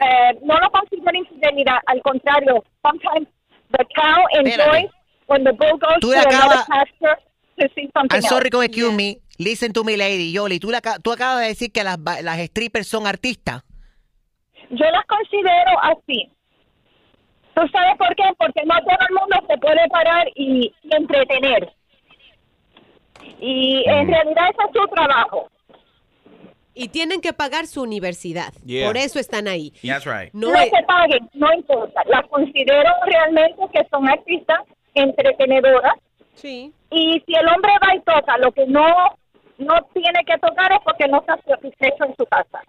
Eh, 0.01 0.39
no 0.43 0.57
lo 0.59 0.69
considero 0.71 1.17
infidelidad, 1.17 1.77
al 1.85 2.01
contrario, 2.01 2.63
sometimes 2.83 3.27
the 3.77 3.85
cow 3.95 4.23
enjoys 4.39 4.89
when 5.27 5.43
the 5.43 5.51
bull 5.53 5.77
goes 5.79 5.99
Tú 6.01 6.11
to 6.11 6.15
le 6.17 6.19
another 6.35 6.63
pasture 6.67 7.15
to 7.57 7.67
see 7.75 7.89
something 7.93 8.15
I'm 8.17 8.21
sorry, 8.23 8.45
else. 8.45 8.51
con 8.51 8.63
excuse 8.63 8.93
me. 8.93 9.17
Listen 9.37 9.71
to 9.73 9.83
me, 9.83 9.97
lady. 9.97 10.31
Yoli, 10.31 10.59
tú, 10.59 10.69
aca- 10.75 10.99
tú 10.99 11.11
acabas 11.11 11.41
de 11.41 11.47
decir 11.47 11.71
que 11.71 11.83
las, 11.83 11.97
ba- 12.01 12.21
las 12.21 12.37
strippers 12.39 12.87
son 12.87 13.07
artistas. 13.07 13.63
Yo 14.71 14.85
las 14.89 15.05
considero 15.05 15.79
así. 15.81 16.31
¿Tú 17.53 17.61
sabes 17.67 17.97
por 17.97 18.15
qué? 18.15 18.23
Porque 18.37 18.61
no 18.65 18.75
todo 18.79 19.07
el 19.09 19.15
mundo 19.19 19.47
se 19.47 19.57
puede 19.57 19.87
parar 19.89 20.27
y, 20.35 20.73
y 20.83 20.95
entretener. 20.95 21.73
Y 23.39 23.83
en 23.87 24.07
realidad 24.07 24.49
ese 24.51 24.63
es 24.67 24.71
su 24.73 24.87
trabajo. 24.87 25.49
Y 26.73 26.87
tienen 26.87 27.19
que 27.19 27.33
pagar 27.33 27.67
su 27.67 27.81
universidad. 27.81 28.53
Yeah. 28.65 28.87
Por 28.87 28.95
eso 28.95 29.19
están 29.19 29.47
ahí. 29.47 29.73
That's 29.83 30.05
right. 30.05 30.33
No 30.33 30.51
se 30.51 30.83
paguen, 30.87 31.29
no 31.33 31.51
importa. 31.53 32.01
Las 32.05 32.25
considero 32.27 32.89
realmente 33.05 33.61
que 33.73 33.85
son 33.89 34.07
artistas 34.07 34.59
entretenedoras. 34.93 35.95
Sí. 36.35 36.73
Y 36.89 37.21
si 37.25 37.35
el 37.35 37.47
hombre 37.47 37.73
va 37.85 37.95
y 37.95 37.99
toca 38.01 38.37
lo 38.37 38.51
que 38.53 38.65
no, 38.67 38.87
no 39.57 39.75
tiene 39.93 40.23
que 40.25 40.37
tocar 40.37 40.71
es 40.71 40.79
porque 40.85 41.07
no 41.07 41.19
está 41.19 41.37
satisfecho 41.45 42.05
en 42.05 42.15
su 42.15 42.25
casa. 42.25 42.61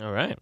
All 0.00 0.14
right. 0.14 0.38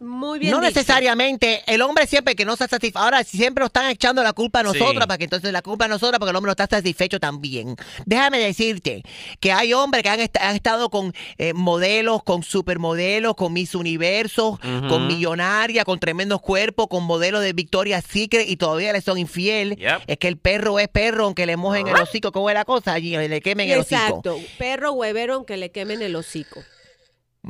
Muy 0.00 0.38
no 0.48 0.60
necesariamente. 0.60 1.62
El 1.66 1.82
hombre 1.82 2.06
siempre 2.06 2.36
que 2.36 2.44
no 2.44 2.52
está 2.52 2.68
satisfecho. 2.68 2.98
Ahora 2.98 3.24
siempre 3.24 3.62
nos 3.62 3.68
están 3.68 3.90
echando 3.90 4.22
la 4.22 4.32
culpa 4.32 4.60
a 4.60 4.62
Sí. 4.62 4.78
nosotras, 4.78 5.06
para 5.06 5.18
que 5.18 5.24
entonces 5.24 5.52
la 5.52 5.60
culpa 5.60 5.86
a 5.86 5.88
nosotras 5.88 6.18
porque 6.18 6.30
el 6.30 6.36
hombre 6.36 6.48
no 6.48 6.52
está 6.52 6.66
satisfecho 6.76 7.18
también. 7.18 7.74
Déjame 8.04 8.38
decirte 8.38 9.02
que 9.40 9.52
hay 9.52 9.72
hombres 9.74 10.02
que 10.04 10.08
han, 10.08 10.20
est- 10.20 10.36
han 10.40 10.54
estado 10.54 10.88
con 10.88 11.12
eh, 11.38 11.52
modelos, 11.52 12.22
con 12.22 12.42
supermodelos, 12.42 13.34
con 13.34 13.52
Miss 13.52 13.74
Universo, 13.74 14.50
Ujú. 14.62 14.88
con 14.88 15.06
millonarias, 15.08 15.84
con 15.84 15.98
tremendos 15.98 16.40
cuerpos, 16.40 16.86
con 16.88 17.02
modelos 17.04 17.42
de 17.42 17.52
Victoria's 17.52 18.04
Secret 18.08 18.48
y 18.48 18.56
todavía 18.56 18.92
le 18.92 19.00
son 19.00 19.18
infiel. 19.18 19.76
Yep. 19.76 20.02
Es 20.06 20.18
que 20.18 20.28
el 20.28 20.36
perro 20.38 20.78
es 20.78 20.88
perro, 20.88 21.24
aunque 21.24 21.44
le 21.44 21.56
mojen 21.56 21.88
el 21.88 21.96
hocico, 21.96 22.30
¿cómo 22.32 22.48
es 22.50 22.54
la 22.54 22.64
cosa? 22.64 22.92
Allí 22.92 23.16
le 23.16 23.40
quemen 23.40 23.68
el 23.70 23.80
hocico. 23.80 23.96
Exacto. 24.00 24.38
Perro 24.58 24.92
huevero 24.92 25.34
aunque 25.34 25.56
le 25.56 25.70
quemen 25.72 26.02
el 26.02 26.14
hocico. 26.16 26.62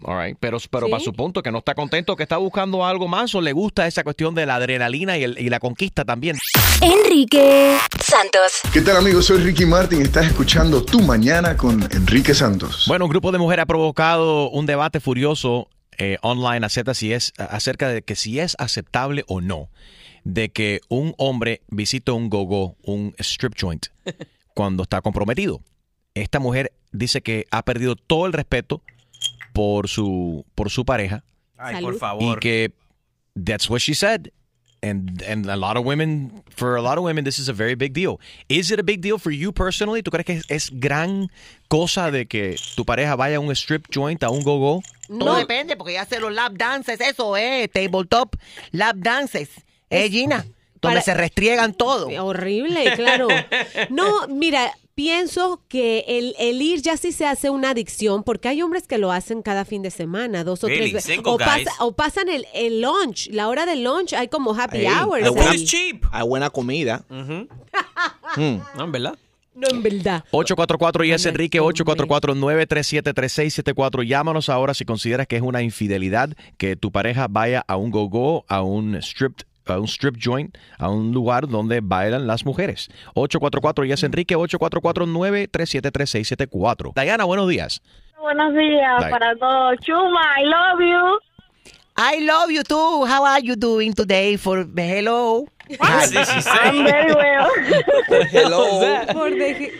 All 0.05 0.22
right. 0.26 0.36
Pero, 0.40 0.59
pero 0.70 0.86
Sí. 0.86 0.90
para 0.92 1.03
su 1.05 1.12
punto, 1.12 1.42
que 1.42 1.51
no 1.51 1.59
está 1.59 1.74
contento, 1.74 2.16
que 2.16 2.22
está 2.22 2.36
buscando 2.36 2.84
algo 2.84 3.09
más 3.09 3.34
o 3.34 3.40
le 3.40 3.53
gusta 3.53 3.86
esa 3.86 4.05
cuestión 4.05 4.34
de 4.34 4.47
la 4.47 4.57
adrenalina 4.57 5.16
y, 5.18 5.24
el- 5.24 5.38
y 5.38 5.49
la 5.49 5.59
conquista 5.61 6.05
también. 6.05 6.36
Enrique 6.82 7.76
Santos. 8.01 8.61
¿Qué 8.72 8.80
tal 8.82 8.97
amigos? 8.99 9.26
Soy 9.26 9.38
Ricky 9.38 9.66
Martin. 9.66 10.03
Estás 10.03 10.26
escuchando 10.26 10.84
Tu 10.84 11.01
Mañana 11.01 11.57
con 11.57 11.82
Enrique 11.92 12.34
Santos. 12.34 12.84
Bueno, 12.86 13.07
un 13.07 13.11
grupo 13.11 13.32
de 13.32 13.38
mujeres 13.38 13.62
ha 13.62 13.66
provocado 13.66 14.51
un 14.51 14.66
debate 14.66 15.01
furioso 15.01 15.68
eh, 15.99 16.18
online 16.22 16.64
acerca, 16.66 16.94
si 16.94 17.12
es, 17.12 17.32
acerca 17.38 17.88
de 17.88 18.03
que 18.03 18.14
si 18.16 18.38
es 18.38 18.55
aceptable 18.59 19.24
o 19.26 19.40
no 19.40 19.68
de 20.24 20.51
que 20.51 20.80
un 20.88 21.14
hombre 21.18 21.62
visite 21.68 22.11
un 22.12 22.28
go-go, 22.28 22.76
un 22.82 23.14
strip 23.18 23.55
joint, 23.59 23.86
cuando 24.55 24.82
está 24.82 25.01
comprometido. 25.01 25.61
Esta 26.14 26.38
mujer 26.40 26.72
dice 26.92 27.22
que 27.22 27.47
ha 27.51 27.62
perdido 27.64 27.97
todo 27.97 28.26
el 28.26 28.32
respeto 28.32 28.82
por 29.57 29.88
su, 29.88 30.44
por 30.54 30.68
su 30.70 30.84
pareja. 30.84 31.22
Ay, 31.57 31.82
por 31.82 31.94
Y 31.94 31.98
favor. 31.98 32.38
que 32.40 32.72
that's 33.34 33.68
what 33.70 33.80
she 33.80 33.94
said. 33.94 34.28
And, 34.82 35.22
and 35.22 35.46
a 35.48 35.57
lot 35.57 35.76
of 35.78 35.84
women, 35.86 36.42
for 36.54 36.76
a 36.76 36.82
lot 36.82 36.98
of 36.98 37.02
women, 37.04 37.24
this 37.24 37.38
is 37.38 37.48
a 37.48 37.52
very 37.54 37.74
big 37.74 37.92
deal. 37.94 38.20
Is 38.48 38.70
it 38.70 38.78
a 38.78 38.82
big 38.82 39.00
deal 39.00 39.18
for 39.18 39.32
you 39.32 39.50
personally? 39.50 40.02
¿Tú 40.02 40.11
crees 40.11 40.26
que 40.26 40.34
es, 40.34 40.44
es 40.50 40.70
gran 40.70 41.28
cosa 41.68 42.11
de 42.11 42.26
que 42.26 42.57
tu 42.76 42.84
pareja 42.84 43.16
vaya 43.16 43.38
a 43.38 43.40
un 43.40 43.50
strip 43.57 43.86
joint, 43.92 44.22
a 44.22 44.28
un 44.30 44.42
go-go? 44.44 44.82
Todo 45.09 45.36
depende, 45.38 45.76
porque 45.76 45.94
ya 45.94 46.02
hace 46.02 46.20
los 46.20 46.32
lap 46.32 46.52
dances, 46.52 47.00
eso 47.00 47.36
es, 47.36 47.70
tabletop, 47.70 48.36
lap 48.72 48.96
dances. 48.96 49.48
Eh, 49.88 50.11
Gina, 50.11 50.44
donde 50.82 51.00
Para- 51.00 51.00
se 51.00 51.14
restriegan 51.14 51.72
todo. 51.72 52.09
Horrible, 52.24 52.92
claro. 52.94 53.28
No, 53.90 54.28
mira, 54.28 54.70
pienso 54.97 55.62
que 55.68 56.05
el, 56.09 56.34
el 56.38 56.61
ir 56.61 56.82
ya 56.82 56.97
sí 56.97 57.12
se 57.12 57.24
hace 57.26 57.51
una 57.51 57.70
adicción 57.70 58.24
porque 58.24 58.49
hay 58.49 58.62
hombres 58.62 58.88
que 58.88 58.99
lo 58.99 59.12
hacen 59.12 59.42
cada 59.42 59.64
fin 59.66 59.82
de 59.82 59.90
semana, 59.92 60.42
dos 60.42 60.64
o 60.64 60.68
Really? 60.68 60.90
tres 60.90 61.07
veces. 61.07 61.20
O, 61.24 61.36
pasa- 61.38 61.55
guys. 61.59 61.68
o 61.80 61.92
pasan 61.92 62.28
el, 62.30 62.47
el 62.55 62.80
lunch, 62.80 63.28
la 63.30 63.47
hora 63.49 63.66
del 63.66 63.84
lunch, 63.84 64.14
hay 64.14 64.26
como 64.28 64.55
happy 64.59 64.78
Ey, 64.78 64.86
hours. 64.86 65.22
hay 65.24 65.30
buena- 65.30 65.51
ahí. 65.51 65.66
Hay 66.11 66.26
buena 66.26 66.51
comida. 66.51 67.05
Mm. 68.36 68.59
No, 68.76 68.84
en 68.84 68.92
verdad. 68.92 69.16
No, 69.55 69.68
en 69.70 69.82
verdad. 69.82 70.22
844 70.30 71.05
y 71.05 71.12
es 71.12 71.24
Enrique 71.24 71.59
844-937-3674. 71.62 74.03
Llámanos 74.07 74.51
ahora 74.51 74.74
si 74.74 74.84
consideras 74.84 75.26
que 75.26 75.36
es 75.36 75.42
una 75.42 75.62
infidelidad 75.62 76.36
que 76.59 76.76
tu 76.76 76.92
pareja 76.92 77.28
vaya 77.30 77.64
a 77.66 77.76
un 77.76 77.90
go-go, 77.90 78.44
a 78.49 78.61
un 78.62 78.94
strip 78.97 79.38
a 79.70 79.78
un 79.78 79.86
strip 79.86 80.16
joint, 80.22 80.56
a 80.78 80.88
un 80.88 81.12
lugar 81.12 81.46
donde 81.48 81.80
bailan 81.82 82.26
las 82.26 82.44
mujeres. 82.44 82.88
844 83.14 83.84
y 83.84 83.92
es 83.92 84.02
Enrique 84.02 84.36
844-937-3674. 84.36 86.92
Diana, 86.94 87.24
buenos 87.24 87.48
días. 87.48 87.80
Buenos 88.20 88.54
días 88.54 89.00
Bye. 89.02 89.10
para 89.10 89.34
todos. 89.36 89.78
Chuma, 89.80 90.40
I 90.40 90.44
love 90.44 90.80
you. 90.80 91.18
I 91.98 92.20
love 92.24 92.50
you 92.50 92.62
too. 92.62 93.06
How 93.06 93.24
are 93.24 93.42
you 93.42 93.56
doing 93.56 93.94
today? 93.94 94.36
For 94.36 94.66
hello. 94.76 95.46
I'm 95.80 96.84
very 96.84 97.14
well. 97.14 97.48
Por 99.12 99.30
de 99.30 99.54
que- 99.56 99.72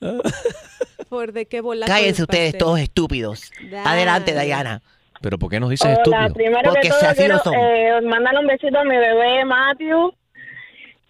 por 1.10 1.32
de 1.32 1.46
qué 1.46 1.60
bola 1.60 1.86
Cállense 1.86 2.22
ustedes 2.22 2.56
todos 2.56 2.78
estúpidos. 2.80 3.50
Adelante, 3.84 4.32
Diana. 4.38 4.80
¿Pero 5.20 5.38
por 5.38 5.50
qué 5.50 5.60
nos 5.60 5.70
dices 5.70 5.86
Hola, 5.86 5.94
estúpido? 6.26 6.34
primero 6.34 6.62
Porque 6.70 6.80
que 6.80 6.88
todo 6.88 6.98
así 7.00 7.06
lo 7.08 7.14
quiero 7.14 7.38
son. 7.40 7.54
eh, 7.54 8.00
mandarle 8.02 8.40
un 8.40 8.46
besito 8.46 8.78
a 8.78 8.84
mi 8.84 8.96
bebé 8.96 9.44
Matthew 9.44 10.14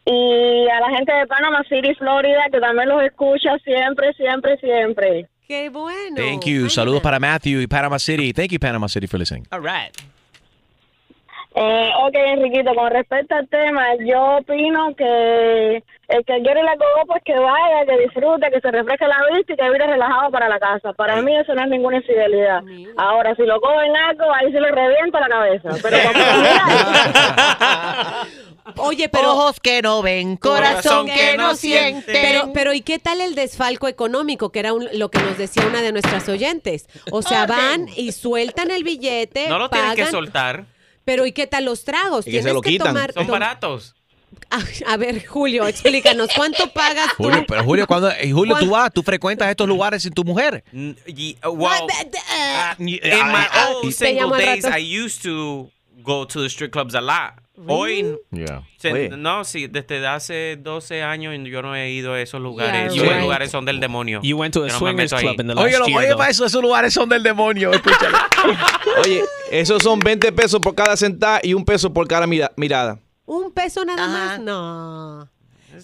y 0.07 0.67
a 0.69 0.81
la 0.81 0.97
gente 0.97 1.13
de 1.13 1.27
Panama 1.27 1.63
City, 1.69 1.95
Florida, 1.95 2.43
que 2.53 2.59
también 2.59 2.89
los 2.89 3.03
escucha 3.05 3.57
siempre, 3.65 4.13
siempre, 4.15 4.57
siempre. 4.59 5.27
Qué 5.47 5.69
bueno. 5.69 6.17
Thank 6.17 6.45
you. 6.47 6.69
Saludos 6.71 7.01
para 7.03 7.19
Matthew 7.21 7.61
y 7.61 7.67
Panama 7.67 7.99
City. 7.99 8.33
Thank 8.33 8.51
you, 8.53 8.59
Panama 8.59 8.89
City, 8.89 9.07
for 9.07 9.19
listening. 9.19 9.47
All 9.51 9.61
right. 9.61 9.91
Eh, 11.53 11.91
ok, 12.05 12.15
Enriquito, 12.15 12.73
con 12.77 12.91
respecto 12.91 13.35
al 13.35 13.49
tema, 13.49 13.85
yo 14.07 14.37
opino 14.39 14.95
que 14.97 15.83
el 16.09 16.25
que 16.25 16.43
quiere 16.43 16.63
la 16.63 16.77
cogo, 16.77 17.07
pues 17.09 17.23
que 17.25 17.37
vaya, 17.37 17.85
que 17.87 17.99
disfrute, 18.05 18.51
que 18.53 18.61
se 18.61 18.71
refresque 18.71 19.07
la 19.09 19.17
vista 19.35 19.53
y 19.53 19.57
que 19.57 19.71
vire 19.71 19.87
relajado 19.87 20.31
para 20.31 20.49
la 20.49 20.61
casa. 20.61 20.93
Para 20.93 21.21
mí 21.23 21.37
eso 21.37 21.53
no 21.55 21.63
es 21.63 21.69
ninguna 21.69 21.97
infidelidad. 21.97 22.63
Ahora, 22.97 23.35
si 23.35 23.43
lo 23.43 23.61
cogen 23.61 23.97
algo, 23.97 24.33
ahí 24.33 24.53
se 24.53 24.61
le 24.61 24.71
revienta 24.71 25.19
la 25.21 25.29
cabeza. 25.29 25.71
Pero 25.83 25.97
como 28.77 28.89
Oye, 28.89 29.09
pero 29.09 29.33
Ojos 29.33 29.61
que 29.61 29.83
no 29.83 30.03
ven, 30.03 30.37
corazón 30.37 31.07
que 31.07 31.37
no 31.37 31.55
siente. 31.57 32.13
Pero, 32.13 32.51
pero 32.55 32.73
¿y 32.73 32.83
qué 32.83 32.99
tal 32.99 33.21
el 33.21 33.35
desfalco 33.35 33.89
económico? 33.89 34.51
Que 34.51 34.61
era 34.61 34.73
un- 34.73 34.89
lo 34.95 35.11
que 35.11 35.19
nos 35.19 35.37
decía 35.39 35.65
una 35.67 35.83
de 35.83 35.93
nuestras 35.93 36.29
oyentes. 36.29 36.87
O 37.11 37.23
sea, 37.23 37.47
van 37.47 37.89
y 37.97 38.13
sueltan 38.13 38.71
el 38.71 38.85
billete, 38.85 39.49
No 39.49 39.59
lo 39.59 39.69
tienen 39.69 39.95
que 39.97 40.07
soltar. 40.07 40.65
Pero 41.11 41.27
¿y 41.27 41.33
qué 41.33 41.49
tal 41.49 41.65
los 41.65 41.83
tragos? 41.85 42.25
Y 42.25 42.31
que 42.31 42.41
se 42.41 42.53
lo 42.53 42.61
quitan. 42.63 42.87
tomar- 42.95 43.13
Son 43.13 43.27
tom- 43.27 43.33
baratos. 43.33 43.97
Ah, 44.49 44.61
A 44.87 44.97
ver, 44.97 45.27
Julio, 45.27 45.67
explícanos, 45.67 46.29
¿cuánto 46.37 46.69
pagas 46.73 47.09
tú? 47.17 47.25
Julio, 47.25 47.45
pero 47.49 47.65
Julio, 47.65 47.87
cuando, 47.89 48.11
eh, 48.13 48.31
Julio, 48.31 48.57
tú 48.61 48.71
vas, 48.71 48.93
tú 48.93 49.03
frecuentas 49.03 49.49
estos 49.51 49.67
lugares 49.67 50.05
sin 50.05 50.13
tu 50.13 50.23
mujer. 50.23 50.63
N- 50.73 50.95
y- 51.09 51.37
uh, 51.45 51.49
well, 51.51 51.73
Ah, 52.31 52.77
in 52.79 52.87
my 52.87 53.47
ah, 53.51 53.73
old 53.83 53.93
single 53.93 54.31
days. 54.39 54.65
I 54.65 54.79
used 55.03 55.21
to 55.25 55.69
go 56.05 56.29
to 56.29 56.43
the 56.43 56.49
strip 56.49 56.71
clubs 56.71 56.95
a 56.95 57.01
lot. 57.01 57.33
Hoy, 57.67 58.17
Yeah. 58.31 58.63
se- 58.79 59.11
no, 59.11 59.45
sí, 59.45 59.67
desde 59.67 60.07
hace 60.07 60.57
12 60.57 61.03
años 61.03 61.35
yo 61.45 61.61
no 61.61 61.75
he 61.77 61.91
ido 61.91 62.15
a 62.15 62.21
esos 62.23 62.41
lugares. 62.41 62.95
Yeah, 62.95 63.03
esos 63.03 63.09
right. 63.15 63.23
lugares 63.23 63.51
son 63.51 63.67
del 63.67 63.81
demonio. 63.81 64.21
You 64.23 64.39
went 64.39 64.55
to 64.55 64.65
a 64.65 64.69
no 64.69 64.79
swingers 64.79 65.13
club 65.13 65.39
in 65.41 65.49
the 65.49 65.55
last 65.55 65.67
Oye, 65.67 65.73
year, 65.73 65.83
oye, 66.07 66.17
para 66.17 66.31
eso, 66.31 66.47
esos 66.47 66.63
lugares 66.63 66.95
son 66.95 67.09
del 67.11 67.23
demonio. 67.23 67.71
Escúchalo. 67.73 68.17
Oye, 69.05 69.23
esos 69.51 69.83
son 69.83 69.99
20 70.01 70.33
pesos 70.33 70.61
por 70.61 70.75
cada 70.75 70.97
sentada 70.97 71.41
y 71.43 71.55
un 71.55 71.65
peso 71.65 71.93
por 71.93 72.07
cada 72.09 72.27
mira- 72.27 72.53
mirada. 72.57 72.99
¿Un 73.27 73.53
peso 73.53 73.85
nada 73.85 74.09
más? 74.09 74.41
No. 74.41 75.29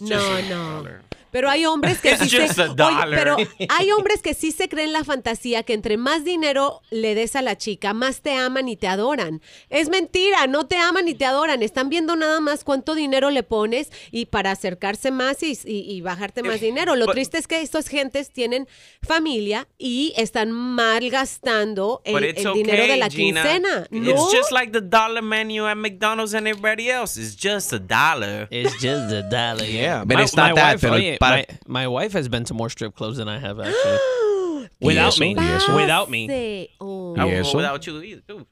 No, 0.00 0.42
no. 0.48 1.05
Pero 1.36 1.50
hay 1.50 1.66
hombres 1.66 1.98
que 2.00 2.16
sí 2.16 2.30
se. 2.30 2.62
Oye, 2.62 2.96
pero 3.10 3.36
hay 3.68 3.90
hombres 3.92 4.22
que 4.22 4.32
sí 4.32 4.52
se 4.52 4.70
creen 4.70 4.94
la 4.94 5.04
fantasía 5.04 5.64
que 5.64 5.74
entre 5.74 5.98
más 5.98 6.24
dinero 6.24 6.80
le 6.90 7.14
des 7.14 7.36
a 7.36 7.42
la 7.42 7.58
chica, 7.58 7.92
más 7.92 8.22
te 8.22 8.32
aman 8.32 8.70
y 8.70 8.76
te 8.76 8.88
adoran. 8.88 9.42
Es 9.68 9.90
mentira, 9.90 10.46
no 10.46 10.66
te 10.66 10.78
aman 10.78 11.08
y 11.08 11.14
te 11.14 11.26
adoran. 11.26 11.62
Están 11.62 11.90
viendo 11.90 12.16
nada 12.16 12.40
más 12.40 12.64
cuánto 12.64 12.94
dinero 12.94 13.28
le 13.28 13.42
pones 13.42 13.90
y 14.10 14.24
para 14.24 14.50
acercarse 14.52 15.10
más 15.10 15.42
y, 15.42 15.58
y- 15.66 15.80
y 15.94 16.00
bajarte 16.00 16.42
más 16.42 16.58
dinero. 16.62 16.96
Lo 16.96 17.04
But- 17.04 17.14
triste 17.16 17.36
es 17.36 17.46
que 17.46 17.60
estas 17.60 17.88
gentes 17.88 18.30
tienen 18.30 18.66
familia 19.02 19.68
y 19.76 20.14
están 20.16 20.52
malgastando 20.52 22.00
el, 22.04 22.24
el 22.24 22.34
dinero 22.54 22.82
de 22.82 22.84
okay, 22.84 22.98
la 22.98 23.10
Gina. 23.10 23.42
quincena. 23.42 23.86
No. 23.90 24.10
It's 24.10 24.32
just 24.34 24.52
like 24.52 24.72
the 24.72 24.80
dollar 24.80 25.22
menu 25.22 25.66
at 25.66 25.76
McDonald's 25.76 26.32
and 26.34 26.46
everybody 26.48 26.88
else. 26.90 27.16
It's 27.20 27.34
just 27.36 27.72
a 27.72 27.78
dollar. 27.78 28.48
It's 28.50 28.72
just 28.80 29.12
a 29.12 29.22
dollar. 29.22 29.64
Yeah, 29.66 30.04
but 30.04 30.20
it's 30.20 30.34
not 30.34 30.54
that, 30.54 30.74
Wife, 30.76 30.80
pero 30.80 30.94
oye, 30.94 31.16
para- 31.18 31.25
my, 31.30 31.46
my 31.66 31.86
wife 31.88 32.12
has 32.12 32.28
been 32.28 32.44
to 32.44 32.54
more 32.54 32.70
strip 32.70 32.94
clubs 32.94 33.16
than 33.16 33.28
I 33.28 33.38
have 33.38 33.58
actually. 33.60 34.68
without 34.80 35.18
me. 35.18 35.34
Without 35.34 36.08
me. 36.08 36.26
Sí, 36.28 36.70
oh. 36.80 37.14
¿Y 37.16 37.30
eso? 37.32 37.56
Without 37.56 37.82
you 37.86 38.00
either, 38.02 38.22
too. 38.26 38.46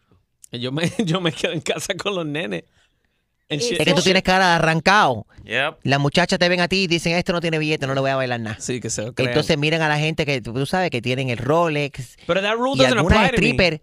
Yo 0.53 0.71
me, 0.73 0.91
yo 1.05 1.21
me 1.21 1.33
quedo 1.33 1.53
en 1.53 1.61
casa 1.61 1.95
con 1.95 2.15
los 2.15 2.27
nenes. 2.27 2.65
And 3.51 3.61
shit- 3.61 3.79
Es 3.79 3.85
que 3.85 3.93
tú 3.93 4.01
tienes 4.03 4.23
cara 4.23 4.49
de 4.49 4.53
arrancado. 4.55 5.27
Yep. 5.45 5.81
Las 5.83 6.01
muchachas 6.01 6.39
te 6.39 6.49
ven 6.49 6.61
a 6.61 6.69
ti 6.69 6.85
y 6.85 6.87
dicen, 6.87 7.15
esto 7.15 7.33
no 7.33 7.41
tiene 7.41 7.59
billete, 7.59 7.87
no 7.87 7.95
le 7.95 8.01
voy 8.01 8.11
a 8.11 8.17
bailar 8.17 8.41
nada. 8.41 8.57
Sí, 8.59 8.81
que 8.81 8.89
se 8.89 9.03
lo 9.03 9.13
crean. 9.13 9.31
Entonces 9.31 9.59
miran 9.59 9.83
a 9.83 9.89
la 9.89 9.99
gente 9.99 10.25
que 10.25 10.41
tú 10.41 10.65
sabes 10.65 10.91
que 10.91 11.03
tienen 11.03 11.29
el 11.29 11.37
Rolex 11.39 12.17
But 12.27 12.41
that 12.41 12.55
rule 12.57 12.75
y 12.77 12.79
doesn't 12.79 12.97
algunas 12.99 13.29
apply 13.29 13.57
to 13.57 13.57
me. 13.57 13.83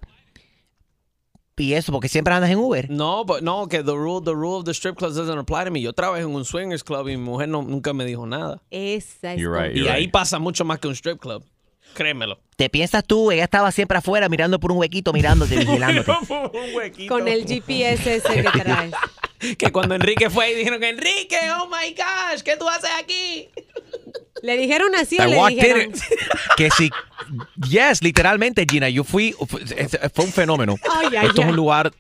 Y 1.61 1.73
eso, 1.75 1.91
porque 1.91 2.07
siempre 2.09 2.33
andas 2.33 2.49
en 2.49 2.57
Uber. 2.57 2.89
No, 2.89 3.23
but 3.23 3.41
no, 3.41 3.67
que 3.67 3.83
the 3.83 3.91
rule, 3.93 4.19
the 4.23 4.33
rule 4.33 4.57
of 4.57 4.65
the 4.65 4.73
strip 4.73 4.95
clubs 4.97 5.15
doesn't 5.15 5.37
apply 5.37 5.65
to 5.65 5.69
me. 5.71 5.79
Yo 5.81 5.93
trabajé 5.93 6.21
en 6.23 6.33
un 6.33 6.43
swingers 6.43 6.83
club 6.83 7.07
y 7.07 7.17
mi 7.17 7.23
mujer 7.23 7.49
no, 7.49 7.61
nunca 7.61 7.93
me 7.93 8.03
dijo 8.03 8.25
nada. 8.25 8.61
Esa 8.71 9.33
es 9.33 9.39
You're 9.39 9.55
right, 9.55 9.75
Y 9.75 9.87
ahí 9.87 10.03
right. 10.05 10.11
pasa 10.11 10.39
mucho 10.39 10.65
más 10.65 10.79
que 10.79 10.87
un 10.87 10.95
strip 10.95 11.19
club. 11.19 11.45
Créemelo. 11.93 12.39
Te 12.55 12.69
piensas 12.69 13.03
tú, 13.05 13.31
ella 13.31 13.43
estaba 13.43 13.71
siempre 13.71 13.97
afuera 13.97 14.27
mirando 14.29 14.59
por 14.59 14.71
un 14.71 14.77
huequito, 14.79 15.13
mirándote, 15.13 15.55
vigilándote. 15.59 16.11
un 16.29 16.75
huequito. 16.75 17.13
con 17.13 17.27
el 17.27 17.45
GPS 17.45 18.15
ese 18.15 18.43
que 18.43 18.59
traes. 18.61 18.93
Que 19.57 19.71
cuando 19.71 19.95
Enrique 19.95 20.29
fue 20.29 20.51
y 20.51 20.55
dijeron, 20.55 20.83
Enrique, 20.83 21.35
oh 21.59 21.65
my 21.65 21.95
gosh, 21.95 22.41
¿qué 22.43 22.57
tú 22.57 22.69
haces 22.69 22.91
aquí? 23.01 23.49
¿Le 24.41 24.57
dijeron 24.57 24.93
así 24.95 25.15
I 25.17 25.27
le 25.29 25.37
walked 25.37 25.57
in 25.57 25.63
dijeron? 25.63 25.91
it. 25.93 26.01
Que 26.57 26.69
sí. 26.71 26.89
Yes, 27.69 28.01
literalmente, 28.01 28.65
Gina. 28.69 28.89
Yo 28.89 29.03
fui. 29.03 29.33
Fue, 29.47 29.61
fue 30.13 30.25
un 30.25 30.31
fenómeno. 30.31 30.75
Ay, 30.91 31.15
ay, 31.17 31.27
Esto 31.27 31.41
es 31.41 31.45
ay. 31.45 31.49
un 31.51 31.55
lugar. 31.55 31.91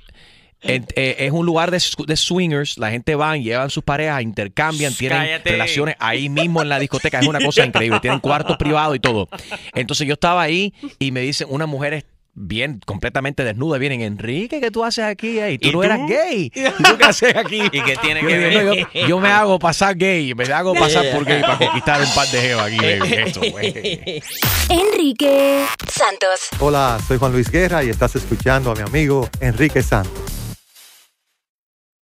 en- 0.63 0.85
eh, 0.95 1.15
es 1.19 1.31
un 1.31 1.45
lugar 1.45 1.71
de, 1.71 1.79
swingers. 1.79 2.77
La 2.77 2.91
gente 2.91 3.15
va, 3.15 3.35
llevan 3.37 3.69
sus 3.69 3.83
parejas, 3.83 4.21
intercambian, 4.21 4.93
tienen 4.93 5.17
Cállate. 5.19 5.51
relaciones 5.51 5.95
ahí 5.99 6.29
mismo 6.29 6.61
en 6.61 6.69
la 6.69 6.79
discoteca. 6.79 7.19
Es 7.19 7.27
una 7.27 7.39
cosa 7.39 7.65
increíble. 7.65 7.99
Tienen 7.99 8.19
cuartos 8.19 8.57
privados 8.57 8.95
y 8.95 8.99
todo. 8.99 9.27
Entonces 9.73 10.07
yo 10.07 10.13
estaba 10.13 10.41
ahí 10.41 10.73
y 10.99 11.11
me 11.11 11.21
dicen 11.21 11.47
unas 11.49 11.67
mujeres 11.67 12.05
bien, 12.33 12.79
completamente 12.85 13.43
desnudas. 13.43 13.79
Vienen, 13.79 14.01
Enrique, 14.01 14.59
¿qué 14.61 14.71
tú 14.71 14.83
haces 14.83 15.05
aquí? 15.05 15.39
Ey, 15.39 15.57
tú 15.57 15.69
¿Y 15.69 15.71
no 15.71 15.77
tú? 15.79 15.83
eras 15.83 15.99
gay. 16.07 16.51
¿Y 16.55 16.83
tú 16.83 16.97
qué 16.97 17.03
haces 17.05 17.35
aquí? 17.35 17.61
¿Y 17.71 17.81
qué 17.81 17.95
tiene 18.01 18.21
Yo 18.21 18.27
que 18.27 18.37
ver? 18.37 18.65
no, 18.65 18.73
yo, 18.73 19.07
yo 19.07 19.19
me 19.19 19.29
hago 19.29 19.59
pasar 19.59 19.95
gay, 19.97 20.33
me 20.33 20.43
hago 20.45 20.73
pasar 20.73 21.11
por 21.11 21.25
gay 21.25 21.41
para 21.41 21.57
conquistar 21.57 22.01
un 22.01 22.13
par 22.15 22.27
de 22.27 22.41
jevas 22.41 22.67
aquí, 22.67 22.77
baby. 22.77 23.13
Esto, 23.25 23.41
güey. 23.51 24.21
Enrique 24.69 25.65
Santos. 25.87 26.49
Hola, 26.59 26.97
soy 27.07 27.17
Juan 27.17 27.31
Luis 27.31 27.49
Guerra 27.51 27.83
y 27.83 27.89
estás 27.89 28.15
escuchando 28.15 28.71
a 28.71 28.75
mi 28.75 28.81
amigo 28.81 29.29
Enrique 29.39 29.81
Santos. 29.83 30.40